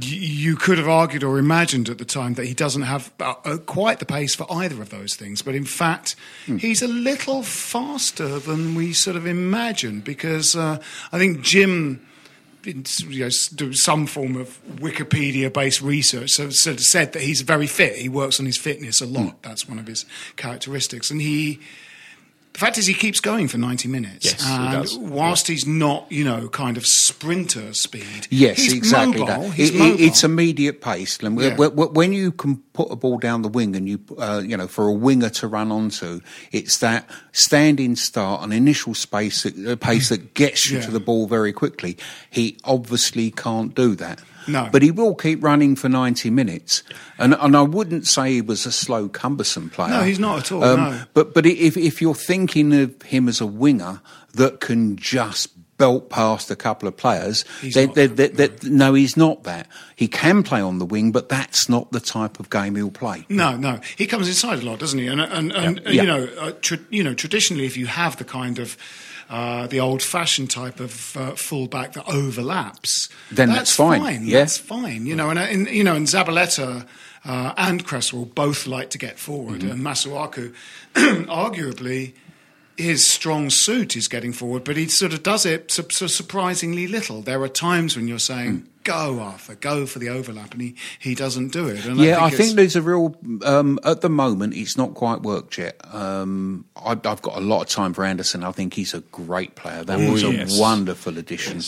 you 0.00 0.56
could 0.56 0.78
have 0.78 0.88
argued 0.88 1.22
or 1.22 1.38
imagined 1.38 1.88
at 1.88 1.98
the 1.98 2.04
time 2.04 2.34
that 2.34 2.46
he 2.46 2.54
doesn't 2.54 2.82
have 2.82 3.12
uh, 3.20 3.34
uh, 3.44 3.56
quite 3.58 3.98
the 3.98 4.06
pace 4.06 4.34
for 4.34 4.46
either 4.50 4.82
of 4.82 4.90
those 4.90 5.14
things, 5.14 5.42
but 5.42 5.54
in 5.54 5.64
fact, 5.64 6.16
he's 6.46 6.82
a 6.82 6.88
little 6.88 7.42
faster 7.42 8.38
than 8.38 8.74
we 8.74 8.92
sort 8.92 9.16
of 9.16 9.26
imagined 9.26 10.04
because 10.04 10.56
uh, 10.56 10.78
I 11.12 11.18
think 11.18 11.40
Jim 11.40 12.06
in, 12.66 12.84
you 13.08 13.20
know, 13.20 13.30
do 13.54 13.72
some 13.72 14.06
form 14.06 14.36
of 14.36 14.58
Wikipedia-based 14.66 15.80
research. 15.80 16.30
So, 16.30 16.50
so 16.50 16.72
it 16.72 16.80
said 16.80 17.12
that 17.12 17.22
he's 17.22 17.42
very 17.42 17.66
fit. 17.66 17.96
He 17.96 18.08
works 18.08 18.40
on 18.40 18.46
his 18.46 18.56
fitness 18.56 19.00
a 19.00 19.06
lot. 19.06 19.42
That's 19.42 19.68
one 19.68 19.78
of 19.78 19.86
his 19.86 20.04
characteristics. 20.36 21.10
And 21.10 21.20
he, 21.20 21.60
the 22.56 22.60
fact 22.64 22.78
is, 22.78 22.86
he 22.86 22.94
keeps 22.94 23.20
going 23.20 23.48
for 23.48 23.58
ninety 23.58 23.86
minutes. 23.86 24.24
Yes, 24.24 24.40
he 24.42 24.48
does. 24.72 24.96
whilst 24.96 25.46
he's 25.46 25.66
not, 25.66 26.10
you 26.10 26.24
know, 26.24 26.48
kind 26.48 26.78
of 26.78 26.86
sprinter 26.86 27.74
speed. 27.74 28.28
Yes, 28.30 28.56
he's 28.56 28.72
exactly 28.72 29.20
mobile. 29.20 29.52
It- 29.58 29.74
it- 29.74 30.00
it's 30.00 30.24
immediate 30.24 30.80
pace. 30.80 31.18
And 31.20 31.38
Yeah. 31.38 31.54
wh- 31.56 31.72
wh- 31.74 31.92
When 31.94 32.14
you 32.14 32.32
can 32.32 32.62
put 32.76 32.92
a 32.92 32.96
ball 32.96 33.18
down 33.18 33.42
the 33.42 33.48
wing 33.48 33.74
and 33.74 33.88
you, 33.88 33.98
uh, 34.18 34.42
you 34.44 34.56
know, 34.56 34.68
for 34.68 34.86
a 34.86 34.92
winger 34.92 35.30
to 35.30 35.48
run 35.48 35.72
onto, 35.72 36.20
it's 36.52 36.78
that 36.78 37.08
standing 37.32 37.96
start, 37.96 38.42
an 38.44 38.52
initial 38.52 38.94
space, 38.94 39.42
that- 39.44 39.66
uh, 39.66 39.76
pace 39.76 40.10
that 40.10 40.34
gets 40.34 40.70
you 40.70 40.78
Yeah. 40.78 40.84
to 40.84 40.90
the 40.90 41.00
ball 41.00 41.26
very 41.26 41.52
quickly. 41.52 41.96
He 42.30 42.58
obviously 42.64 43.30
can't 43.30 43.74
do 43.74 43.94
that. 43.96 44.20
No. 44.48 44.68
But 44.70 44.82
he 44.82 44.92
will 44.92 45.14
keep 45.16 45.42
running 45.42 45.74
for 45.74 45.88
90 45.88 46.30
minutes. 46.30 46.84
And, 47.18 47.34
and 47.40 47.56
I 47.56 47.62
wouldn't 47.62 48.06
say 48.06 48.34
he 48.34 48.40
was 48.42 48.64
a 48.66 48.70
slow, 48.70 49.08
cumbersome 49.08 49.70
player. 49.70 49.90
No, 49.90 50.02
he's 50.02 50.20
not 50.20 50.38
at 50.38 50.52
all, 50.52 50.60
no. 50.60 51.00
But, 51.14 51.34
but 51.34 51.46
if, 51.46 51.76
if 51.76 52.00
you're 52.00 52.14
thinking 52.14 52.72
of 52.72 53.02
him 53.02 53.28
as 53.28 53.40
a 53.40 53.46
winger 53.46 54.00
that 54.34 54.60
can 54.60 54.96
just 54.96 55.55
belt 55.78 56.08
past 56.10 56.50
a 56.50 56.56
couple 56.56 56.88
of 56.88 56.96
players, 56.96 57.44
He's 57.60 57.74
then, 57.74 57.86
not 57.86 57.94
then- 57.96 58.14
that, 58.16 58.36
then- 58.36 58.56
then- 58.62 58.76
no, 58.76 58.94
he's 58.94 59.16
not 59.16 59.44
that. 59.44 59.66
He 59.94 60.08
can 60.08 60.42
play 60.42 60.60
on 60.60 60.78
the 60.78 60.86
wing, 60.86 61.12
but 61.12 61.28
that's 61.28 61.68
not 61.68 61.92
the 61.92 62.00
type 62.00 62.40
of 62.40 62.48
game 62.50 62.76
he'll 62.76 62.90
play. 62.90 63.26
No, 63.28 63.56
no, 63.56 63.80
he 63.96 64.06
comes 64.06 64.28
inside 64.28 64.62
a 64.62 64.66
lot, 64.66 64.78
doesn't 64.78 64.98
he? 64.98 65.06
And 65.06 65.20
and, 65.20 65.52
and 65.52 65.80
Yeah. 65.84 65.90
you 65.90 65.96
Yeah. 65.96 66.02
know, 66.04 66.28
uh, 66.40 66.52
tra- 66.62 66.78
you 66.90 67.02
know, 67.04 67.14
traditionally, 67.14 67.66
if 67.66 67.76
you 67.76 67.86
have 67.86 68.16
the 68.16 68.24
kind 68.24 68.58
of 68.58 68.76
uh, 69.28 69.66
the 69.66 69.80
old-fashioned 69.80 70.48
type 70.48 70.78
of 70.78 71.16
uh, 71.16 71.32
fullback 71.34 71.94
that 71.94 72.06
overlaps, 72.08 73.08
Then 73.32 73.48
that's 73.48 73.74
fine, 73.74 74.24
yeah. 74.24 74.38
That's 74.38 74.56
fine. 74.56 75.04
You 75.04 75.16
know, 75.16 75.30
and, 75.30 75.38
uh, 75.38 75.42
and 75.42 75.66
you 75.68 75.82
know, 75.82 75.96
and 75.96 76.06
Zabaleta 76.06 76.86
uh, 77.24 77.52
and 77.56 77.84
Cresswell 77.84 78.24
both 78.26 78.68
like 78.68 78.90
to 78.90 78.98
get 78.98 79.18
forward, 79.18 79.62
Mm-hmm. 79.62 79.70
and 79.72 79.80
Masuaku, 79.82 80.54
arguably. 81.26 82.12
His 82.76 83.06
strong 83.06 83.48
suit 83.50 83.96
is 83.96 84.06
getting 84.06 84.32
forward, 84.32 84.64
but 84.64 84.76
he 84.76 84.86
sort 84.88 85.12
of 85.14 85.22
does 85.22 85.46
it 85.46 85.70
su- 85.70 85.86
su- 85.90 86.08
surprisingly 86.08 86.86
little. 86.86 87.22
There 87.22 87.40
are 87.42 87.48
times 87.48 87.96
when 87.96 88.06
you're 88.06 88.18
saying, 88.18 88.52
Mm. 88.60 88.66
"Go, 88.84 89.18
Arthur, 89.20 89.54
go 89.54 89.86
for 89.86 89.98
the 89.98 90.10
overlap," 90.10 90.52
and 90.52 90.60
he, 90.60 90.74
he 90.98 91.14
doesn't 91.14 91.52
do 91.52 91.68
it. 91.68 91.86
And 91.86 91.96
Yeah, 91.98 92.18
I 92.18 92.26
it's- 92.28 92.36
think 92.36 92.54
there's 92.56 92.76
a 92.76 92.82
real. 92.82 93.16
Um, 93.44 93.78
at 93.82 94.02
the 94.02 94.10
moment, 94.10 94.54
it's 94.54 94.76
not 94.76 94.92
quite 94.94 95.22
worked 95.22 95.56
yet. 95.56 95.80
Um, 95.92 96.66
I, 96.76 96.90
I've 96.92 97.22
got 97.22 97.36
a 97.38 97.40
lot 97.40 97.62
of 97.62 97.68
time 97.68 97.94
for 97.94 98.04
Anderson. 98.04 98.44
I 98.44 98.52
think 98.52 98.74
he's 98.74 98.92
a 98.92 99.00
great 99.10 99.54
player. 99.56 99.82
That 99.82 99.98
was 100.10 100.22
yes. 100.22 100.56
a 100.56 100.60
wonderful 100.60 101.16
addition. 101.16 101.62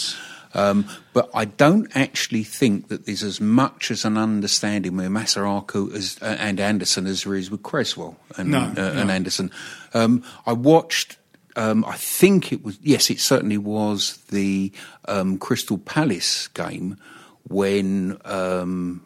Um, 0.54 0.86
but 1.12 1.28
I 1.34 1.44
don't 1.44 1.94
actually 1.94 2.42
think 2.42 2.88
that 2.88 3.04
there's 3.04 3.22
as 3.22 3.38
much 3.38 3.90
as 3.90 4.04
an 4.06 4.16
understanding 4.16 4.96
with 4.96 5.08
Masuaku 5.10 5.92
as, 5.94 6.16
uh, 6.22 6.36
and 6.38 6.58
Anderson 6.58 7.06
as 7.06 7.24
there 7.24 7.34
is 7.34 7.50
with 7.50 7.62
Cresswell 7.62 8.16
and, 8.38 8.50
No, 8.50 8.60
uh, 8.60 8.72
no. 8.74 8.92
and 8.92 9.10
Anderson. 9.10 9.50
Um, 9.94 10.22
I 10.46 10.52
watched. 10.52 11.16
Um, 11.56 11.84
I 11.86 11.96
think 11.96 12.52
it 12.52 12.62
was 12.62 12.78
yes, 12.82 13.10
it 13.10 13.18
certainly 13.18 13.58
was 13.58 14.18
the 14.28 14.72
um, 15.06 15.38
Crystal 15.38 15.78
Palace 15.78 16.46
game 16.48 16.96
when 17.48 18.16
um, 18.24 19.04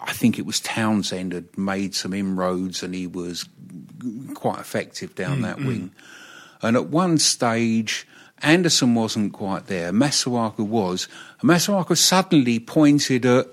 I 0.00 0.12
think 0.12 0.38
it 0.38 0.46
was 0.46 0.60
Townsend 0.60 1.32
had 1.32 1.56
made 1.56 1.94
some 1.94 2.12
inroads 2.12 2.82
and 2.82 2.94
he 2.94 3.06
was 3.06 3.48
quite 4.34 4.58
effective 4.58 5.14
down 5.14 5.42
that 5.42 5.58
wing. 5.58 5.92
And 6.62 6.76
at 6.76 6.86
one 6.86 7.18
stage, 7.18 8.06
Anderson 8.42 8.94
wasn't 8.94 9.32
quite 9.32 9.66
there. 9.66 9.92
Masuaku 9.92 10.66
was. 10.66 11.08
And 11.40 11.50
Masuaku 11.50 11.96
suddenly 11.96 12.58
pointed 12.58 13.24
at 13.24 13.46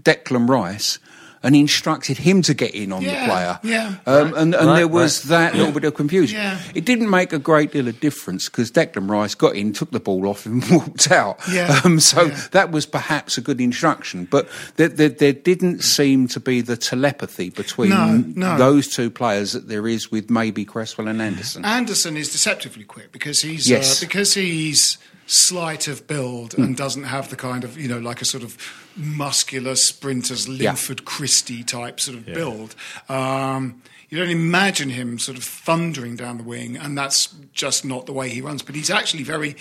Declan 0.00 0.48
Rice 0.48 0.98
and 1.42 1.56
instructed 1.56 2.18
him 2.18 2.42
to 2.42 2.54
get 2.54 2.74
in 2.74 2.92
on 2.92 3.02
Yeah, 3.02 3.20
the 3.20 3.26
player. 3.32 3.60
yeah. 3.64 3.94
Um, 4.06 4.34
and 4.34 4.54
and 4.54 4.66
Right, 4.68 4.76
there 4.76 4.88
was 4.88 5.24
that 5.24 5.54
little 5.54 5.72
bit 5.72 5.84
of 5.84 5.94
confusion. 5.94 6.38
Yeah. 6.38 6.58
It 6.74 6.84
didn't 6.84 7.10
make 7.10 7.32
a 7.32 7.38
great 7.38 7.72
deal 7.72 7.88
of 7.88 7.98
difference 8.00 8.48
because 8.48 8.70
Declan 8.70 9.10
Rice 9.10 9.34
got 9.34 9.56
in, 9.56 9.72
took 9.72 9.90
the 9.90 10.00
ball 10.00 10.26
off, 10.28 10.46
and 10.46 10.62
walked 10.70 11.10
out. 11.10 11.38
Yeah, 11.50 11.80
Um, 11.84 11.98
so 12.00 12.26
yeah. 12.26 12.40
that 12.52 12.70
was 12.70 12.86
perhaps 12.86 13.36
a 13.38 13.40
good 13.40 13.60
instruction. 13.60 14.26
But 14.30 14.48
there, 14.76 14.88
there, 14.88 15.08
there 15.08 15.32
didn't 15.32 15.82
seem 15.82 16.28
to 16.28 16.40
be 16.40 16.60
the 16.60 16.76
telepathy 16.76 17.50
between 17.50 17.90
No, 17.90 18.16
no. 18.16 18.58
those 18.58 18.88
two 18.88 19.10
players 19.10 19.52
that 19.52 19.68
there 19.68 19.88
is 19.88 20.10
with 20.10 20.30
maybe 20.30 20.64
Cresswell 20.64 21.08
and 21.08 21.20
Anderson. 21.20 21.64
Anderson 21.64 22.16
is 22.16 22.30
deceptively 22.30 22.84
quick 22.84 23.12
because 23.12 23.40
he's 23.42 23.68
Yes. 23.68 24.00
uh, 24.02 24.06
because 24.06 24.34
he's 24.34 24.98
slight 25.26 25.88
of 25.88 26.06
build 26.06 26.54
and 26.58 26.76
doesn't 26.76 27.04
have 27.04 27.30
the 27.30 27.36
kind 27.36 27.64
of 27.64 27.78
you 27.80 27.88
know 27.88 27.98
like 27.98 28.20
a 28.20 28.24
sort 28.24 28.42
of 28.42 28.56
muscular 28.96 29.74
sprinters 29.74 30.48
Linford 30.48 31.04
Christie 31.04 31.62
type 31.64 32.00
sort 32.00 32.18
of 32.18 32.26
build. 32.26 32.74
Um, 33.08 33.82
you 34.10 34.18
don't 34.18 34.28
imagine 34.28 34.90
him 34.90 35.18
sort 35.18 35.38
of 35.38 35.44
thundering 35.44 36.16
down 36.16 36.36
the 36.36 36.44
wing, 36.44 36.76
and 36.76 36.98
that's 36.98 37.28
just 37.54 37.82
not 37.84 38.04
the 38.04 38.12
way 38.12 38.28
he 38.28 38.42
runs. 38.42 38.60
But 38.60 38.74
he's 38.74 38.90
actually 38.90 39.22
very, 39.22 39.56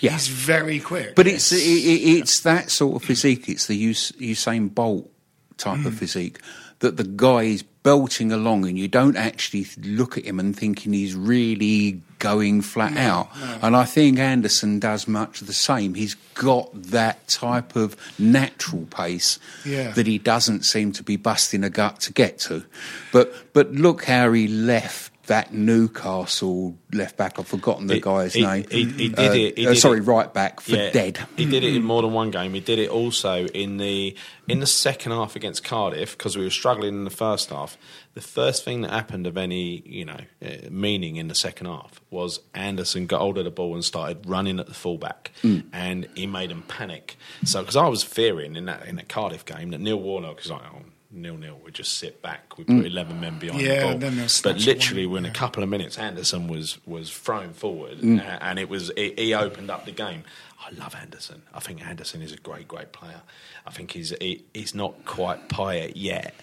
Yeah. 0.00 0.12
he's 0.12 0.28
very 0.28 0.78
quick. 0.78 1.16
But 1.16 1.26
it's 1.26 1.50
it, 1.50 1.56
it- 1.58 2.18
it's 2.18 2.40
that 2.42 2.70
sort 2.70 3.02
of 3.02 3.06
physique. 3.06 3.48
It's 3.48 3.66
the 3.66 3.74
Us- 3.76 4.12
Usain 4.12 4.72
Bolt 4.72 5.10
type 5.56 5.80
Mm. 5.80 5.86
of 5.86 5.98
physique 5.98 6.38
that 6.78 6.96
the 6.98 7.04
guy 7.04 7.44
is 7.44 7.62
belting 7.82 8.30
along, 8.30 8.66
and 8.68 8.78
you 8.78 8.86
don't 8.86 9.16
actually 9.16 9.66
look 9.82 10.16
at 10.16 10.24
him 10.24 10.38
and 10.38 10.54
thinking 10.56 10.92
he's 10.92 11.14
really 11.16 12.00
going 12.18 12.62
flat 12.62 12.96
out. 12.96 13.28
And 13.62 13.76
I 13.76 13.84
think 13.84 14.18
Anderson 14.18 14.78
does 14.78 15.06
much 15.06 15.40
the 15.40 15.52
same. 15.52 15.94
He's 15.94 16.14
got 16.34 16.70
that 16.74 17.26
type 17.28 17.76
of 17.76 17.96
natural 18.18 18.86
pace 18.86 19.38
Yeah. 19.64 19.90
that 19.92 20.06
he 20.06 20.18
doesn't 20.18 20.64
seem 20.64 20.92
to 20.92 21.02
be 21.02 21.16
busting 21.16 21.62
a 21.64 21.70
gut 21.70 22.00
to 22.00 22.12
get 22.12 22.38
to. 22.40 22.64
But 23.12 23.52
but 23.52 23.72
look 23.72 24.04
how 24.04 24.32
he 24.32 24.48
left. 24.48 25.12
That 25.26 25.52
Newcastle 25.52 26.76
left 26.92 27.16
back, 27.16 27.38
I've 27.38 27.48
forgotten 27.48 27.86
the 27.88 27.94
He- 27.94 28.00
guy's 28.00 28.36
name. 28.36 28.64
he- 28.70 28.84
did 29.08 29.18
Uh, 29.18 29.22
it- 29.32 29.58
he 29.58 29.66
uh, 29.66 29.74
sorry, 29.74 29.98
it. 29.98 30.02
right 30.02 30.32
back 30.32 30.60
for 30.60 30.76
Yeah, 30.76 30.90
dead. 30.90 31.18
He 31.36 31.44
did 31.44 31.64
it 31.64 31.74
in 31.74 31.82
more 31.82 32.02
than 32.02 32.12
one 32.12 32.30
game. 32.30 32.54
He 32.54 32.60
did 32.60 32.78
it 32.78 32.88
also 32.90 33.46
in 33.46 33.78
the 33.78 34.14
in 34.48 34.60
the 34.60 34.66
second 34.66 35.10
half 35.10 35.34
against 35.34 35.64
Cardiff 35.64 36.16
because 36.16 36.36
we 36.36 36.44
were 36.44 36.50
struggling 36.50 36.94
in 36.94 37.02
the 37.04 37.10
first 37.10 37.50
half. 37.50 37.76
The 38.14 38.20
first 38.20 38.64
thing 38.64 38.82
that 38.82 38.90
happened 38.92 39.26
of 39.26 39.36
any 39.36 39.82
you 39.84 40.04
know 40.04 40.20
uh, 40.44 40.68
meaning 40.70 41.16
in 41.16 41.26
the 41.28 41.34
second 41.34 41.66
half 41.66 42.00
was 42.10 42.38
Anderson 42.54 43.06
got 43.06 43.20
hold 43.20 43.38
of 43.38 43.44
the 43.44 43.50
ball 43.50 43.74
and 43.74 43.84
started 43.84 44.18
running 44.26 44.60
at 44.60 44.66
the 44.66 44.74
fullback, 44.74 45.32
and 45.72 46.06
he 46.14 46.26
made 46.26 46.50
them 46.50 46.62
panic. 46.68 47.16
So 47.44 47.60
because 47.60 47.76
I 47.76 47.88
was 47.88 48.02
fearing 48.04 48.54
in 48.54 48.66
that 48.66 48.86
in 48.86 48.96
that 48.96 49.08
Cardiff 49.08 49.44
game 49.44 49.70
that 49.70 49.80
Neil 49.80 50.00
Warnock 50.00 50.36
was 50.36 50.50
like. 50.50 50.62
Oh, 50.72 50.82
nil 51.16 51.36
nil. 51.36 51.60
We 51.64 51.70
just 51.72 51.98
sit 51.98 52.22
back. 52.22 52.56
We 52.58 52.64
put 52.64 52.84
eleven 52.86 53.20
men 53.20 53.38
behind 53.38 53.62
Yeah, 53.62 53.94
the 53.94 54.08
ball. 54.10 54.28
but 54.42 54.60
literally, 54.60 55.06
within 55.06 55.24
yeah. 55.24 55.30
a 55.30 55.34
couple 55.34 55.62
of 55.62 55.68
minutes, 55.68 55.98
Anderson 55.98 56.48
was 56.48 56.78
was 56.86 57.10
thrown 57.10 57.52
forward, 57.52 57.98
uh, 58.04 58.38
and 58.40 58.58
it 58.58 58.68
was 58.68 58.92
he, 58.96 59.14
he 59.16 59.34
opened 59.34 59.70
up 59.70 59.84
the 59.86 59.92
game. 59.92 60.24
I 60.58 60.70
love 60.74 60.94
Anderson. 60.94 61.42
I 61.54 61.60
think 61.60 61.86
Anderson 61.86 62.22
is 62.22 62.32
a 62.32 62.36
great, 62.38 62.66
great 62.66 62.92
player. 62.92 63.22
I 63.66 63.70
think 63.70 63.92
he's 63.92 64.12
he, 64.20 64.44
he's 64.52 64.74
not 64.74 65.04
quite 65.04 65.48
Payet 65.48 65.92
yet. 65.94 66.34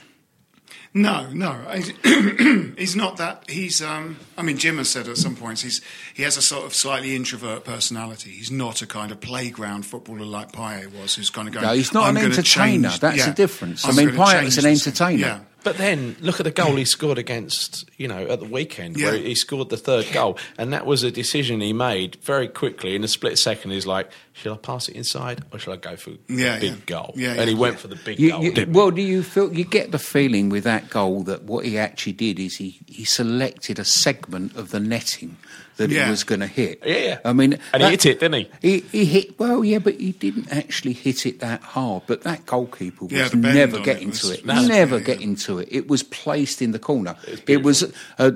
No, 0.95 1.28
no, 1.32 1.53
he's, 2.78 2.95
not 2.95 3.17
that. 3.17 3.49
He's. 3.49 3.82
Um, 3.82 4.17
I 4.38 4.43
mean, 4.43 4.57
Jim 4.57 4.78
has 4.78 4.89
said 4.89 5.07
at 5.07 5.17
some 5.17 5.36
points 5.36 5.63
he's 5.63 5.82
he 6.13 6.21
has 6.21 6.38
a 6.38 6.41
sort 6.41 6.65
of 6.65 6.76
slightly 6.76 7.15
introvert 7.15 7.63
personality. 7.63 8.30
He's 8.30 8.51
not 8.51 8.84
a 8.84 8.88
kind 8.88 9.11
of 9.11 9.19
playground 9.19 9.88
footballer 9.88 10.24
like 10.26 10.51
Payet 10.51 10.93
was, 10.93 11.15
who's 11.15 11.32
kind 11.32 11.47
of 11.47 11.53
going. 11.55 11.65
No, 11.65 11.74
he's 11.74 11.93
not 11.93 12.05
"I'm 12.05 12.17
an 12.17 12.26
entertainer. 12.26 12.89
change- 12.89 12.99
That's 12.99 13.17
yeah, 13.17 13.26
the 13.30 13.34
difference. 13.34 13.86
I 13.86 13.89
I'm 13.89 13.95
mean, 13.95 14.09
change 14.09 14.45
was 14.45 14.57
an 14.59 14.65
entertainer. 14.67 15.19
Yeah. 15.19 15.39
But 15.64 15.78
then 15.78 16.18
look 16.20 16.39
at 16.39 16.43
the 16.43 16.51
goal 16.51 16.76
he 16.76 16.84
scored 16.86 17.18
against, 17.18 17.89
you 17.97 18.07
know, 18.07 18.28
at 18.28 18.39
the 18.41 18.45
weekend 18.45 18.97
where 18.97 19.16
he 19.16 19.34
scored 19.34 19.70
the 19.70 19.78
third 19.78 20.05
goal, 20.11 20.38
and 20.57 20.74
that 20.74 20.86
was 20.86 21.03
a 21.03 21.11
decision 21.11 21.61
he 21.61 21.72
made 21.72 22.18
very 22.22 22.47
quickly 22.49 22.95
in 22.95 23.03
a 23.03 23.07
split 23.07 23.39
second. 23.39 23.72
He's 23.72 23.86
like, 23.88 24.09
"Shall 24.34 24.53
I 24.55 24.57
pass 24.57 24.89
it 24.89 24.95
inside 24.95 25.43
or 25.53 25.59
shall 25.59 25.74
I 25.74 25.78
go 25.78 25.95
for 25.95 26.11
Yeah, 26.28 26.55
the 26.55 26.61
big 26.70 26.72
yeah. 26.72 26.86
goal?" 26.86 27.14
Yeah, 27.16 27.30
and 27.32 27.39
yeah. 27.39 27.45
he 27.45 27.55
went 27.55 27.80
for 27.80 27.88
the 27.88 27.95
big 27.95 28.20
You- 28.20 28.32
goal. 28.32 28.43
you- 28.43 28.51
didn't 28.53 28.74
well, 28.74 28.91
do 28.91 29.01
you 29.01 29.24
feel 29.24 29.53
you 29.53 29.64
get 29.64 29.91
the 29.91 29.99
feeling 29.99 30.49
with 30.49 30.66
that 30.66 30.89
goal 30.89 31.24
that 31.24 31.43
what 31.43 31.66
he 31.66 31.78
actually 31.78 32.14
did 32.14 32.39
is 32.39 32.57
he, 32.57 32.80
he 32.88 33.05
selected 33.05 33.80
a 33.80 33.86
segment 33.86 34.55
of 34.57 34.72
the 34.72 34.80
netting 34.82 35.38
that 35.78 35.89
Yeah. 35.89 36.05
he 36.05 36.11
was 36.11 36.24
going 36.24 36.41
to 36.41 36.47
hit. 36.47 36.82
Yeah. 36.86 37.19
I 37.26 37.34
mean, 37.34 37.57
And 37.74 37.84
he 37.84 37.89
hit 37.89 38.05
it, 38.05 38.19
didn't 38.19 38.34
he? 38.34 38.49
He, 38.61 38.80
he 38.91 39.05
hit 39.05 39.39
well, 39.39 39.63
yeah, 39.63 39.80
but 39.80 39.95
he 39.99 40.11
didn't 40.11 40.51
actually 40.51 40.93
hit 40.93 41.26
it 41.26 41.39
that 41.39 41.61
hard. 41.61 42.03
But 42.07 42.21
that 42.24 42.45
goalkeeper 42.45 43.05
was 43.05 43.11
Yeah, 43.13 43.30
never 43.34 43.78
it 43.78 43.84
getting 43.84 44.09
was- 44.09 44.21
to 44.21 44.32
it. 44.34 44.45
Never 44.45 44.97
Yeah, 44.97 45.03
getting 45.03 45.36
to 45.38 45.59
it. 45.59 45.67
It 45.71 45.88
was 45.88 46.03
placed 46.03 46.61
in 46.61 46.71
the 46.71 46.80
corner. 46.80 47.15
It 47.47 47.63
was. 47.63 47.91
Uh, 48.19 48.32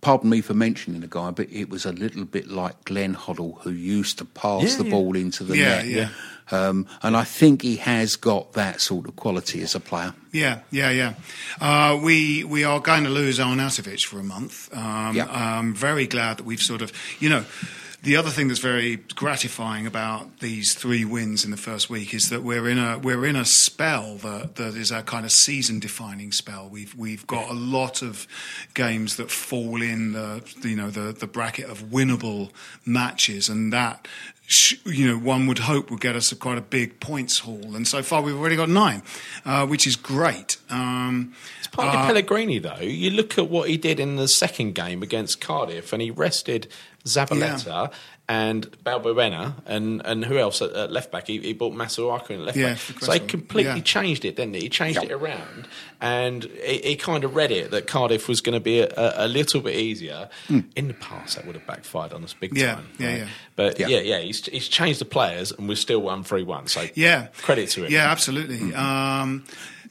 pardon 0.00 0.30
me 0.30 0.40
for 0.40 0.52
mentioning 0.54 1.00
the 1.00 1.06
guy, 1.06 1.30
but 1.30 1.46
it 1.50 1.70
was 1.70 1.86
a 1.86 1.92
little 1.92 2.24
bit 2.24 2.48
like 2.48 2.84
Glenn 2.84 3.14
Hoddle, 3.14 3.60
who 3.62 3.70
used 3.70 4.18
to 4.18 4.24
pass 4.24 4.74
the 4.74 4.82
ball 4.84 5.14
into 5.16 5.44
the 5.44 5.56
Yeah, 5.56 5.82
net. 5.82 6.10
Um, 6.52 6.86
and 7.02 7.16
I 7.16 7.24
think 7.24 7.62
he 7.62 7.76
has 7.76 8.16
got 8.16 8.52
that 8.52 8.80
sort 8.80 9.06
of 9.08 9.16
quality 9.16 9.62
as 9.62 9.74
a 9.74 9.80
player. 9.80 10.14
Yeah, 10.32 10.60
yeah, 10.70 10.90
yeah. 10.90 11.14
Uh, 11.60 11.98
we 12.02 12.44
we 12.44 12.64
are 12.64 12.80
going 12.80 13.04
to 13.04 13.10
lose 13.10 13.38
Arnautovic 13.38 14.04
for 14.04 14.18
a 14.18 14.24
month. 14.24 14.68
Um, 14.74 15.16
Yeah. 15.16 15.26
I'm 15.30 15.74
very 15.74 16.06
glad 16.06 16.38
that 16.38 16.44
we've 16.44 16.60
sort 16.62 16.82
of, 16.82 16.92
you 17.20 17.28
know. 17.28 17.44
The 18.04 18.16
other 18.16 18.30
thing 18.30 18.48
that's 18.48 18.58
very 18.58 18.96
gratifying 19.14 19.86
about 19.86 20.40
these 20.40 20.74
three 20.74 21.04
wins 21.04 21.44
in 21.44 21.52
the 21.52 21.56
first 21.56 21.88
week 21.88 22.12
is 22.12 22.30
that 22.30 22.42
we're 22.42 22.68
in 22.68 22.76
a 22.76 22.98
we're 22.98 23.24
in 23.24 23.36
a 23.36 23.44
spell 23.44 24.16
that, 24.16 24.56
that 24.56 24.74
is 24.74 24.90
a 24.90 25.02
kind 25.04 25.24
of 25.24 25.30
season 25.30 25.78
defining 25.78 26.32
spell. 26.32 26.68
We've 26.68 26.92
we've 26.96 27.24
got 27.28 27.48
a 27.48 27.54
lot 27.54 28.02
of 28.02 28.26
games 28.74 29.18
that 29.18 29.30
fall 29.30 29.80
in 29.80 30.14
the 30.14 30.42
you 30.64 30.74
know 30.74 30.90
the 30.90 31.12
the 31.12 31.28
bracket 31.28 31.66
of 31.70 31.90
winnable 31.92 32.50
matches, 32.84 33.48
and 33.48 33.72
that 33.72 34.08
you 34.84 35.06
know 35.08 35.18
one 35.18 35.46
would 35.46 35.60
hope 35.60 35.90
would 35.90 36.00
get 36.00 36.16
us 36.16 36.32
a 36.32 36.36
quite 36.36 36.58
a 36.58 36.62
big 36.62 37.00
points 37.00 37.40
haul. 37.40 37.74
And 37.74 37.86
so 37.86 38.02
far 38.02 38.22
we've 38.22 38.36
already 38.36 38.56
got 38.56 38.68
nine, 38.68 39.02
uh, 39.44 39.66
which 39.66 39.86
is 39.86 39.96
great. 39.96 40.56
Um, 40.70 41.34
It's 41.58 41.68
partly 41.68 41.96
Pellegrini, 42.06 42.58
though. 42.58 42.80
You 42.80 43.10
look 43.10 43.38
at 43.38 43.48
what 43.48 43.68
he 43.68 43.76
did 43.76 43.98
in 44.00 44.16
the 44.16 44.28
second 44.28 44.74
game 44.74 45.02
against 45.02 45.40
Cardiff, 45.40 45.92
and 45.92 46.02
he 46.02 46.10
rested 46.10 46.68
Zabaleta 47.04 47.92
and 48.32 48.60
Balbuena, 48.84 49.54
and, 49.66 50.00
and 50.04 50.24
who 50.24 50.38
else 50.38 50.62
at, 50.62 50.70
at 50.72 50.90
left 50.90 51.10
back? 51.12 51.26
He, 51.26 51.38
he 51.40 51.52
brought 51.52 51.74
Masuaku 51.74 52.30
in 52.30 52.44
left 52.46 52.56
Yeah, 52.56 52.74
back. 52.74 53.00
So 53.00 53.12
he 53.12 53.20
completely 53.20 53.76
Yeah. 53.76 53.80
changed 53.96 54.24
it, 54.24 54.36
didn't 54.36 54.54
he? 54.54 54.60
He 54.62 54.68
changed 54.68 55.02
it 55.02 55.12
around, 55.12 55.68
and 56.00 56.44
he, 56.64 56.78
he 56.78 56.96
kind 56.96 57.24
of 57.24 57.34
read 57.36 57.50
it 57.50 57.70
that 57.72 57.86
Cardiff 57.86 58.28
was 58.28 58.40
going 58.40 58.54
to 58.54 58.60
be 58.60 58.80
a, 58.80 58.88
a, 58.96 59.26
a 59.26 59.28
little 59.28 59.60
bit 59.60 59.74
easier. 59.74 60.28
In 60.48 60.88
the 60.88 60.94
past, 60.94 61.36
that 61.36 61.46
would 61.46 61.56
have 61.56 61.66
backfired 61.66 62.12
on 62.12 62.24
us 62.24 62.32
big. 62.34 62.56
Yeah, 62.56 62.74
time. 62.76 62.88
yeah, 62.98 63.06
right? 63.08 63.18
yeah. 63.18 63.28
But 63.56 63.78
Yeah. 63.80 63.86
yeah, 63.88 64.00
yeah, 64.00 64.20
he's, 64.20 64.46
he's 64.46 64.68
changed 64.68 65.00
the 65.00 65.04
players, 65.04 65.52
and 65.52 65.68
we're 65.68 65.74
still 65.76 66.00
one 66.00 66.24
three 66.24 66.42
one. 66.42 66.66
So 66.68 66.86
Yeah. 66.94 67.26
credit 67.38 67.68
to 67.70 67.84
him. 67.84 67.92
Yeah, 67.92 68.10
absolutely. 68.10 68.58
Mm-hmm. 68.58 68.78
Um, 68.78 69.44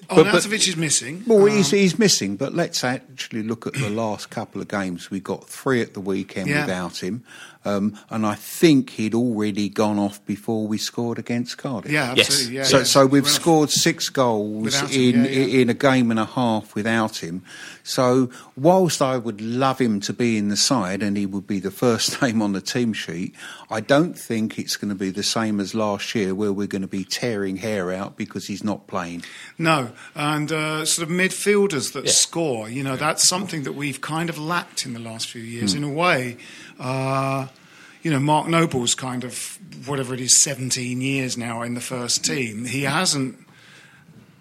But- 0.09 0.15
but- 0.15 0.25
Arnautovic 0.25 0.67
is 0.67 0.75
missing. 0.75 1.23
Well, 1.25 1.43
Um, 1.43 1.49
he's, 1.55 1.71
he's 1.71 1.97
missing, 1.97 2.35
but 2.35 2.53
let's 2.53 2.83
actually 2.83 3.43
look 3.43 3.65
at 3.67 3.73
the 3.73 3.89
last 3.89 4.29
couple 4.29 4.59
of 4.61 4.67
games. 4.67 5.09
We 5.09 5.19
got 5.21 5.47
three 5.47 5.81
at 5.81 5.93
the 5.93 6.01
weekend 6.01 6.47
Yeah. 6.49 6.61
without 6.65 6.97
him, 7.01 7.23
um, 7.65 7.97
and 8.09 8.25
I 8.25 8.35
think 8.35 8.91
he'd 8.91 9.13
already 9.13 9.69
gone 9.69 9.99
off 9.99 10.23
before 10.25 10.67
we 10.67 10.77
scored 10.77 11.19
against 11.19 11.57
Cardiff. 11.57 11.91
yeah, 11.91 12.13
Yes. 12.15 12.49
Yeah, 12.49 12.63
so, 12.63 12.77
yeah. 12.79 12.83
so 12.83 13.05
we've 13.05 13.23
Well, 13.23 13.31
scored 13.31 13.69
six 13.69 14.09
goals 14.09 14.79
him, 14.79 14.89
in 15.15 15.25
yeah, 15.25 15.29
yeah. 15.31 15.59
in 15.61 15.69
a 15.69 15.73
game 15.73 16.11
and 16.11 16.19
a 16.19 16.25
half 16.25 16.73
without 16.75 17.17
him. 17.17 17.43
So, 17.83 18.29
whilst 18.55 19.01
I 19.01 19.17
would 19.17 19.41
love 19.41 19.79
him 19.79 19.99
to 20.01 20.13
be 20.13 20.37
in 20.37 20.49
the 20.49 20.55
side 20.57 21.01
and 21.01 21.17
he 21.17 21.25
would 21.25 21.47
be 21.47 21.59
the 21.59 21.71
first 21.71 22.21
name 22.21 22.41
on 22.41 22.53
the 22.53 22.61
team 22.61 22.93
sheet, 22.93 23.33
I 23.71 23.79
don't 23.81 24.13
think 24.17 24.59
it's 24.59 24.75
going 24.75 24.89
to 24.89 24.95
be 24.95 25.09
the 25.09 25.23
same 25.23 25.59
as 25.59 25.73
last 25.73 26.13
year, 26.13 26.35
where 26.35 26.53
we're 26.53 26.67
going 26.67 26.83
to 26.83 26.87
be 26.87 27.03
tearing 27.03 27.57
hair 27.57 27.91
out 27.91 28.17
because 28.17 28.47
he's 28.47 28.63
not 28.63 28.85
playing. 28.87 29.23
No, 29.57 29.91
and 30.15 30.51
uh, 30.51 30.85
sort 30.85 31.07
of 31.09 31.13
midfielders 31.15 31.93
that 31.93 32.05
Yeah. 32.05 32.11
score. 32.11 32.69
You 32.69 32.83
know, 32.83 32.95
that's 32.97 33.27
something 33.27 33.63
that 33.63 33.73
we've 33.73 33.99
kind 34.01 34.29
of 34.29 34.37
lacked 34.37 34.85
in 34.85 34.93
the 34.93 34.99
last 34.99 35.29
few 35.29 35.41
years. 35.41 35.73
In 35.73 35.83
a 35.83 35.89
way, 35.89 36.37
uh, 36.79 37.47
you 38.01 38.11
know, 38.11 38.19
Mark 38.19 38.47
Noble's 38.47 38.95
kind 38.95 39.23
of 39.23 39.59
whatever 39.85 40.13
it 40.13 40.21
is, 40.21 40.41
seventeen 40.41 41.01
years 41.01 41.37
now 41.37 41.61
in 41.61 41.73
the 41.73 41.81
first 41.81 42.25
team. 42.25 42.65
He 42.65 42.83
hasn't 42.83 43.37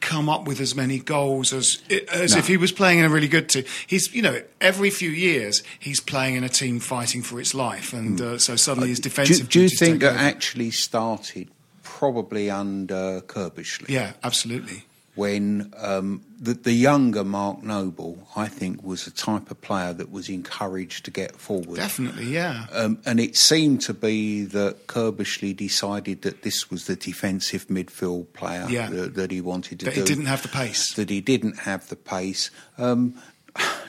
come 0.01 0.29
up 0.29 0.47
with 0.47 0.61
as 0.61 0.75
many 0.75 0.99
goals 0.99 1.53
as 1.53 1.83
as 2.13 2.35
if 2.35 2.47
he 2.47 2.57
was 2.57 2.73
playing 2.73 2.99
in 2.99 3.05
a 3.05 3.09
really 3.09 3.29
good 3.29 3.49
team. 3.49 3.65
He's 3.87 4.13
you 4.15 4.23
know 4.23 4.41
every 4.61 4.91
few 4.91 5.11
years 5.11 5.63
he's 5.79 6.01
playing 6.01 6.37
in 6.37 6.45
a 6.45 6.49
team 6.49 6.81
fighting 6.81 7.23
for 7.23 7.41
its 7.41 7.55
life, 7.55 7.93
and 7.93 8.21
uh, 8.21 8.39
so 8.39 8.57
suddenly 8.57 8.89
his. 8.89 9.01
Do, 9.01 9.11
defensive. 9.11 9.49
do 9.49 9.63
you 9.63 9.69
think 9.69 10.03
over. 10.03 10.17
actually 10.17 10.71
started 10.71 11.49
probably 11.83 12.51
under 12.51 13.21
Curbishley? 13.23 13.89
Yeah, 13.89 14.13
absolutely. 14.23 14.85
When 15.17 15.73
um, 15.77 16.23
the, 16.41 16.55
the 16.55 16.73
younger 16.73 17.25
Mark 17.25 17.63
Noble, 17.65 18.29
I 18.37 18.47
think, 18.47 18.83
was 18.83 19.05
the 19.05 19.11
type 19.11 19.51
of 19.51 19.61
player 19.61 19.93
that 19.93 20.11
was 20.11 20.29
encouraged 20.29 21.05
to 21.07 21.11
get 21.11 21.37
forward. 21.37 21.77
Definitely, 21.77 22.27
yeah. 22.27 22.67
Um, 22.73 22.99
and 23.05 23.19
it 23.19 23.37
seemed 23.37 23.81
to 23.83 23.93
be 23.93 24.45
that 24.45 24.87
Curbishley 24.87 25.55
decided 25.55 26.23
that 26.23 26.43
this 26.43 26.71
was 26.71 26.87
the 26.87 26.95
defensive 26.97 27.67
midfield 27.67 28.33
player 28.35 28.67
Yeah. 28.71 28.89
that, 28.89 29.15
that 29.17 29.31
he 29.33 29.41
wanted 29.41 29.81
to 29.81 29.87
That 29.87 29.95
do. 29.95 30.01
he 30.01 30.07
didn't 30.07 30.27
have 30.27 30.43
the 30.43 30.49
pace. 30.49 30.95
That 30.95 31.11
he 31.11 31.21
didn't 31.21 31.59
have 31.61 31.89
the 31.89 31.97
pace. 31.97 32.51
Um, 32.79 33.15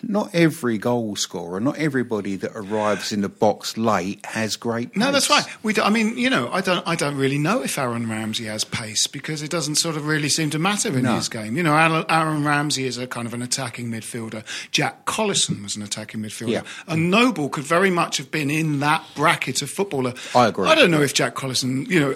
not 0.04 0.34
every 0.34 0.78
goal 0.78 1.16
scorer, 1.16 1.60
not 1.60 1.78
everybody 1.78 2.36
that 2.38 2.52
arrives 2.56 3.12
in 3.12 3.22
the 3.22 3.30
box 3.30 3.78
late 3.78 4.26
has 4.26 4.56
great. 4.56 4.96
No, 4.98 5.12
that's 5.12 5.30
right. 5.30 5.46
We 5.64 5.74
do, 5.74 5.82
I 5.84 5.90
mean, 5.90 6.18
you 6.18 6.30
know, 6.30 6.50
I 6.52 6.62
don't, 6.62 6.86
I 6.88 6.96
don't 6.96 7.16
really 7.18 7.38
know 7.38 7.62
if 7.62 7.78
Aaron 7.78 8.10
Ramsey 8.10 8.46
has 8.46 8.64
pace 8.64 9.08
because 9.08 9.42
it 9.42 9.52
doesn't 9.52 9.76
sort 9.76 9.96
of 9.96 10.06
really 10.08 10.30
seem 10.30 10.50
to 10.52 10.60
matter 10.60 10.90
in 10.98 11.04
No. 11.04 11.16
his 11.16 11.30
game. 11.30 11.56
You 11.56 11.64
know, 11.64 11.76
Aaron 11.76 12.06
Aaron 12.10 12.44
Ramsey 12.44 12.86
is 12.86 12.98
a 12.98 13.08
kind 13.08 13.28
of 13.28 13.34
an 13.34 13.42
attacking 13.42 13.92
midfielder. 13.92 14.44
Jack 14.72 15.06
Collison 15.06 15.62
was 15.64 15.76
an 15.76 15.84
attacking 15.84 16.22
midfielder. 16.22 16.50
Yeah. 16.52 16.62
And 16.88 17.12
Noble 17.12 17.50
could 17.50 17.64
very 17.64 17.92
much 17.92 18.18
have 18.18 18.32
been 18.32 18.50
in 18.50 18.80
that 18.80 19.04
bracket 19.16 19.62
of 19.62 19.70
footballer. 19.70 20.14
I 20.36 20.48
agree. 20.48 20.68
I 20.68 20.76
don't 20.76 20.92
know 20.92 21.02
if 21.02 21.14
Jack 21.14 21.36
Collison, 21.36 21.88
you 21.88 22.00
know. 22.00 22.16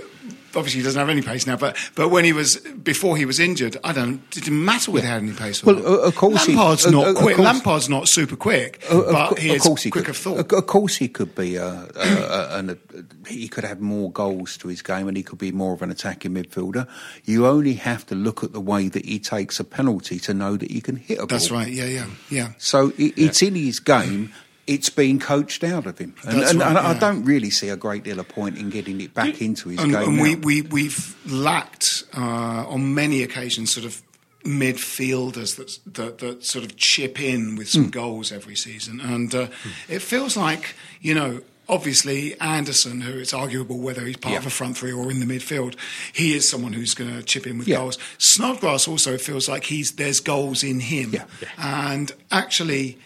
Obviously, 0.56 0.80
he 0.80 0.84
doesn't 0.84 1.00
have 1.00 1.10
any 1.10 1.22
pace 1.22 1.46
now, 1.48 1.58
but 1.58 1.76
but 1.96 2.10
when 2.10 2.24
he 2.26 2.34
was 2.34 2.58
before 2.58 3.18
he 3.18 3.26
was 3.26 3.40
injured, 3.40 3.78
I 3.84 3.94
don't. 3.94 4.22
It 4.36 4.44
didn't 4.44 4.64
matter 4.64 4.92
whether 4.92 5.06
he 5.08 5.12
had 5.12 5.22
any 5.22 5.34
pace. 5.34 5.64
Or 5.64 5.74
Well, 5.74 5.76
not. 5.84 5.86
uh, 5.86 5.98
of 6.08 6.16
course 6.16 6.48
Lampard's 6.48 6.86
uh, 6.86 6.90
not 6.92 7.08
uh, 7.08 7.14
quick. 7.14 7.36
course- 7.36 7.46
Lampard's 7.46 7.90
not 7.90 8.08
super 8.08 8.36
quick, 8.36 8.84
Uh, 8.92 9.02
of 9.04 9.12
but 9.12 9.30
cou- 9.30 9.36
he 9.36 9.50
of 9.50 9.56
is 9.58 9.62
course 9.64 9.84
he 9.84 9.90
quick 9.92 10.06
could. 10.06 10.12
of 10.16 10.18
thought. 10.18 10.40
Of 10.40 10.52
of 10.54 10.66
course, 10.68 10.96
he 10.98 11.08
could 11.08 11.36
be. 11.36 11.56
A, 11.58 11.66
a, 11.68 11.90
a, 11.96 12.58
an, 12.60 12.80
he 13.28 13.48
could 13.48 13.64
have 13.64 13.82
more 13.82 14.12
goals 14.12 14.58
to 14.58 14.68
his 14.68 14.82
game, 14.82 15.08
and 15.08 15.18
he 15.18 15.24
could 15.24 15.40
be 15.40 15.52
more 15.52 15.74
of 15.74 15.82
an 15.82 15.92
attacking 15.92 16.32
midfielder. 16.34 16.88
You 17.24 17.46
only 17.48 17.74
have 17.74 18.06
to 18.08 18.16
look 18.16 18.44
at 18.44 18.54
the 18.54 18.62
way 18.62 18.88
that 18.90 19.06
he 19.06 19.20
takes 19.20 19.60
a 19.60 19.64
penalty 19.64 20.20
to 20.20 20.34
know 20.34 20.58
that 20.58 20.72
he 20.72 20.80
can 20.82 20.96
hit 20.96 21.16
a 21.18 21.22
ball. 21.22 21.28
That's 21.28 21.52
right. 21.52 21.68
Yeah, 21.68 21.86
yeah, 21.86 22.06
yeah. 22.30 22.50
So 22.58 22.90
it, 22.98 23.14
it's 23.18 23.42
in 23.42 23.56
his 23.56 23.80
game. 23.80 24.32
It's 24.68 24.90
been 24.90 25.20
coached 25.20 25.64
out 25.64 25.86
of 25.86 26.00
him, 26.00 26.16
and, 26.28 26.42
and, 26.42 26.60
right, 26.60 26.70
and 26.70 26.78
I 26.80 26.98
don't 26.98 27.24
really 27.24 27.52
see 27.52 27.70
a 27.70 27.76
great 27.78 28.04
deal 28.04 28.20
of 28.20 28.28
point 28.28 28.58
in 28.58 28.70
getting 28.72 29.00
it 29.00 29.14
back 29.14 29.40
into 29.42 29.70
his 29.70 29.80
and, 29.80 29.92
game. 29.92 30.02
and 30.10 30.22
we, 30.22 30.34
now. 30.36 30.42
we, 30.44 30.62
we've 30.64 31.16
lacked 31.32 32.04
uh, 32.18 32.66
on 32.68 32.96
many 32.96 33.22
occasions 33.22 33.72
sort 33.72 33.86
of 33.86 34.02
midfielders 34.44 35.56
that, 35.58 35.80
that, 35.94 36.18
that 36.20 36.44
sort 36.46 36.66
of 36.66 36.76
chip 36.78 37.20
in 37.22 37.56
with 37.56 37.70
some 37.70 37.90
goals 37.90 38.32
every 38.32 38.56
season. 38.56 39.00
And 39.02 39.34
uh, 39.34 39.48
it 39.88 40.02
feels 40.02 40.38
like, 40.38 40.76
you 41.02 41.14
know, 41.16 41.42
obviously 41.68 42.40
Anderson, 42.40 43.02
who 43.02 43.18
it's 43.18 43.34
arguable 43.34 43.80
whether 43.80 44.02
he's 44.06 44.18
part 44.18 44.34
Yeah. 44.34 44.40
of 44.40 44.46
a 44.46 44.52
front 44.52 44.78
three 44.78 44.92
or 44.92 45.10
in 45.10 45.20
the 45.20 45.26
midfield, 45.26 45.76
he 46.14 46.36
is 46.36 46.48
someone 46.48 46.74
who's 46.74 46.94
going 46.94 47.12
to 47.16 47.24
chip 47.24 47.48
in 47.48 47.58
with 47.58 47.68
Yeah. 47.68 47.78
goals. 47.78 47.98
Snodgrass 48.20 48.88
also 48.88 49.18
feels 49.18 49.50
like 49.50 49.66
he's 49.66 49.94
there's 49.94 50.20
goals 50.20 50.64
in 50.64 50.80
him. 50.80 51.14
Yeah. 51.14 51.26
And 51.58 52.12
actually, 52.32 53.00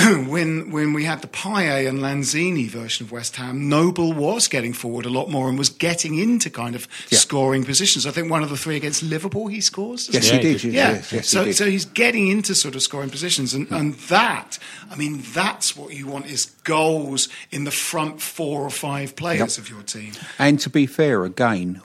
when 0.28 0.70
when 0.70 0.92
we 0.92 1.04
had 1.04 1.20
the 1.22 1.26
Payet 1.28 1.88
and 1.88 1.98
Lanzini 2.00 2.68
version 2.68 3.06
of 3.06 3.12
West 3.12 3.36
Ham, 3.36 3.68
Noble 3.68 4.12
was 4.12 4.48
getting 4.48 4.72
forward 4.72 5.06
a 5.06 5.10
lot 5.10 5.28
more 5.30 5.48
and 5.48 5.58
was 5.58 5.68
getting 5.68 6.16
into 6.18 6.48
kind 6.50 6.74
of 6.74 6.86
Yeah. 7.10 7.18
scoring 7.18 7.64
positions. 7.64 8.06
I 8.06 8.10
think 8.10 8.30
one 8.30 8.42
of 8.42 8.50
the 8.50 8.56
three 8.56 8.76
against 8.76 9.02
Liverpool 9.02 9.48
he 9.48 9.60
scores. 9.60 10.08
Yes, 10.12 10.28
Yeah, 10.28 10.36
he 10.36 10.40
did. 10.42 10.64
Yeah, 10.64 10.72
Yes, 10.92 11.12
yes, 11.12 11.28
so 11.28 11.44
did. 11.44 11.56
so 11.56 11.68
he's 11.70 11.84
getting 11.84 12.28
into 12.28 12.54
sort 12.54 12.74
of 12.76 12.82
scoring 12.82 13.10
positions, 13.10 13.54
and, 13.54 13.70
and 13.70 13.94
that, 14.08 14.58
I 14.90 14.96
mean, 14.96 15.22
that's 15.34 15.76
what 15.76 15.94
you 15.94 16.06
want 16.06 16.26
is 16.26 16.46
goals 16.64 17.28
in 17.50 17.64
the 17.64 17.70
front 17.70 18.20
four 18.22 18.62
or 18.62 18.70
five 18.70 19.16
players 19.16 19.56
Yep. 19.56 19.64
of 19.66 19.70
your 19.70 19.82
team. 19.82 20.12
And 20.38 20.58
to 20.60 20.70
be 20.70 20.86
fair, 20.86 21.24
again, 21.24 21.80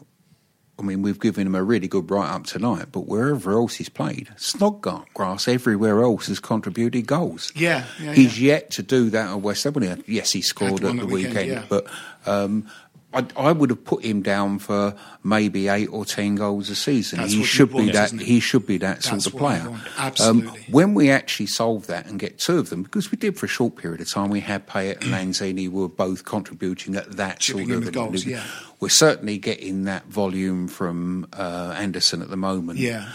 I 0.78 0.82
mean, 0.82 1.02
we've 1.02 1.20
given 1.20 1.48
him 1.48 1.56
a 1.56 1.64
really 1.64 1.88
good 1.88 2.12
write 2.12 2.30
up 2.30 2.46
tonight, 2.46 2.88
but 2.92 3.02
wherever 3.02 3.54
else 3.54 3.76
he's 3.76 3.88
played, 3.88 4.30
Snodgrass 4.36 5.48
everywhere 5.48 6.04
else 6.04 6.28
has 6.28 6.40
contributed 6.40 7.08
goals. 7.08 7.52
Yeah, 7.56 7.86
yeah, 8.02 8.14
he's 8.14 8.40
yeah. 8.40 8.54
yet 8.54 8.72
to 8.72 8.84
do 8.84 9.10
that 9.12 9.30
at 9.30 9.42
West 9.42 9.64
Ham. 9.64 10.04
Yes, 10.06 10.32
he 10.34 10.42
scored 10.42 10.74
at 10.74 10.82
the 10.82 10.90
at 10.90 10.98
the 10.98 11.06
weekend, 11.06 11.36
weekend, 11.36 11.52
yeah. 11.52 11.64
but 11.70 11.88
um, 12.26 12.68
I, 13.16 13.26
I 13.38 13.52
would 13.54 13.70
have 13.70 13.84
put 13.86 14.04
him 14.04 14.22
down 14.22 14.60
for 14.60 14.94
maybe 15.24 15.70
eight 15.70 15.88
or 15.88 16.04
ten 16.04 16.36
goals 16.36 16.70
a 16.70 16.76
season. 16.76 17.20
That's 17.20 17.32
he 17.32 17.44
should 17.44 17.70
be 17.70 17.76
want, 17.76 17.94
that. 17.94 18.06
isn't 18.08 18.22
it? 18.22 18.28
He 18.28 18.40
should 18.40 18.68
be 18.68 18.78
that 18.80 19.02
That's 19.02 19.08
sort 19.08 19.26
of 19.26 19.40
player. 19.40 19.62
Um, 19.62 19.82
absolutely. 19.98 20.66
when 20.70 20.94
we 20.94 21.10
actually 21.10 21.48
solve 21.48 21.88
that 21.88 22.08
and 22.08 22.20
get 22.20 22.38
two 22.38 22.58
of 22.58 22.70
them, 22.70 22.84
because 22.84 23.12
we 23.12 23.18
did 23.18 23.38
for 23.38 23.46
a 23.46 23.50
short 23.50 23.78
period 23.78 24.02
of 24.02 24.10
time, 24.10 24.30
we 24.30 24.42
had 24.42 24.68
Payet 24.68 25.02
and 25.02 25.04
Lanzini 25.34 25.70
were 25.70 25.88
both 25.88 26.26
contributing 26.26 26.96
at 26.96 27.14
that 27.14 27.40
Chipping 27.40 27.70
sort 27.70 27.84
of 27.84 27.94
goals, 27.94 28.26
yeah. 28.26 28.44
We're 28.82 28.90
certainly 28.90 29.38
getting 29.38 29.86
that 29.86 30.06
volume 30.08 30.68
from 30.68 31.28
uh, 31.34 31.74
Anderson 31.78 32.22
at 32.22 32.30
the 32.30 32.38
moment. 32.38 32.80
Yeah, 32.80 33.10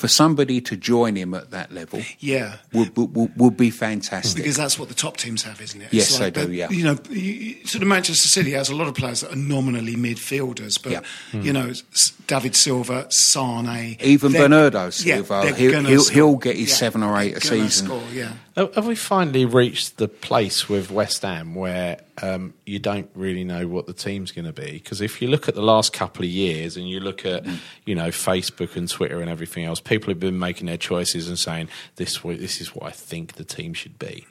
For 0.00 0.08
somebody 0.08 0.62
to 0.62 0.76
join 0.76 1.14
him 1.14 1.34
at 1.34 1.50
that 1.50 1.72
level 1.72 2.00
yeah. 2.20 2.56
would, 2.72 2.96
would, 2.96 3.14
would, 3.14 3.36
would 3.36 3.56
be 3.58 3.68
fantastic. 3.68 4.36
Because 4.42 4.56
that's 4.56 4.78
what 4.78 4.88
the 4.88 4.94
top 4.94 5.18
teams 5.18 5.42
have, 5.42 5.60
isn't 5.60 5.80
it? 5.82 5.92
Yes, 5.92 6.08
It's 6.08 6.18
they 6.18 6.30
do, 6.30 6.46
that- 6.46 6.52
yeah. 6.52 6.70
You 6.70 6.84
know, 6.84 6.98
you, 7.10 7.20
you- 7.20 7.66
sort 7.66 7.82
of 7.82 7.88
Manchester 7.88 8.28
City 8.28 8.52
has 8.52 8.70
a 8.70 8.74
lot 8.74 8.88
of 8.88 8.94
players 8.94 9.20
that 9.20 9.32
are 9.32 9.36
nominally 9.36 9.96
midfielders, 9.96 10.82
but 10.82 10.92
Yeah. 10.92 11.00
you 11.32 11.52
know, 11.52 11.72
David 12.26 12.56
Silva, 12.56 13.06
Sane, 13.10 13.96
Even 14.00 14.32
Bernardo 14.32 14.88
Silva, 14.90 15.42
they're 15.44 15.54
he'll- 15.54 15.84
he'll- 15.84 16.08
he'll 16.08 16.36
get 16.36 16.56
his 16.56 16.70
Yeah, 16.70 16.74
seven 16.76 17.02
or 17.02 17.18
eight 17.20 17.36
a 17.36 17.40
season. 17.42 17.86
Score, 17.86 18.02
yeah. 18.12 18.32
Have 18.56 18.74
have 18.74 18.86
we 18.86 18.94
finally 18.94 19.44
reached 19.44 19.98
the 19.98 20.08
place 20.08 20.68
with 20.68 20.90
West 20.90 21.22
Ham 21.22 21.54
where 21.54 22.00
um, 22.22 22.52
you 22.66 22.78
don't 22.78 23.08
really 23.14 23.44
know 23.44 23.66
what 23.66 23.86
the 23.86 23.92
team's 23.94 24.32
going 24.32 24.44
to 24.44 24.52
be? 24.52 24.72
Because 24.72 25.00
if 25.00 25.22
you 25.22 25.28
look 25.28 25.48
at 25.48 25.54
the 25.54 25.62
last 25.62 25.92
couple 25.94 26.22
of 26.24 26.28
years 26.30 26.76
and 26.76 26.86
you 26.88 27.00
look 27.00 27.24
at, 27.24 27.46
you 27.86 27.94
know, 27.94 28.08
Facebook 28.08 28.76
and 28.76 28.88
Twitter 28.88 29.20
and 29.22 29.30
everything 29.30 29.64
else, 29.64 29.80
people 29.90 30.08
have 30.10 30.20
been 30.20 30.38
making 30.38 30.66
their 30.68 30.78
choices 30.78 31.28
and 31.28 31.38
saying 31.38 31.68
this 31.96 32.18
this 32.20 32.60
is 32.62 32.74
what 32.74 32.86
I 32.86 32.90
think 32.92 33.34
the 33.34 33.44
team 33.44 33.74
should 33.74 33.98
be. 33.98 34.26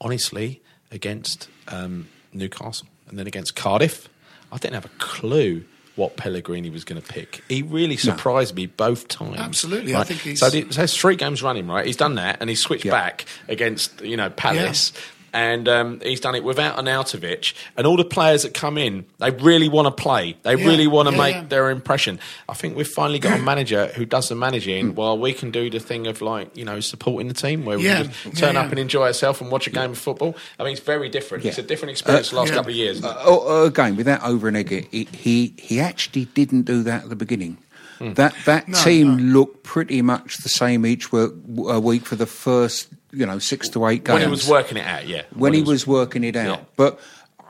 Honestly, 0.00 0.62
against 0.90 1.48
um, 1.68 2.08
Newcastle 2.32 2.86
and 3.08 3.18
then 3.18 3.26
against 3.26 3.54
Cardiff, 3.54 4.08
I 4.50 4.56
didn't 4.56 4.74
have 4.74 4.86
a 4.86 4.90
clue. 4.98 5.64
What 5.94 6.16
Pellegrini 6.16 6.70
was 6.70 6.84
going 6.84 7.02
to 7.02 7.06
pick, 7.06 7.42
he 7.50 7.60
really 7.60 7.98
surprised 7.98 8.54
me 8.56 8.64
both 8.64 9.08
times. 9.08 9.36
Absolutely, 9.38 9.94
I 9.94 10.04
think 10.04 10.20
he's- 10.20 10.38
so. 10.38 10.48
The, 10.48 10.66
so 10.72 10.86
three 10.86 11.16
games 11.16 11.42
running, 11.42 11.66
right? 11.66 11.84
He's 11.84 11.98
done 11.98 12.14
that, 12.14 12.38
and 12.40 12.48
he 12.48 12.56
switched 12.56 12.86
Yeah. 12.86 12.92
back 12.92 13.26
against 13.46 14.00
you 14.00 14.16
know 14.16 14.30
Palace. 14.30 14.94
And 15.32 15.66
um, 15.68 16.00
he's 16.00 16.20
done 16.20 16.34
it 16.34 16.44
without 16.44 16.76
Arnautovic. 16.76 17.54
And 17.76 17.86
all 17.86 17.96
the 17.96 18.04
players 18.04 18.42
that 18.42 18.52
come 18.52 18.76
in, 18.76 19.06
they 19.18 19.30
really 19.30 19.68
want 19.68 19.86
to 19.86 20.02
play. 20.02 20.36
They 20.42 20.56
Yeah, 20.56 20.66
really 20.66 20.86
want 20.86 21.08
to 21.08 21.14
yeah, 21.14 21.20
make 21.20 21.34
yeah. 21.36 21.44
their 21.44 21.70
impression. 21.70 22.20
I 22.48 22.54
think 22.54 22.76
we've 22.76 22.86
finally 22.86 23.18
got 23.18 23.38
a 23.38 23.42
manager 23.52 23.86
who 23.94 24.04
does 24.04 24.28
the 24.28 24.34
managing 24.34 24.94
while 24.94 25.18
we 25.18 25.32
can 25.32 25.50
do 25.50 25.70
the 25.70 25.80
thing 25.80 26.06
of 26.06 26.20
like, 26.20 26.54
you 26.56 26.64
know, 26.64 26.80
supporting 26.80 27.28
the 27.28 27.34
team 27.34 27.64
where 27.64 27.78
we 27.78 27.84
can 27.84 28.10
just 28.10 28.36
turn 28.36 28.54
yeah. 28.54 28.60
up 28.62 28.70
and 28.70 28.78
enjoy 28.78 29.04
ourselves 29.06 29.40
and 29.40 29.50
watch 29.50 29.66
a 29.66 29.70
game 29.70 29.92
of 29.92 29.98
football. 29.98 30.36
I 30.58 30.64
mean, 30.64 30.72
it's 30.72 30.82
very 30.82 31.08
different. 31.08 31.44
It's 31.44 31.58
a 31.58 31.62
different 31.62 31.90
experience 31.92 32.30
the 32.30 32.36
last 32.36 32.48
yeah. 32.48 32.54
couple 32.56 32.70
of 32.70 32.76
years. 32.76 33.02
Uh, 33.02 33.14
oh, 33.24 33.64
again, 33.66 33.96
without 33.96 34.22
over 34.22 34.48
and 34.48 34.56
egg 34.56 34.88
he, 34.90 35.04
he 35.12 35.54
he 35.58 35.80
actually 35.80 36.26
didn't 36.26 36.62
do 36.62 36.82
that 36.82 37.04
at 37.04 37.08
the 37.08 37.16
beginning. 37.16 37.56
That 38.00 38.34
that 38.46 38.66
No, 38.66 38.78
team 38.82 39.16
no. 39.16 39.38
looked 39.38 39.62
pretty 39.62 40.02
much 40.02 40.38
the 40.38 40.48
same 40.48 40.84
each 40.84 41.12
work, 41.12 41.32
a 41.68 41.78
week 41.78 42.04
for 42.04 42.16
the 42.16 42.26
first 42.26 42.88
you 43.12 43.26
know 43.26 43.38
six 43.38 43.68
to 43.70 43.86
eight 43.86 44.04
games 44.04 44.14
when 44.14 44.22
he 44.22 44.28
was 44.28 44.48
working 44.48 44.78
it 44.78 44.86
out, 44.86 45.06
yeah. 45.06 45.22
when 45.34 45.52
he 45.54 45.62
was 45.62 45.86
working 45.86 46.24
it 46.24 46.36
out. 46.36 46.58
Yeah. 46.58 46.64
But 46.76 47.00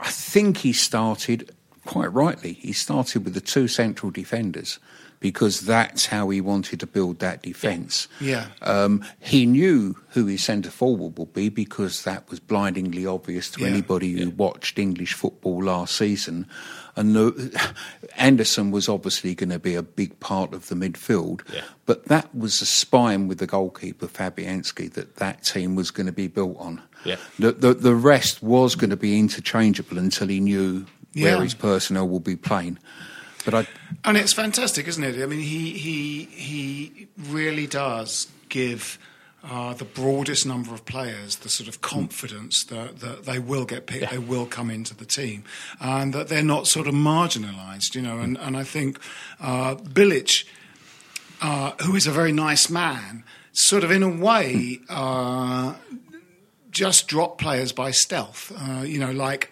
I 0.01 0.09
think 0.11 0.59
he 0.59 0.73
started 0.73 1.51
quite 1.85 2.13
rightly. 2.13 2.55
He 2.55 2.73
started 2.73 3.25
with 3.25 3.35
the 3.35 3.41
two 3.41 3.69
central 3.69 4.11
defenders 4.11 4.79
because 5.21 5.61
that's 5.61 6.07
how 6.07 6.29
he 6.31 6.41
wanted 6.41 6.81
to 6.81 6.87
build 6.87 7.21
that 7.21 7.43
defence. 7.43 8.09
Yeah. 8.21 8.49
Um, 8.61 9.05
he 9.21 9.47
knew 9.47 9.97
who 10.11 10.27
his 10.27 10.43
centre 10.43 10.71
forward 10.71 11.17
would 11.17 11.33
be 11.33 11.49
because 11.49 12.03
that 12.03 12.29
was 12.29 12.41
blindingly 12.41 13.07
obvious 13.07 13.49
to 13.53 13.61
Yeah. 13.61 13.69
anybody 13.69 14.11
who 14.13 14.31
watched 14.31 14.81
English 14.81 15.15
football 15.15 15.63
last 15.63 15.95
season. 15.95 16.49
And 16.97 17.17
the, 17.17 17.73
Anderson 18.17 18.71
was 18.71 18.89
obviously 18.89 19.35
going 19.35 19.51
to 19.51 19.59
be 19.59 19.75
a 19.75 19.83
big 19.83 20.19
part 20.21 20.53
of 20.53 20.69
the 20.69 20.75
midfield, 20.75 21.41
Yeah. 21.53 21.63
but 21.87 22.07
that 22.07 22.35
was 22.35 22.61
the 22.61 22.67
spine 22.67 23.29
with 23.29 23.39
the 23.39 23.47
goalkeeper 23.47 24.07
Fabianski 24.07 24.93
that 24.93 25.17
that 25.17 25.43
team 25.43 25.75
was 25.75 25.91
going 25.91 26.07
to 26.07 26.13
be 26.13 26.29
built 26.29 26.57
on. 26.59 26.83
Yeah. 27.05 27.17
The, 27.39 27.53
the 27.53 27.75
the 27.75 27.95
rest 27.95 28.43
was 28.43 28.75
going 28.75 28.91
to 28.91 28.97
be 28.97 29.19
interchangeable 29.19 29.99
until 29.99 30.29
he 30.29 30.39
knew 30.41 30.87
Yeah. 31.15 31.35
where 31.37 31.45
his 31.45 31.55
personnel 31.55 32.09
will 32.09 32.21
be 32.21 32.37
playing. 32.37 32.79
But 33.45 33.55
I, 33.55 33.67
And 34.05 34.17
it's 34.17 34.33
fantastic, 34.33 34.87
isn't 34.87 35.03
it? 35.03 35.21
I 35.21 35.27
mean, 35.27 35.41
he 35.41 35.71
he 35.73 36.25
he 36.31 37.09
really 37.19 37.67
does 37.67 38.29
give 38.51 38.99
uh, 39.45 39.75
the 39.75 39.85
broadest 39.85 40.47
number 40.47 40.73
of 40.73 40.85
players 40.85 41.37
the 41.37 41.49
sort 41.49 41.69
of 41.69 41.81
confidence 41.81 42.65
that, 42.65 43.01
that 43.01 43.25
they 43.25 43.39
will 43.39 43.65
get 43.65 43.87
picked, 43.87 44.11
they 44.11 44.19
will 44.19 44.47
come 44.47 44.71
into 44.71 44.95
the 44.95 45.05
team, 45.05 45.45
and 45.81 46.13
that 46.13 46.29
they're 46.29 46.43
not 46.43 46.67
sort 46.67 46.87
of 46.87 46.95
marginalised, 46.95 47.95
you 47.95 48.03
know. 48.03 48.19
And, 48.19 48.39
and 48.39 48.57
I 48.57 48.63
think 48.63 48.99
uh, 49.41 49.75
Bilic, 49.77 50.45
uh, 51.41 51.73
who 51.83 51.97
is 51.97 52.07
a 52.07 52.13
very 52.13 52.33
nice 52.33 52.71
man, 52.71 53.25
sort 53.53 53.85
of 53.85 53.91
in 53.91 54.03
a 54.03 54.09
way 54.09 54.81
uh, 54.89 55.75
just 56.71 57.09
drop 57.09 57.39
players 57.39 57.73
by 57.73 57.91
stealth. 57.91 58.53
Uh, 58.57 58.83
you 58.83 58.99
know, 58.99 59.13
like 59.13 59.51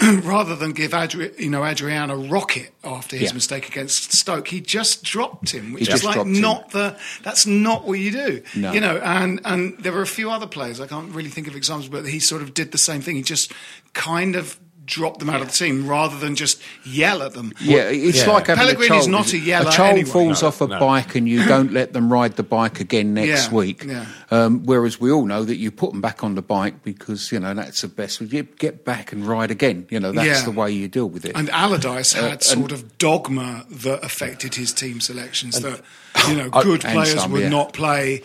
rather 0.22 0.54
than 0.54 0.72
give 0.72 0.92
Adri- 0.92 1.36
you 1.38 1.50
know 1.50 1.64
Adrian 1.64 2.10
a 2.10 2.16
rocket 2.16 2.70
after 2.84 3.16
his 3.16 3.30
Yeah. 3.30 3.34
mistake 3.34 3.68
against 3.68 4.12
Stoke, 4.12 4.46
he 4.48 4.60
just 4.60 5.02
dropped 5.02 5.50
him, 5.50 5.72
which 5.72 5.88
He 5.88 5.92
is 5.92 6.04
like 6.04 6.14
dropped 6.14 6.28
him. 6.30 6.40
not 6.40 6.70
the 6.70 6.96
that's 7.22 7.46
not 7.46 7.84
what 7.86 7.98
you 7.98 8.12
do. 8.12 8.42
No. 8.54 8.72
You 8.72 8.80
know, 8.80 8.98
and 8.98 9.40
and 9.44 9.76
there 9.78 9.92
were 9.92 10.02
a 10.02 10.06
few 10.06 10.30
other 10.30 10.46
players 10.46 10.80
I 10.80 10.86
can't 10.86 11.12
really 11.12 11.30
think 11.30 11.48
of 11.48 11.56
examples, 11.56 11.88
but 11.88 12.06
he 12.06 12.20
sort 12.20 12.42
of 12.42 12.54
did 12.54 12.70
the 12.72 12.78
same 12.78 13.00
thing. 13.00 13.16
He 13.16 13.22
just 13.22 13.52
kind 13.92 14.36
of 14.36 14.56
dropped 14.88 15.20
them 15.20 15.30
out 15.30 15.40
of 15.40 15.46
the 15.46 15.52
team 15.52 15.86
rather 15.86 16.18
than 16.18 16.34
just 16.34 16.60
yell 16.84 17.22
at 17.22 17.34
them. 17.34 17.52
yeah, 17.60 17.82
it's 17.90 18.18
Yeah. 18.18 18.32
like 18.32 18.46
having 18.48 18.64
Pellegrini's 18.64 18.90
a 18.90 19.10
child. 19.10 19.10
not 19.10 19.32
a 19.32 19.38
yeller 19.38 19.68
A 19.68 19.72
child 19.72 19.90
anyway. 19.98 20.10
falls 20.10 20.42
No, 20.42 20.48
off 20.48 20.60
a 20.60 20.66
no. 20.66 20.80
bike 20.80 21.14
and 21.14 21.28
you 21.28 21.44
don't 21.44 21.72
let 21.72 21.92
them 21.92 22.12
ride 22.12 22.34
the 22.36 22.42
bike 22.42 22.80
again 22.80 23.14
next 23.14 23.48
Yeah, 23.48 23.54
week. 23.54 23.84
yeah. 23.86 24.06
Um, 24.32 24.64
whereas 24.64 24.98
we 25.00 25.12
all 25.12 25.24
know 25.26 25.44
that 25.44 25.56
you 25.56 25.70
put 25.70 25.92
them 25.92 26.00
back 26.00 26.24
on 26.24 26.34
the 26.34 26.42
bike 26.42 26.82
because 26.82 27.30
you 27.30 27.38
know 27.38 27.54
that's 27.54 27.82
the 27.82 27.88
best. 27.88 28.20
You 28.20 28.42
get 28.42 28.84
back 28.84 29.12
and 29.12 29.26
ride 29.26 29.50
again. 29.50 29.86
You 29.90 30.00
know 30.00 30.10
that's 30.12 30.40
Yeah. 30.40 30.44
the 30.44 30.50
way 30.50 30.72
you 30.72 30.88
deal 30.88 31.08
with 31.08 31.24
it. 31.24 31.32
And 31.36 31.48
Allardyce 31.50 32.16
Uh, 32.16 32.30
had 32.30 32.42
sort 32.42 32.72
of 32.72 32.98
dogma 32.98 33.66
that 33.70 34.02
affected 34.04 34.54
his 34.56 34.72
team 34.72 35.00
selections 35.00 35.60
that 35.60 35.80
you 36.28 36.34
know 36.36 36.48
Uh, 36.52 36.62
good 36.62 36.84
and 36.84 36.94
players 36.94 37.20
some, 37.20 37.30
would 37.32 37.42
yeah. 37.42 37.48
not 37.48 37.72
play 37.72 38.22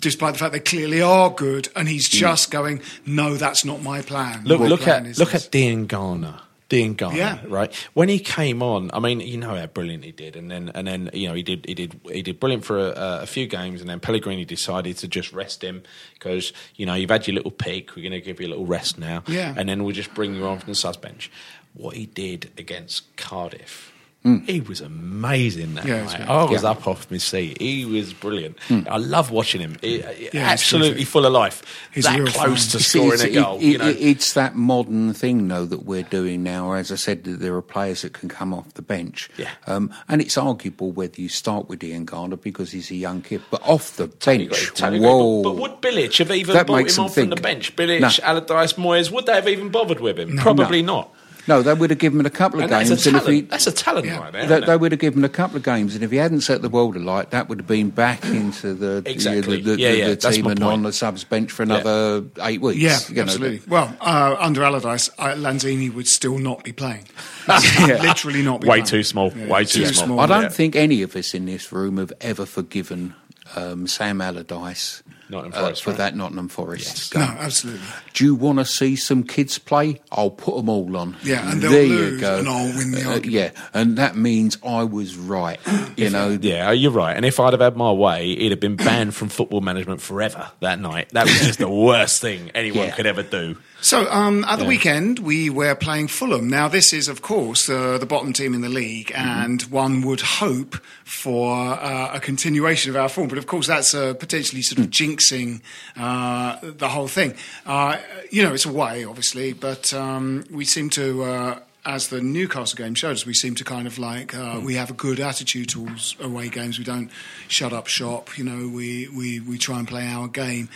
despite 0.00 0.34
the 0.34 0.38
fact 0.38 0.52
they 0.52 0.60
clearly 0.60 1.00
are 1.02 1.30
good 1.30 1.68
and 1.74 1.88
he's 1.88 2.08
Mm. 2.08 2.12
just 2.12 2.50
going 2.50 2.80
no 3.06 3.36
that's 3.36 3.64
not 3.64 3.82
my 3.82 4.02
plan 4.02 4.42
Look, 4.44 4.60
My 4.60 4.66
look 4.66 4.80
plan 4.82 5.06
at 5.06 5.18
look 5.18 5.30
this." 5.32 5.46
at 5.46 5.52
Diangana. 5.52 6.40
Dean 6.68 6.94
Garner, 6.94 7.16
Yeah. 7.18 7.38
right? 7.48 7.74
When 7.94 8.08
he 8.08 8.20
came 8.20 8.62
on, 8.62 8.92
I 8.94 9.00
mean, 9.00 9.18
you 9.18 9.36
know 9.38 9.56
how 9.56 9.66
brilliant 9.66 10.04
he 10.04 10.12
did, 10.12 10.36
and 10.36 10.48
then 10.48 10.70
and 10.72 10.86
then 10.86 11.10
you 11.12 11.26
know 11.26 11.34
he 11.34 11.42
did 11.42 11.64
he 11.66 11.74
did 11.74 11.98
he 12.12 12.22
did 12.22 12.38
brilliant 12.38 12.64
for 12.64 12.78
a, 12.78 13.22
a 13.22 13.26
few 13.26 13.48
games, 13.48 13.80
and 13.80 13.90
then 13.90 13.98
Pellegrini 13.98 14.44
decided 14.44 14.96
to 14.98 15.08
just 15.08 15.32
rest 15.32 15.64
him 15.64 15.82
because 16.14 16.52
you 16.76 16.86
know 16.86 16.94
you've 16.94 17.10
had 17.10 17.26
your 17.26 17.34
little 17.34 17.50
peak, 17.50 17.96
we're 17.96 18.02
going 18.02 18.12
to 18.12 18.20
give 18.20 18.40
you 18.40 18.46
a 18.46 18.50
little 18.50 18.66
rest 18.66 18.98
now, 19.00 19.24
Yeah. 19.26 19.52
and 19.56 19.68
then 19.68 19.82
we'll 19.82 19.96
just 19.96 20.14
bring 20.14 20.36
you 20.36 20.46
on 20.46 20.60
from 20.60 20.68
the 20.68 20.76
sus 20.76 20.96
bench. 20.96 21.28
What 21.74 21.96
he 21.96 22.06
did 22.06 22.52
against 22.56 23.16
Cardiff. 23.16 23.89
He 24.22 24.60
was 24.60 24.82
amazing 24.82 25.74
that. 25.76 25.86
Yeah, 25.86 26.04
night. 26.04 26.16
great. 26.18 26.28
I 26.28 26.44
was 26.44 26.62
Yeah. 26.62 26.70
up 26.70 26.86
off 26.86 27.10
my 27.10 27.16
seat. 27.16 27.58
He 27.58 27.86
was 27.86 28.12
brilliant. 28.12 28.58
I 28.70 28.98
love 28.98 29.30
watching 29.30 29.62
him. 29.62 29.76
He- 29.80 30.02
he's 30.02 30.34
absolutely 30.34 31.04
full 31.04 31.24
of 31.24 31.32
life. 31.32 31.62
He's 31.90 32.04
that 32.04 32.18
close 32.26 32.66
fan. 32.66 32.78
to 32.78 32.84
scoring 32.84 33.12
it's, 33.14 33.22
a 33.22 33.30
goal. 33.30 33.56
it- 33.56 33.62
you 33.64 33.80
it- 33.80 33.96
it's 33.98 34.34
that 34.34 34.56
modern 34.56 35.14
thing, 35.14 35.48
though, 35.48 35.64
that 35.64 35.86
we're 35.86 36.02
doing 36.02 36.42
now. 36.42 36.72
As 36.72 36.92
I 36.92 36.96
said, 36.96 37.24
there 37.24 37.54
are 37.54 37.62
players 37.62 38.02
that 38.02 38.12
can 38.12 38.28
come 38.28 38.52
off 38.52 38.74
the 38.74 38.82
bench. 38.82 39.30
Yeah. 39.38 39.48
Um, 39.66 39.90
and 40.06 40.20
it's 40.20 40.36
arguable 40.36 40.92
whether 40.92 41.18
you 41.18 41.30
start 41.30 41.70
with 41.70 41.78
Diangana 41.78 42.38
because 42.40 42.72
he's 42.72 42.90
a 42.90 42.96
young 42.96 43.22
kid, 43.22 43.40
but 43.50 43.62
off 43.66 43.96
the 43.96 44.08
Totally 44.08 44.48
bench, 44.48 44.62
agree, 44.64 44.76
totally 44.76 45.00
whoa. 45.00 45.42
But, 45.42 45.50
but 45.54 45.60
would 45.62 45.80
Bilic 45.80 46.18
have 46.18 46.30
even 46.30 46.54
That 46.54 46.66
brought 46.66 46.86
him 46.90 47.04
on 47.04 47.08
from 47.10 47.30
the 47.30 47.36
bench? 47.36 47.74
Bilic, 47.74 48.00
No. 48.00 48.10
Allardyce, 48.22 48.74
Moyes, 48.74 49.10
would 49.10 49.24
they 49.24 49.34
have 49.34 49.48
even 49.48 49.70
bothered 49.70 50.00
with 50.00 50.18
him? 50.18 50.36
Probably 50.36 50.82
not. 50.82 51.10
No, 51.48 51.62
they 51.62 51.72
would 51.74 51.90
have 51.90 51.98
given 51.98 52.20
him 52.20 52.26
a 52.26 52.30
couple 52.30 52.58
of 52.60 52.64
And 52.64 52.72
that's 52.72 52.88
games, 52.90 53.06
a 53.06 53.08
and 53.10 53.18
if 53.18 53.26
he, 53.26 53.40
That's 53.42 53.66
a 53.66 53.72
talent 53.72 54.06
Yeah. 54.06 54.18
right 54.20 54.32
there. 54.32 54.46
they, 54.46 54.60
they 54.66 54.76
would 54.76 54.92
have 54.92 55.00
given 55.00 55.20
him 55.20 55.24
a 55.24 55.28
couple 55.30 55.56
of 55.56 55.62
games, 55.62 55.94
and 55.94 56.04
if 56.04 56.10
he 56.10 56.18
hadn't 56.18 56.42
set 56.42 56.60
the 56.62 56.68
world 56.68 56.96
alight, 56.96 57.30
that 57.30 57.48
would 57.48 57.58
have 57.58 57.66
been 57.66 57.90
back 57.90 58.24
into 58.26 58.74
the 58.74 59.02
Exactly. 59.06 59.60
the, 59.62 59.72
the, 59.76 59.80
Yeah, 59.80 59.90
the, 59.92 59.98
yeah, 59.98 60.08
the 60.08 60.16
team 60.16 60.46
and 60.46 60.60
point. 60.60 60.72
on 60.72 60.82
the 60.82 60.92
subs 60.92 61.24
bench 61.24 61.50
for 61.50 61.62
another 61.62 62.24
eight 62.42 62.60
weeks. 62.60 62.78
Yeah, 62.80 62.98
you 63.08 63.14
know, 63.16 63.22
absolutely. 63.22 63.62
Well, 63.68 63.96
uh, 64.00 64.36
under 64.38 64.62
Allardyce, 64.62 65.08
uh, 65.18 65.34
Lanzini 65.34 65.92
would 65.92 66.06
still 66.08 66.38
not 66.38 66.62
be 66.64 66.72
playing. 66.72 67.04
Yeah. 67.48 68.00
Literally 68.02 68.42
not 68.42 68.60
be 68.60 68.68
Way 68.68 68.76
playing. 68.76 68.86
too 68.86 69.02
small. 69.02 69.32
Yeah, 69.34 69.46
Way 69.48 69.64
too 69.64 69.86
small. 69.86 70.20
I 70.20 70.26
don't 70.26 70.42
Yeah. 70.42 70.48
think 70.50 70.76
any 70.76 71.02
of 71.02 71.16
us 71.16 71.34
in 71.34 71.46
this 71.46 71.72
room 71.72 71.96
have 71.96 72.12
ever 72.20 72.46
forgiven 72.46 73.14
um, 73.56 73.86
Sam 73.88 74.20
Allardyce 74.20 75.02
Nottingham 75.30 75.58
uh, 75.58 75.62
Forest, 75.66 75.82
for 75.84 75.90
right? 75.90 75.96
that 75.98 76.16
Nottingham 76.16 76.48
Forest 76.48 77.14
No, 77.14 77.20
game. 77.26 77.36
absolutely. 77.38 77.86
Do 78.14 78.24
you 78.24 78.34
want 78.34 78.58
to 78.58 78.64
see 78.64 78.96
some 78.96 79.22
kids 79.22 79.58
play? 79.58 80.00
I'll 80.12 80.30
put 80.30 80.56
them 80.56 80.68
all 80.68 80.96
on. 80.96 81.16
Yeah, 81.22 81.50
and 81.50 81.60
they'll 81.62 81.70
there 81.70 81.84
lose, 81.86 82.12
you 82.14 82.20
go. 82.20 82.38
and 82.38 82.48
I'll 82.48 82.66
win 82.76 82.90
the 82.90 83.02
Uh, 83.04 83.10
argument. 83.14 83.26
yeah, 83.26 83.50
and 83.72 83.96
that 83.98 84.16
means 84.16 84.58
I 84.66 84.82
was 84.84 85.16
right. 85.16 85.58
You 85.96 86.10
know, 86.10 86.38
Yeah, 86.40 86.70
you're 86.72 86.90
right. 86.90 87.16
And 87.16 87.24
if 87.24 87.38
I'd 87.40 87.52
have 87.52 87.60
had 87.60 87.76
my 87.76 87.92
way, 87.92 88.34
he'd 88.36 88.50
have 88.50 88.60
been 88.60 88.76
banned 88.76 89.14
from 89.14 89.28
football 89.28 89.60
management 89.60 90.00
forever 90.02 90.50
that 90.60 90.80
night. 90.80 91.10
That 91.12 91.24
was 91.26 91.38
just 91.40 91.58
the 91.58 91.68
worst 91.68 92.20
thing 92.20 92.50
anyone 92.54 92.86
Yeah. 92.86 92.90
could 92.96 93.06
ever 93.06 93.22
do. 93.22 93.56
So 93.82 94.10
um, 94.10 94.44
at 94.44 94.58
the 94.58 94.66
weekend, 94.66 95.20
we 95.20 95.48
were 95.48 95.74
playing 95.74 96.08
Fulham. 96.08 96.48
Now, 96.50 96.68
this 96.68 96.92
is, 96.92 97.08
of 97.08 97.22
course, 97.22 97.68
uh, 97.70 97.96
the 97.98 98.04
bottom 98.06 98.32
team 98.32 98.52
in 98.54 98.60
the 98.60 98.68
league, 98.68 99.08
Mm-hmm. 99.08 99.42
and 99.44 99.62
one 99.64 100.02
would 100.02 100.20
hope 100.20 100.76
for 101.04 101.56
uh, 101.56 102.10
a 102.14 102.20
continuation 102.20 102.90
of 102.90 102.96
our 102.96 103.08
form. 103.08 103.28
But 103.28 103.38
of 103.38 103.46
course, 103.46 103.66
that's 103.66 103.94
uh, 103.94 104.14
potentially 104.14 104.62
sort 104.62 104.80
of 104.80 104.86
Mm. 104.86 105.16
jinxing 105.16 105.60
uh, 105.96 106.58
the 106.62 106.88
whole 106.88 107.08
thing. 107.08 107.34
Uh, 107.66 107.96
you 108.30 108.42
know, 108.42 108.52
it's 108.52 108.66
away, 108.66 109.04
obviously, 109.04 109.52
but 109.54 109.92
um, 109.94 110.44
we 110.50 110.64
seem 110.64 110.90
to. 110.90 111.56
As 111.84 112.08
the 112.08 112.20
Newcastle 112.20 112.76
game 112.76 112.94
showed 112.94 113.12
us, 113.12 113.24
we 113.24 113.32
seem 113.32 113.54
to 113.54 113.64
kind 113.64 113.86
of 113.86 113.98
like 113.98 114.34
uh, 114.34 114.56
Mm. 114.56 114.64
we 114.64 114.74
have 114.74 114.90
a 114.90 114.94
good 114.94 115.18
attitude 115.18 115.70
towards 115.70 116.14
away 116.20 116.48
games. 116.50 116.78
We 116.78 116.84
don't 116.84 117.10
shut 117.48 117.72
up 117.72 117.86
shop. 117.86 118.36
You 118.36 118.44
know, 118.44 118.68
we, 118.68 119.08
we, 119.08 119.40
we 119.40 119.56
try 119.56 119.78
and 119.78 119.88
play 119.88 120.06
our 120.06 120.28
game. 120.28 120.68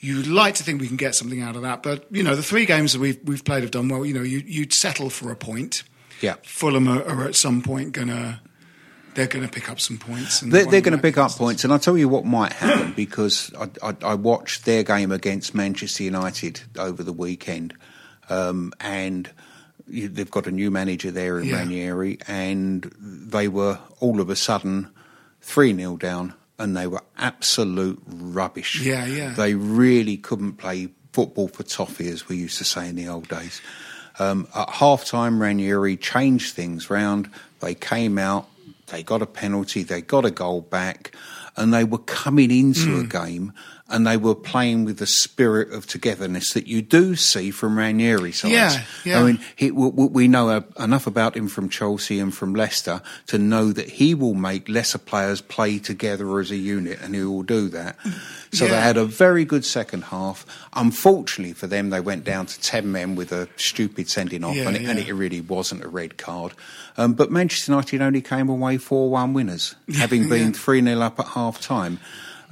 You'd 0.00 0.26
like 0.26 0.54
to 0.54 0.62
think 0.62 0.80
we 0.80 0.86
can 0.88 0.96
get 0.96 1.14
something 1.14 1.42
out 1.42 1.56
of 1.56 1.62
that, 1.62 1.82
but 1.82 2.06
you 2.10 2.22
know, 2.22 2.34
the 2.36 2.42
three 2.42 2.64
games 2.66 2.92
that 2.94 3.00
we've 3.00 3.18
we've 3.24 3.44
played 3.44 3.62
have 3.62 3.70
done 3.70 3.88
well. 3.88 4.04
You 4.06 4.14
know, 4.14 4.22
you, 4.22 4.42
you'd 4.46 4.72
settle 4.72 5.10
for 5.10 5.30
a 5.30 5.36
point. 5.36 5.82
Yeah. 6.22 6.36
Fulham 6.42 6.88
are, 6.88 7.02
are 7.04 7.24
at 7.28 7.34
some 7.36 7.60
point 7.62 7.92
gonna 7.92 8.40
they're 9.14 9.26
gonna 9.26 9.48
pick 9.48 9.70
up 9.70 9.80
some 9.80 9.98
points. 9.98 10.40
And 10.42 10.52
They're, 10.52 10.66
they're 10.66 10.80
going 10.82 10.96
to 10.96 11.02
pick 11.02 11.16
up 11.18 11.32
points, 11.32 11.64
and 11.64 11.72
I'll 11.72 11.78
tell 11.78 11.96
you 11.96 12.08
what 12.08 12.24
might 12.26 12.52
happen 12.52 12.92
because 12.94 13.50
I, 13.58 13.68
I, 13.90 13.96
I 14.02 14.14
watched 14.14 14.64
their 14.66 14.82
game 14.82 15.10
against 15.12 15.54
Manchester 15.54 16.02
United 16.04 16.60
over 16.78 17.02
the 17.02 17.14
weekend, 17.14 17.72
um, 18.28 18.72
and 18.80 19.30
they've 19.88 20.30
got 20.30 20.46
a 20.46 20.50
new 20.50 20.70
manager 20.70 21.10
there 21.10 21.38
in 21.38 21.46
Yeah. 21.46 21.56
Ranieri, 21.58 22.18
and 22.26 22.92
they 23.00 23.48
were 23.48 23.78
all 24.00 24.20
of 24.20 24.28
a 24.30 24.36
sudden 24.36 24.88
3 25.42 25.74
0 25.76 25.96
down, 25.96 26.34
and 26.58 26.76
they 26.76 26.86
were 26.86 27.02
absolute 27.18 28.02
rubbish. 28.06 28.80
Yeah, 28.80 29.06
yeah. 29.06 29.32
They 29.34 29.54
really 29.54 30.16
couldn't 30.16 30.54
play 30.54 30.88
football 31.12 31.48
for 31.48 31.62
toffee, 31.62 32.08
as 32.08 32.28
we 32.28 32.36
used 32.36 32.58
to 32.58 32.64
say 32.64 32.88
in 32.88 32.96
the 32.96 33.08
old 33.08 33.28
days. 33.28 33.60
Um, 34.18 34.48
at 34.54 34.70
half 34.70 35.04
time, 35.04 35.40
Ranieri 35.40 35.96
changed 35.96 36.54
things 36.54 36.88
round. 36.90 37.30
They 37.60 37.74
came 37.74 38.18
out, 38.18 38.48
they 38.88 39.02
got 39.02 39.22
a 39.22 39.26
penalty, 39.26 39.82
they 39.82 40.00
got 40.02 40.24
a 40.24 40.30
goal 40.30 40.62
back, 40.62 41.12
and 41.56 41.72
they 41.72 41.84
were 41.84 41.98
coming 41.98 42.50
into 42.50 42.96
a 42.98 43.02
Hmm. 43.02 43.08
game 43.08 43.52
and 43.88 44.06
they 44.06 44.16
were 44.16 44.34
playing 44.34 44.84
with 44.84 44.98
the 44.98 45.06
spirit 45.06 45.72
of 45.72 45.86
togetherness 45.86 46.52
that 46.54 46.66
you 46.66 46.82
do 46.82 47.14
see 47.14 47.50
from 47.52 47.78
Ranieri 47.78 48.32
sides. 48.32 48.52
Yeah, 48.52 48.82
yeah. 49.04 49.20
I 49.20 49.24
mean, 49.24 49.40
he, 49.54 49.70
we, 49.70 50.06
we 50.06 50.28
know 50.28 50.50
uh, 50.50 50.62
enough 50.78 51.06
about 51.06 51.36
him 51.36 51.46
from 51.46 51.68
Chelsea 51.68 52.18
and 52.18 52.34
from 52.34 52.54
Leicester 52.54 53.00
to 53.28 53.38
know 53.38 53.70
that 53.72 53.88
he 53.88 54.14
will 54.14 54.34
make 54.34 54.68
lesser 54.68 54.98
players 54.98 55.40
play 55.40 55.78
together 55.78 56.38
as 56.40 56.50
a 56.50 56.56
unit, 56.56 57.00
and 57.00 57.14
he 57.14 57.22
will 57.22 57.44
do 57.44 57.68
that. 57.68 57.96
So 58.52 58.66
they 58.66 58.80
had 58.80 58.96
a 58.96 59.04
very 59.04 59.44
good 59.44 59.64
second 59.64 60.04
half. 60.04 60.46
Unfortunately 60.74 61.52
for 61.52 61.66
them, 61.66 61.90
they 61.90 62.00
went 62.00 62.24
down 62.24 62.46
to 62.46 62.60
10 62.60 62.90
men 62.90 63.14
with 63.14 63.30
a 63.30 63.48
stupid 63.56 64.08
sending 64.08 64.42
off, 64.42 64.56
Yeah, 64.56 64.68
and, 64.68 64.76
it, 64.76 64.84
and 64.84 64.98
it 64.98 65.12
really 65.12 65.40
wasn't 65.40 65.84
a 65.84 65.88
red 65.88 66.16
card. 66.16 66.52
Um, 66.96 67.12
but 67.12 67.30
Manchester 67.30 67.72
United 67.72 68.02
only 68.02 68.22
came 68.22 68.48
away 68.48 68.78
4 68.78 69.10
1 69.10 69.32
winners, 69.32 69.74
having 69.94 70.28
been 70.28 70.52
3 70.52 70.82
0 70.82 71.00
up 71.00 71.20
at 71.20 71.26
half 71.28 71.60
time. 71.60 72.00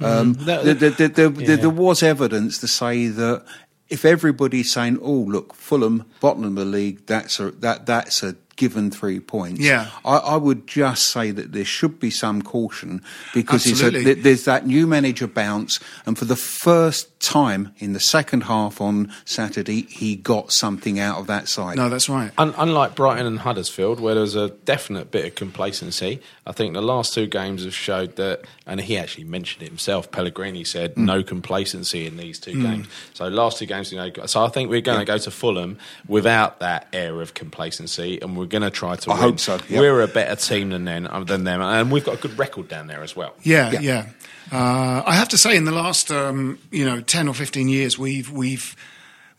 Um, 0.01 0.33
that- 0.45 0.65
there, 0.65 0.73
there, 0.73 0.89
there, 0.89 1.07
there, 1.07 1.31
yeah. 1.31 1.55
there 1.55 1.69
was 1.69 2.03
evidence 2.03 2.57
to 2.59 2.67
say 2.67 3.07
that 3.07 3.43
if 3.89 4.03
everybody's 4.03 4.71
saying, 4.71 4.99
"Oh, 5.01 5.11
look, 5.11 5.53
Fulham, 5.53 6.05
bottom 6.19 6.43
of 6.43 6.55
the 6.55 6.65
league," 6.65 7.05
that's 7.05 7.39
a 7.39 7.51
that 7.51 7.85
that's 7.85 8.23
a 8.23 8.35
given 8.55 8.89
three 8.89 9.19
points. 9.19 9.59
Yeah. 9.59 9.89
I, 10.05 10.17
I 10.17 10.35
would 10.37 10.65
just 10.65 11.07
say 11.07 11.31
that 11.31 11.51
there 11.51 11.65
should 11.65 11.99
be 11.99 12.09
some 12.09 12.41
caution 12.41 13.01
because 13.33 13.65
it's 13.65 13.83
a, 13.83 14.13
there's 14.13 14.45
that 14.45 14.65
new 14.65 14.87
manager 14.87 15.27
bounce, 15.27 15.79
and 16.05 16.17
for 16.17 16.25
the 16.25 16.35
first 16.35 17.14
time 17.25 17.73
in 17.79 17.93
the 17.93 17.99
second 17.99 18.41
half 18.43 18.79
on 18.79 19.11
Saturday, 19.25 19.81
he 19.83 20.15
got 20.15 20.51
something 20.51 20.99
out 20.99 21.17
of 21.17 21.27
that 21.27 21.47
side. 21.49 21.75
No, 21.77 21.89
that's 21.89 22.07
right. 22.07 22.31
Un- 22.37 22.53
unlike 22.57 22.95
Brighton 22.95 23.25
and 23.25 23.39
Huddersfield, 23.39 23.99
where 23.99 24.15
there's 24.15 24.35
a 24.35 24.49
definite 24.49 25.11
bit 25.11 25.25
of 25.25 25.35
complacency, 25.35 26.21
I 26.47 26.51
think 26.51 26.73
the 26.73 26.81
last 26.81 27.13
two 27.13 27.27
games 27.27 27.63
have 27.63 27.73
showed 27.73 28.15
that, 28.17 28.41
and 28.67 28.79
he 28.79 28.97
actually 28.97 29.23
mentioned 29.25 29.63
it 29.63 29.69
himself. 29.69 30.11
Pellegrini 30.11 30.63
said 30.63 30.97
no 30.97 31.23
complacency 31.23 32.05
in 32.05 32.17
these 32.17 32.39
two 32.39 32.61
games. 32.61 32.87
So 33.13 33.27
last 33.27 33.57
two 33.57 33.65
games, 33.65 33.91
you 33.91 33.97
know, 33.97 34.11
so 34.27 34.43
I 34.45 34.49
think 34.49 34.69
we're 34.69 34.81
going 34.81 34.99
to 34.99 35.05
go 35.05 35.17
to 35.17 35.31
Fulham 35.31 35.77
without 36.07 36.59
that 36.59 36.87
air 36.93 37.21
of 37.21 37.33
complacency, 37.33 38.19
and 38.21 38.37
we're 38.37 38.45
going 38.45 38.61
to 38.61 38.69
try 38.69 38.95
to. 38.95 39.11
I 39.11 39.13
win. 39.15 39.21
hope 39.23 39.39
so, 39.39 39.53
yep. 39.69 39.79
We're 39.81 40.01
a 40.01 40.07
better 40.07 40.35
team 40.35 40.69
than 40.69 40.85
them, 40.85 41.07
uh, 41.09 41.23
than 41.23 41.43
them, 41.43 41.61
and 41.61 41.91
we've 41.91 42.05
got 42.05 42.15
a 42.15 42.21
good 42.21 42.37
record 42.37 42.67
down 42.67 42.87
there 42.87 43.01
as 43.03 43.15
well. 43.15 43.33
Yeah, 43.43 43.71
Yeah. 43.71 43.79
yeah. 43.81 44.05
Uh, 44.51 45.01
I 45.03 45.15
have 45.15 45.29
to 45.29 45.39
say, 45.39 45.57
in 45.57 45.65
the 45.65 45.71
last 45.71 46.11
um, 46.11 46.59
you 46.69 46.85
know 46.85 47.01
ten 47.15 47.27
or 47.29 47.33
fifteen 47.33 47.69
years, 47.69 47.97
we've 47.97 48.29
we've 48.29 48.75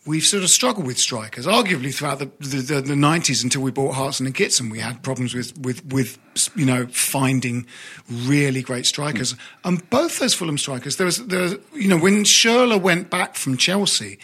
we've 0.07 0.25
sort 0.25 0.41
of 0.41 0.49
struggled 0.49 0.87
with 0.87 0.97
strikers. 0.97 1.45
Arguably, 1.45 1.93
throughout 1.93 2.17
the 2.17 2.31
the, 2.39 2.81
the, 2.81 2.93
90s 2.93 3.43
until 3.43 3.61
we 3.61 3.69
bought 3.69 3.93
Hartson 3.93 4.25
and 4.25 4.33
Kitson, 4.33 4.69
we 4.69 4.79
had 4.79 5.03
problems 5.03 5.35
with 5.35 5.55
with 5.59 5.85
with 5.85 6.17
you 6.55 6.65
know 6.65 6.87
finding 6.87 7.67
really 8.09 8.63
great 8.63 8.87
strikers. 8.87 9.33
Hmm. 9.33 9.37
And 9.65 9.89
both 9.91 10.17
those 10.17 10.33
Fulham 10.33 10.57
strikers, 10.57 10.97
there 10.97 11.05
was 11.05 11.25
there 11.27 11.41
was, 11.41 11.55
you 11.73 11.87
know 11.87 11.97
when 11.97 12.23
Schürrle 12.23 12.81
went 12.81 13.11
back 13.11 13.35
from 13.35 13.57
Chelsea. 13.57 14.17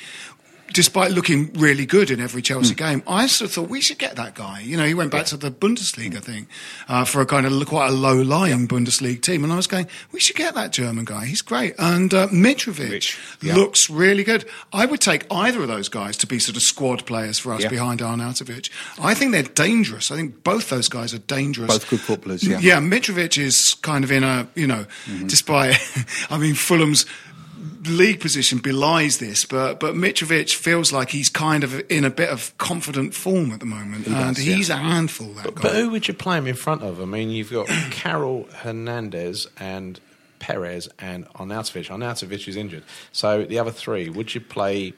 Despite 0.73 1.11
looking 1.11 1.53
really 1.53 1.85
good 1.85 2.09
in 2.09 2.19
every 2.19 2.41
Chelsea 2.41 2.73
game, 2.73 3.03
I 3.07 3.27
sort 3.27 3.49
of 3.49 3.53
thought 3.55 3.69
we 3.69 3.79
should 3.79 3.99
get 3.99 4.15
that 4.15 4.33
guy. 4.33 4.61
You 4.61 4.75
know, 4.75 4.85
he 4.85 4.93
went 4.95 5.11
back 5.11 5.27
to 5.27 5.37
the 5.37 5.51
Bundesliga 5.51 6.19
thing 6.19 6.47
uh, 6.87 7.05
for 7.05 7.21
a 7.21 7.25
kind 7.25 7.45
of 7.45 7.67
quite 7.67 7.89
a 7.89 7.93
low-lying 7.93 8.67
Bundesliga 8.67 9.21
team, 9.21 9.43
and 9.43 9.53
I 9.53 9.55
was 9.55 9.67
going, 9.67 9.87
we 10.11 10.19
should 10.19 10.35
get 10.35 10.55
that 10.55 10.71
German 10.71 11.05
guy. 11.05 11.25
He's 11.25 11.41
great. 11.43 11.75
And 11.77 12.13
uh, 12.13 12.27
Mitrovic 12.29 13.17
yeah. 13.41 13.55
looks 13.55 13.89
really 13.89 14.23
good. 14.23 14.45
I 14.71 14.85
would 14.85 14.99
take 15.01 15.25
either 15.31 15.61
of 15.61 15.67
those 15.67 15.89
guys 15.89 16.17
to 16.17 16.27
be 16.27 16.39
sort 16.39 16.55
of 16.57 16.63
squad 16.63 17.05
players 17.05 17.37
for 17.39 17.53
us 17.53 17.61
Yeah. 17.63 17.69
behind 17.69 17.99
Arnautovic. 17.99 18.69
I 18.99 19.13
think 19.13 19.31
they're 19.31 19.43
dangerous. 19.43 20.11
I 20.11 20.15
think 20.15 20.43
both 20.43 20.69
those 20.69 20.89
guys 20.89 21.13
are 21.13 21.19
dangerous. 21.19 21.67
Both 21.67 21.89
good 21.89 22.01
footballers, 22.01 22.43
yeah. 22.45 22.59
Yeah, 22.59 22.79
Mitrovic 22.79 23.37
is 23.37 23.75
kind 23.75 24.03
of 24.03 24.11
in 24.11 24.23
a, 24.23 24.47
you 24.55 24.67
know, 24.67 24.85
Mm-hmm. 25.05 25.27
despite, 25.27 25.75
I 26.31 26.37
mean, 26.37 26.55
Fulham's 26.55 27.05
league 27.85 28.19
position 28.19 28.59
belies 28.59 29.19
this, 29.19 29.45
but 29.45 29.79
but 29.79 29.95
Mitrovic 29.95 30.53
feels 30.55 30.91
like 30.91 31.09
he's 31.09 31.29
kind 31.29 31.63
of 31.63 31.81
in 31.91 32.05
a 32.05 32.09
bit 32.09 32.29
of 32.29 32.57
confident 32.57 33.13
form 33.13 33.51
at 33.51 33.59
the 33.59 33.65
moment, 33.65 34.07
and 34.07 34.35
does, 34.35 34.45
yeah. 34.45 34.55
he's 34.55 34.69
a 34.69 34.77
handful. 34.77 35.27
That 35.33 35.43
But, 35.45 35.55
guy. 35.55 35.61
but 35.63 35.75
who 35.75 35.89
would 35.91 36.07
you 36.07 36.13
play 36.13 36.37
him 36.37 36.47
in 36.47 36.55
front 36.55 36.81
of? 36.83 37.01
I 37.01 37.05
mean, 37.05 37.29
you've 37.29 37.51
got 37.51 37.67
Carroll 37.91 38.47
Hernandez, 38.53 39.47
and 39.59 39.99
Perez, 40.39 40.89
and 40.99 41.27
Arnautovic. 41.35 41.89
Arnautovic 41.89 42.47
is 42.47 42.55
injured. 42.55 42.83
So 43.11 43.45
the 43.45 43.59
other 43.59 43.71
three, 43.71 44.09
would 44.09 44.33
you 44.35 44.41
play 44.41 44.93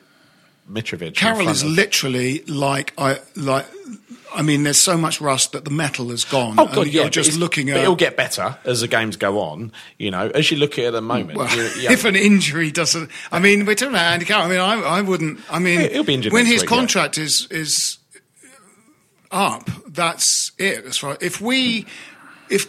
Mitrovic? 0.69 1.17
front 1.17 1.41
is 1.49 1.61
of- 1.63 1.69
literally 1.69 2.39
like 2.45 2.93
I 2.97 3.19
like. 3.35 3.65
I 4.35 4.41
mean, 4.41 4.63
there's 4.63 4.81
so 4.81 4.97
much 4.97 5.21
rust 5.21 5.53
that 5.53 5.65
the 5.65 5.71
metal 5.71 6.09
has 6.09 6.23
gone. 6.23 6.59
Oh 6.59 6.65
god, 6.67 6.77
and 6.77 6.93
you're 6.93 7.03
yeah, 7.05 7.09
just 7.09 7.37
looking 7.37 7.69
at. 7.69 7.77
it'll 7.77 7.95
get 7.95 8.17
better 8.17 8.57
as 8.65 8.81
the 8.81 8.87
games 8.87 9.17
go 9.17 9.39
on. 9.39 9.71
You 9.97 10.11
know, 10.11 10.29
as 10.29 10.51
you 10.51 10.57
look 10.57 10.73
at 10.73 10.79
it 10.79 10.87
at 10.87 10.91
the 10.91 11.01
moment. 11.01 11.37
Well, 11.37 11.47
yeah. 11.77 11.91
if 11.91 12.05
an 12.05 12.15
injury 12.15 12.71
doesn't, 12.71 13.09
I 13.31 13.39
mean, 13.39 13.65
we're 13.65 13.75
talking 13.75 13.93
about 13.93 14.13
Andy 14.13 14.25
Carroll. 14.25 14.45
I 14.45 14.49
mean, 14.49 14.59
I, 14.59 14.73
I 14.81 15.01
wouldn't. 15.01 15.39
I 15.49 15.59
mean, 15.59 15.89
He'll 15.89 16.03
be 16.03 16.13
injured 16.13 16.33
when 16.33 16.45
his 16.45 16.61
week, 16.61 16.69
yeah. 16.69 16.77
contract 16.77 17.17
is 17.17 17.47
is 17.49 17.97
up. 19.31 19.69
That's 19.87 20.51
it. 20.57 20.83
That's 20.83 21.03
right. 21.03 21.21
If 21.21 21.41
we, 21.41 21.85
if 22.49 22.67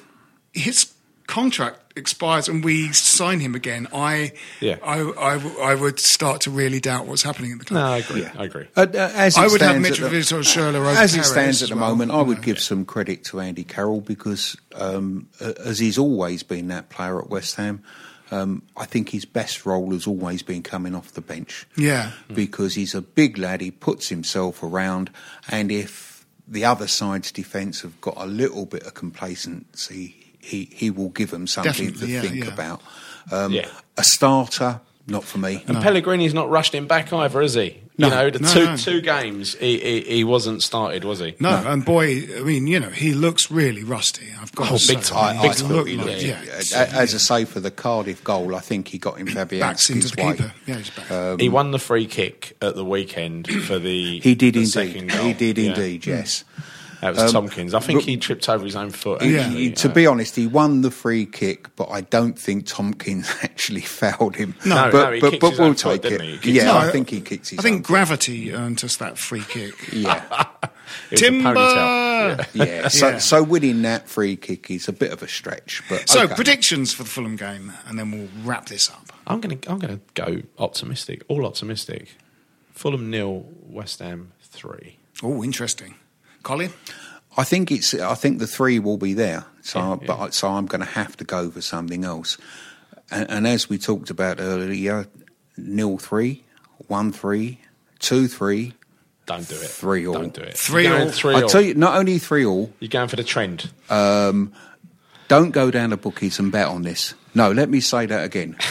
his 0.53 0.93
contract 1.27 1.86
expires 1.97 2.49
and 2.49 2.63
we 2.65 2.93
sign 2.93 3.41
him 3.41 3.55
again, 3.55 3.87
I, 3.93 4.33
Yeah. 4.61 4.77
I, 4.83 5.01
I, 5.01 5.35
w- 5.39 5.59
I 5.61 5.75
would 5.75 5.99
start 5.99 6.43
to 6.43 6.51
really 6.51 6.79
doubt 6.81 7.07
what's 7.07 7.23
happening 7.23 7.51
in 7.53 7.59
the 7.59 7.65
club. 7.65 7.81
no, 7.83 7.93
I 7.93 7.97
agree. 7.99 8.27
I 8.27 8.45
agree. 8.45 8.67
Uh, 8.77 8.87
uh, 8.93 9.13
as 9.15 9.37
it 9.37 9.41
I 9.41 9.47
would 9.49 9.61
have 9.61 9.71
stands 9.83 9.91
at 10.01 10.11
the- 10.11 10.17
Mitrovic 10.17 10.33
or 10.33 10.41
Schürrle 10.41 10.75
over 10.75 10.87
As 10.91 11.15
it 11.17 11.25
stands 11.25 11.63
at 11.63 11.71
the 11.71 11.77
well, 11.77 11.89
moment, 11.91 12.13
I 12.13 12.21
would 12.23 12.39
know. 12.39 12.43
give 12.45 12.61
some 12.61 12.85
credit 12.85 13.25
to 13.27 13.41
Andy 13.41 13.65
Carroll 13.65 14.01
because, 14.01 14.57
um, 14.75 15.29
as 15.41 15.79
he's 15.79 15.99
always 15.99 16.43
been 16.43 16.69
that 16.69 16.91
player 16.91 17.19
at 17.21 17.31
West 17.31 17.57
Ham, 17.57 17.83
um, 18.31 18.63
I 18.77 18.85
think 18.87 19.11
his 19.11 19.25
best 19.25 19.65
role 19.65 19.93
has 19.93 20.07
always 20.07 20.43
been 20.43 20.63
coming 20.63 20.95
off 20.95 21.13
the 21.13 21.21
bench. 21.21 21.67
Yeah. 21.77 22.11
Because 22.33 22.75
he's 22.75 22.95
a 22.95 23.01
big 23.01 23.39
lad, 23.39 23.61
he 23.61 23.71
puts 23.71 24.09
himself 24.09 24.63
around, 24.63 25.11
and 25.49 25.71
if 25.71 26.27
the 26.49 26.65
other 26.65 26.87
side's 26.89 27.33
defence 27.33 27.83
have 27.83 28.01
got 28.01 28.15
a 28.17 28.27
little 28.27 28.67
bit 28.67 28.83
of 28.85 28.95
complacency, 28.95 30.26
he, 30.47 30.69
he 30.73 30.91
will 30.91 31.11
give 31.11 31.31
them 31.31 31.47
something 31.47 31.73
Definitely, 31.73 32.07
to 32.07 32.13
yeah, 32.13 32.21
think 32.23 32.45
yeah. 32.45 32.53
about. 32.53 32.83
Um, 33.31 33.53
Yeah. 33.53 33.69
A 33.99 34.05
starter, 34.05 34.81
not 35.07 35.25
for 35.25 35.39
me. 35.39 35.65
And 35.67 35.79
Pellegrini's 35.83 36.35
not 36.35 36.49
rushed 36.51 36.75
him 36.75 36.87
back 36.87 37.13
either, 37.13 37.41
is 37.43 37.55
he? 37.55 37.81
No. 37.99 38.09
you 38.09 38.15
know, 38.15 38.31
the 38.31 38.39
No, 38.41 38.49
two 38.53 38.65
no. 38.67 38.77
two 38.77 39.01
games 39.01 39.55
he, 39.55 39.79
he 39.79 40.01
he 40.17 40.25
wasn't 40.25 40.63
started, 40.63 41.03
was 41.05 41.21
he? 41.21 41.35
No, 41.41 41.49
and 41.67 41.83
boy, 41.83 42.29
I 42.37 42.41
mean, 42.43 42.67
you 42.67 42.79
know, 42.79 42.91
he 42.91 43.15
looks 43.15 43.51
really 43.51 43.85
rusty. 43.85 44.27
I've 44.39 44.53
got 44.55 44.71
Oh, 44.71 44.77
to 44.77 44.87
big 44.87 45.03
say. 45.03 45.15
time. 45.15 45.39
I, 45.39 45.41
He 45.41 45.49
I 45.49 45.53
does 45.53 45.63
look 45.63 45.89
he 45.89 45.97
like- 45.97 46.07
looked, 46.07 46.23
yeah, 46.23 46.43
a- 46.75 46.91
as 46.93 47.15
I 47.15 47.19
say, 47.19 47.45
for 47.47 47.61
the 47.61 47.71
Cardiff 47.71 48.23
goal, 48.23 48.55
I 48.55 48.61
think 48.61 48.89
he 48.89 48.99
got 48.99 49.17
him 49.17 49.25
backs 49.33 49.89
into 49.89 50.09
Fabianski's 50.09 50.11
the 50.13 50.23
way. 50.23 50.33
keeper. 50.37 50.53
Yeah, 50.67 50.75
he's 50.77 50.91
back. 50.91 51.41
he 51.41 51.49
won 51.49 51.71
the 51.71 51.79
free 51.79 52.07
kick 52.07 52.55
at 52.61 52.75
the 52.75 52.85
weekend 52.85 53.49
for 53.49 53.79
the. 53.79 54.21
He 54.21 54.35
did 54.35 54.53
the 54.55 54.59
indeed. 54.61 54.71
second 54.71 55.09
goal. 55.11 55.25
He 55.25 55.33
did 55.33 55.57
Yeah. 55.57 55.71
indeed. 55.71 56.05
Yes. 56.07 56.45
That 57.03 57.15
was 57.15 57.23
Um, 57.25 57.33
Tomkins. 57.33 57.75
I 57.75 57.81
think 57.81 58.01
but- 58.01 58.05
he 58.09 58.17
tripped 58.17 58.49
over 58.49 58.65
his 58.65 58.75
own 58.77 58.91
foot. 58.91 59.23
He- 59.23 59.37
Actually, 59.39 59.57
he- 59.65 59.71
to 59.73 59.89
be 59.89 60.07
honest, 60.07 60.35
he 60.37 60.47
won 60.47 60.81
the 60.81 60.91
free 60.91 61.27
kick, 61.27 61.75
but 61.77 61.91
I 61.91 62.01
don't 62.01 62.39
think 62.39 62.67
Tomkins 62.67 63.29
actually 63.43 63.83
fouled 63.83 64.37
him. 64.37 64.55
No, 64.65 64.89
but 64.91 65.05
no, 65.05 65.13
he 65.13 65.21
but, 65.21 65.31
kicked 65.33 65.41
but 65.43 65.53
we'll 65.53 65.63
own 65.63 65.75
foot, 65.75 66.03
take 66.03 66.13
it. 66.13 66.21
he? 66.21 66.37
He 66.39 66.53
Yeah, 66.53 66.63
his 66.81 66.89
I 66.89 66.93
think 66.93 67.11
he 67.11 67.21
kicked 67.21 67.51
his. 67.51 67.59
I 67.59 67.63
think 67.63 67.77
own. 67.77 67.83
gravity 67.83 68.53
earned 68.55 68.83
us 68.83 68.97
that 68.97 69.19
free 69.19 69.43
kick. 69.47 69.75
yeah, 69.93 70.25
it 70.63 70.71
was 71.11 71.21
a. 71.21 71.25
Timber. 71.25 72.47
yeah. 72.55 72.89
So, 72.89 73.09
Yeah. 73.11 73.19
so 73.19 73.43
winning 73.43 73.83
that 73.83 74.09
free 74.09 74.37
kick 74.37 74.71
is 74.71 74.89
a 74.89 74.93
bit 74.93 75.13
of 75.13 75.23
a 75.23 75.29
stretch, 75.29 75.83
but 75.89 76.09
So 76.09 76.23
okay. 76.25 76.35
predictions 76.35 76.93
for 76.95 77.03
the 77.03 77.11
Fulham 77.11 77.37
game, 77.37 77.73
and 77.87 77.99
then 77.99 78.11
we'll 78.11 78.29
wrap 78.45 78.67
this 78.67 78.89
up. 78.89 79.13
I'm 79.27 79.41
gonna 79.41 79.59
I'm 79.67 79.79
gonna 79.79 80.01
go 80.15 80.43
optimistic, 80.59 81.23
all 81.29 81.45
optimistic. 81.45 82.17
Fulham 82.73 83.11
nil, 83.11 83.47
West 83.69 83.99
Ham 84.01 84.33
three. 84.43 84.99
Oh, 85.23 85.43
interesting. 85.45 85.95
Colin? 86.47 86.73
I 87.37 87.45
think 87.45 87.71
it's. 87.73 87.93
I 87.95 88.15
think 88.15 88.39
the 88.39 88.47
three 88.47 88.79
will 88.79 88.97
be 88.99 89.13
there. 89.15 89.45
So, 89.63 89.79
Yeah, 89.79 89.97
but 90.07 90.19
yeah. 90.19 90.25
I- 90.27 90.31
so 90.31 90.49
I'm 90.49 90.67
going 90.67 90.81
to 90.81 90.87
have 91.01 91.17
to 91.17 91.25
go 91.25 91.51
for 91.51 91.61
something 91.61 92.05
else. 92.05 92.39
And, 93.11 93.31
and 93.31 93.47
as 93.47 93.69
we 93.69 93.79
talked 93.79 94.11
about 94.11 94.41
earlier, 94.41 95.07
nil 95.57 95.99
three, 95.99 96.45
one 96.89 97.13
three, 97.13 97.61
two 97.99 98.29
three. 98.29 98.75
Don't 99.27 99.49
do 99.49 99.57
it. 99.57 99.59
Three 99.83 100.07
all. 100.07 100.15
Don't 100.15 100.33
do 100.35 100.41
it. 100.43 100.57
Three 100.57 100.85
You're 100.85 101.01
all. 101.01 101.11
Three 101.11 101.35
I 101.35 101.43
all. 101.43 101.49
tell 101.49 101.61
you, 101.61 101.75
not 101.75 101.97
only 101.99 102.19
three 102.21 102.47
all. 102.47 102.73
You're 102.79 102.89
going 102.89 103.09
for 103.09 103.17
the 103.17 103.25
trend. 103.25 103.69
Um, 103.91 104.53
don't 105.27 105.51
go 105.51 105.73
down 105.73 105.91
to 105.91 105.97
bookies 105.97 106.39
and 106.39 106.53
bet 106.53 106.69
on 106.69 106.83
this. 106.83 107.15
No, 107.35 107.51
let 107.51 107.69
me 107.69 107.81
say 107.81 108.07
that 108.07 108.25
again. 108.25 108.57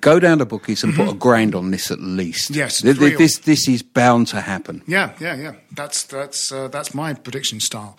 Go 0.00 0.18
down 0.20 0.38
to 0.38 0.44
bookies 0.44 0.84
and 0.84 0.94
put 0.94 1.08
a 1.08 1.14
grand 1.14 1.54
on 1.54 1.70
this 1.70 1.90
at 1.90 2.00
least. 2.00 2.50
Mm-hmm. 2.50 2.58
Yes, 2.58 2.80
Th- 2.82 2.98
th- 2.98 3.18
this 3.18 3.38
this 3.38 3.68
is 3.68 3.82
bound 3.82 4.28
to 4.28 4.40
happen. 4.40 4.82
Yeah, 4.86 5.12
yeah, 5.20 5.36
yeah. 5.36 5.54
That's 5.72 6.04
that's 6.04 6.50
uh, 6.52 6.68
that's 6.68 6.94
my 6.94 7.14
prediction 7.14 7.60
style. 7.60 7.96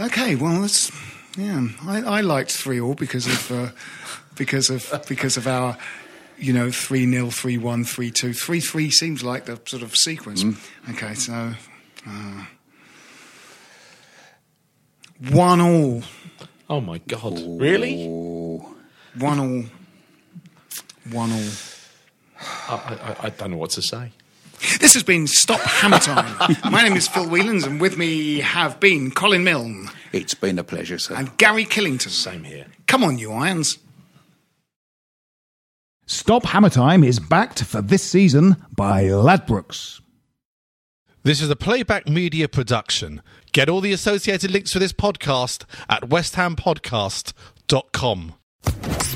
Okay, 0.00 0.34
well, 0.36 0.60
that's 0.60 0.90
yeah. 1.36 1.68
I, 1.86 2.02
I 2.02 2.20
liked 2.20 2.50
three 2.52 2.80
all 2.80 2.94
because 2.94 3.26
of 3.26 3.50
uh, 3.50 3.68
because 4.36 4.70
of 4.70 5.04
because 5.08 5.36
of 5.36 5.46
our 5.46 5.76
you 6.38 6.52
know 6.52 6.70
three 6.70 7.10
0 7.10 7.30
three 7.30 7.58
one, 7.58 7.84
three 7.84 8.10
two, 8.10 8.32
three 8.32 8.60
three 8.60 8.90
seems 8.90 9.22
like 9.22 9.44
the 9.46 9.60
sort 9.66 9.82
of 9.82 9.96
sequence. 9.96 10.44
Okay, 10.90 11.14
so 11.14 11.52
uh, 12.06 12.44
one 15.30 15.60
all, 15.60 16.02
Oh 16.68 16.80
my 16.80 16.98
god! 16.98 17.40
Really? 17.60 18.06
one 18.06 19.38
all, 19.38 19.64
one 21.10 21.32
all. 21.32 21.48
I, 22.68 23.16
I, 23.20 23.26
I 23.26 23.30
don't 23.30 23.50
know 23.52 23.56
what 23.56 23.70
to 23.70 23.80
say. 23.82 24.12
This 24.80 24.94
has 24.94 25.02
been 25.02 25.26
Stop 25.26 25.60
Hammer 25.60 25.98
Time. 25.98 26.56
My 26.70 26.82
name 26.82 26.96
is 26.96 27.06
Phil 27.08 27.26
Whelans, 27.26 27.66
and 27.66 27.78
with 27.80 27.96
me 27.98 28.38
have 28.40 28.80
been 28.80 29.10
Colin 29.10 29.44
Milne 29.44 29.90
It's 30.12 30.32
been 30.34 30.58
a 30.58 30.64
pleasure, 30.64 30.98
sir. 30.98 31.14
and 31.16 31.36
Gary 31.36 31.64
Killington. 31.66 32.08
Same 32.10 32.44
here. 32.44 32.66
Come 32.86 33.04
on, 33.04 33.18
you 33.18 33.32
irons. 33.32 33.76
Stop 36.06 36.44
Hammer 36.46 36.70
Time 36.70 37.04
is 37.04 37.18
backed 37.20 37.62
for 37.64 37.80
this 37.82 38.02
season 38.02 38.56
by 38.74 39.04
Ladbrokes. 39.04 40.00
This 41.22 41.40
is 41.40 41.48
a 41.50 41.56
playback 41.56 42.06
media 42.08 42.48
production. 42.48 43.22
Get 43.52 43.68
all 43.70 43.80
the 43.80 43.92
associated 43.92 44.50
links 44.50 44.72
for 44.72 44.78
this 44.78 44.92
podcast 44.92 45.64
at 45.88 46.02
westhampodcast.com. 46.04 48.34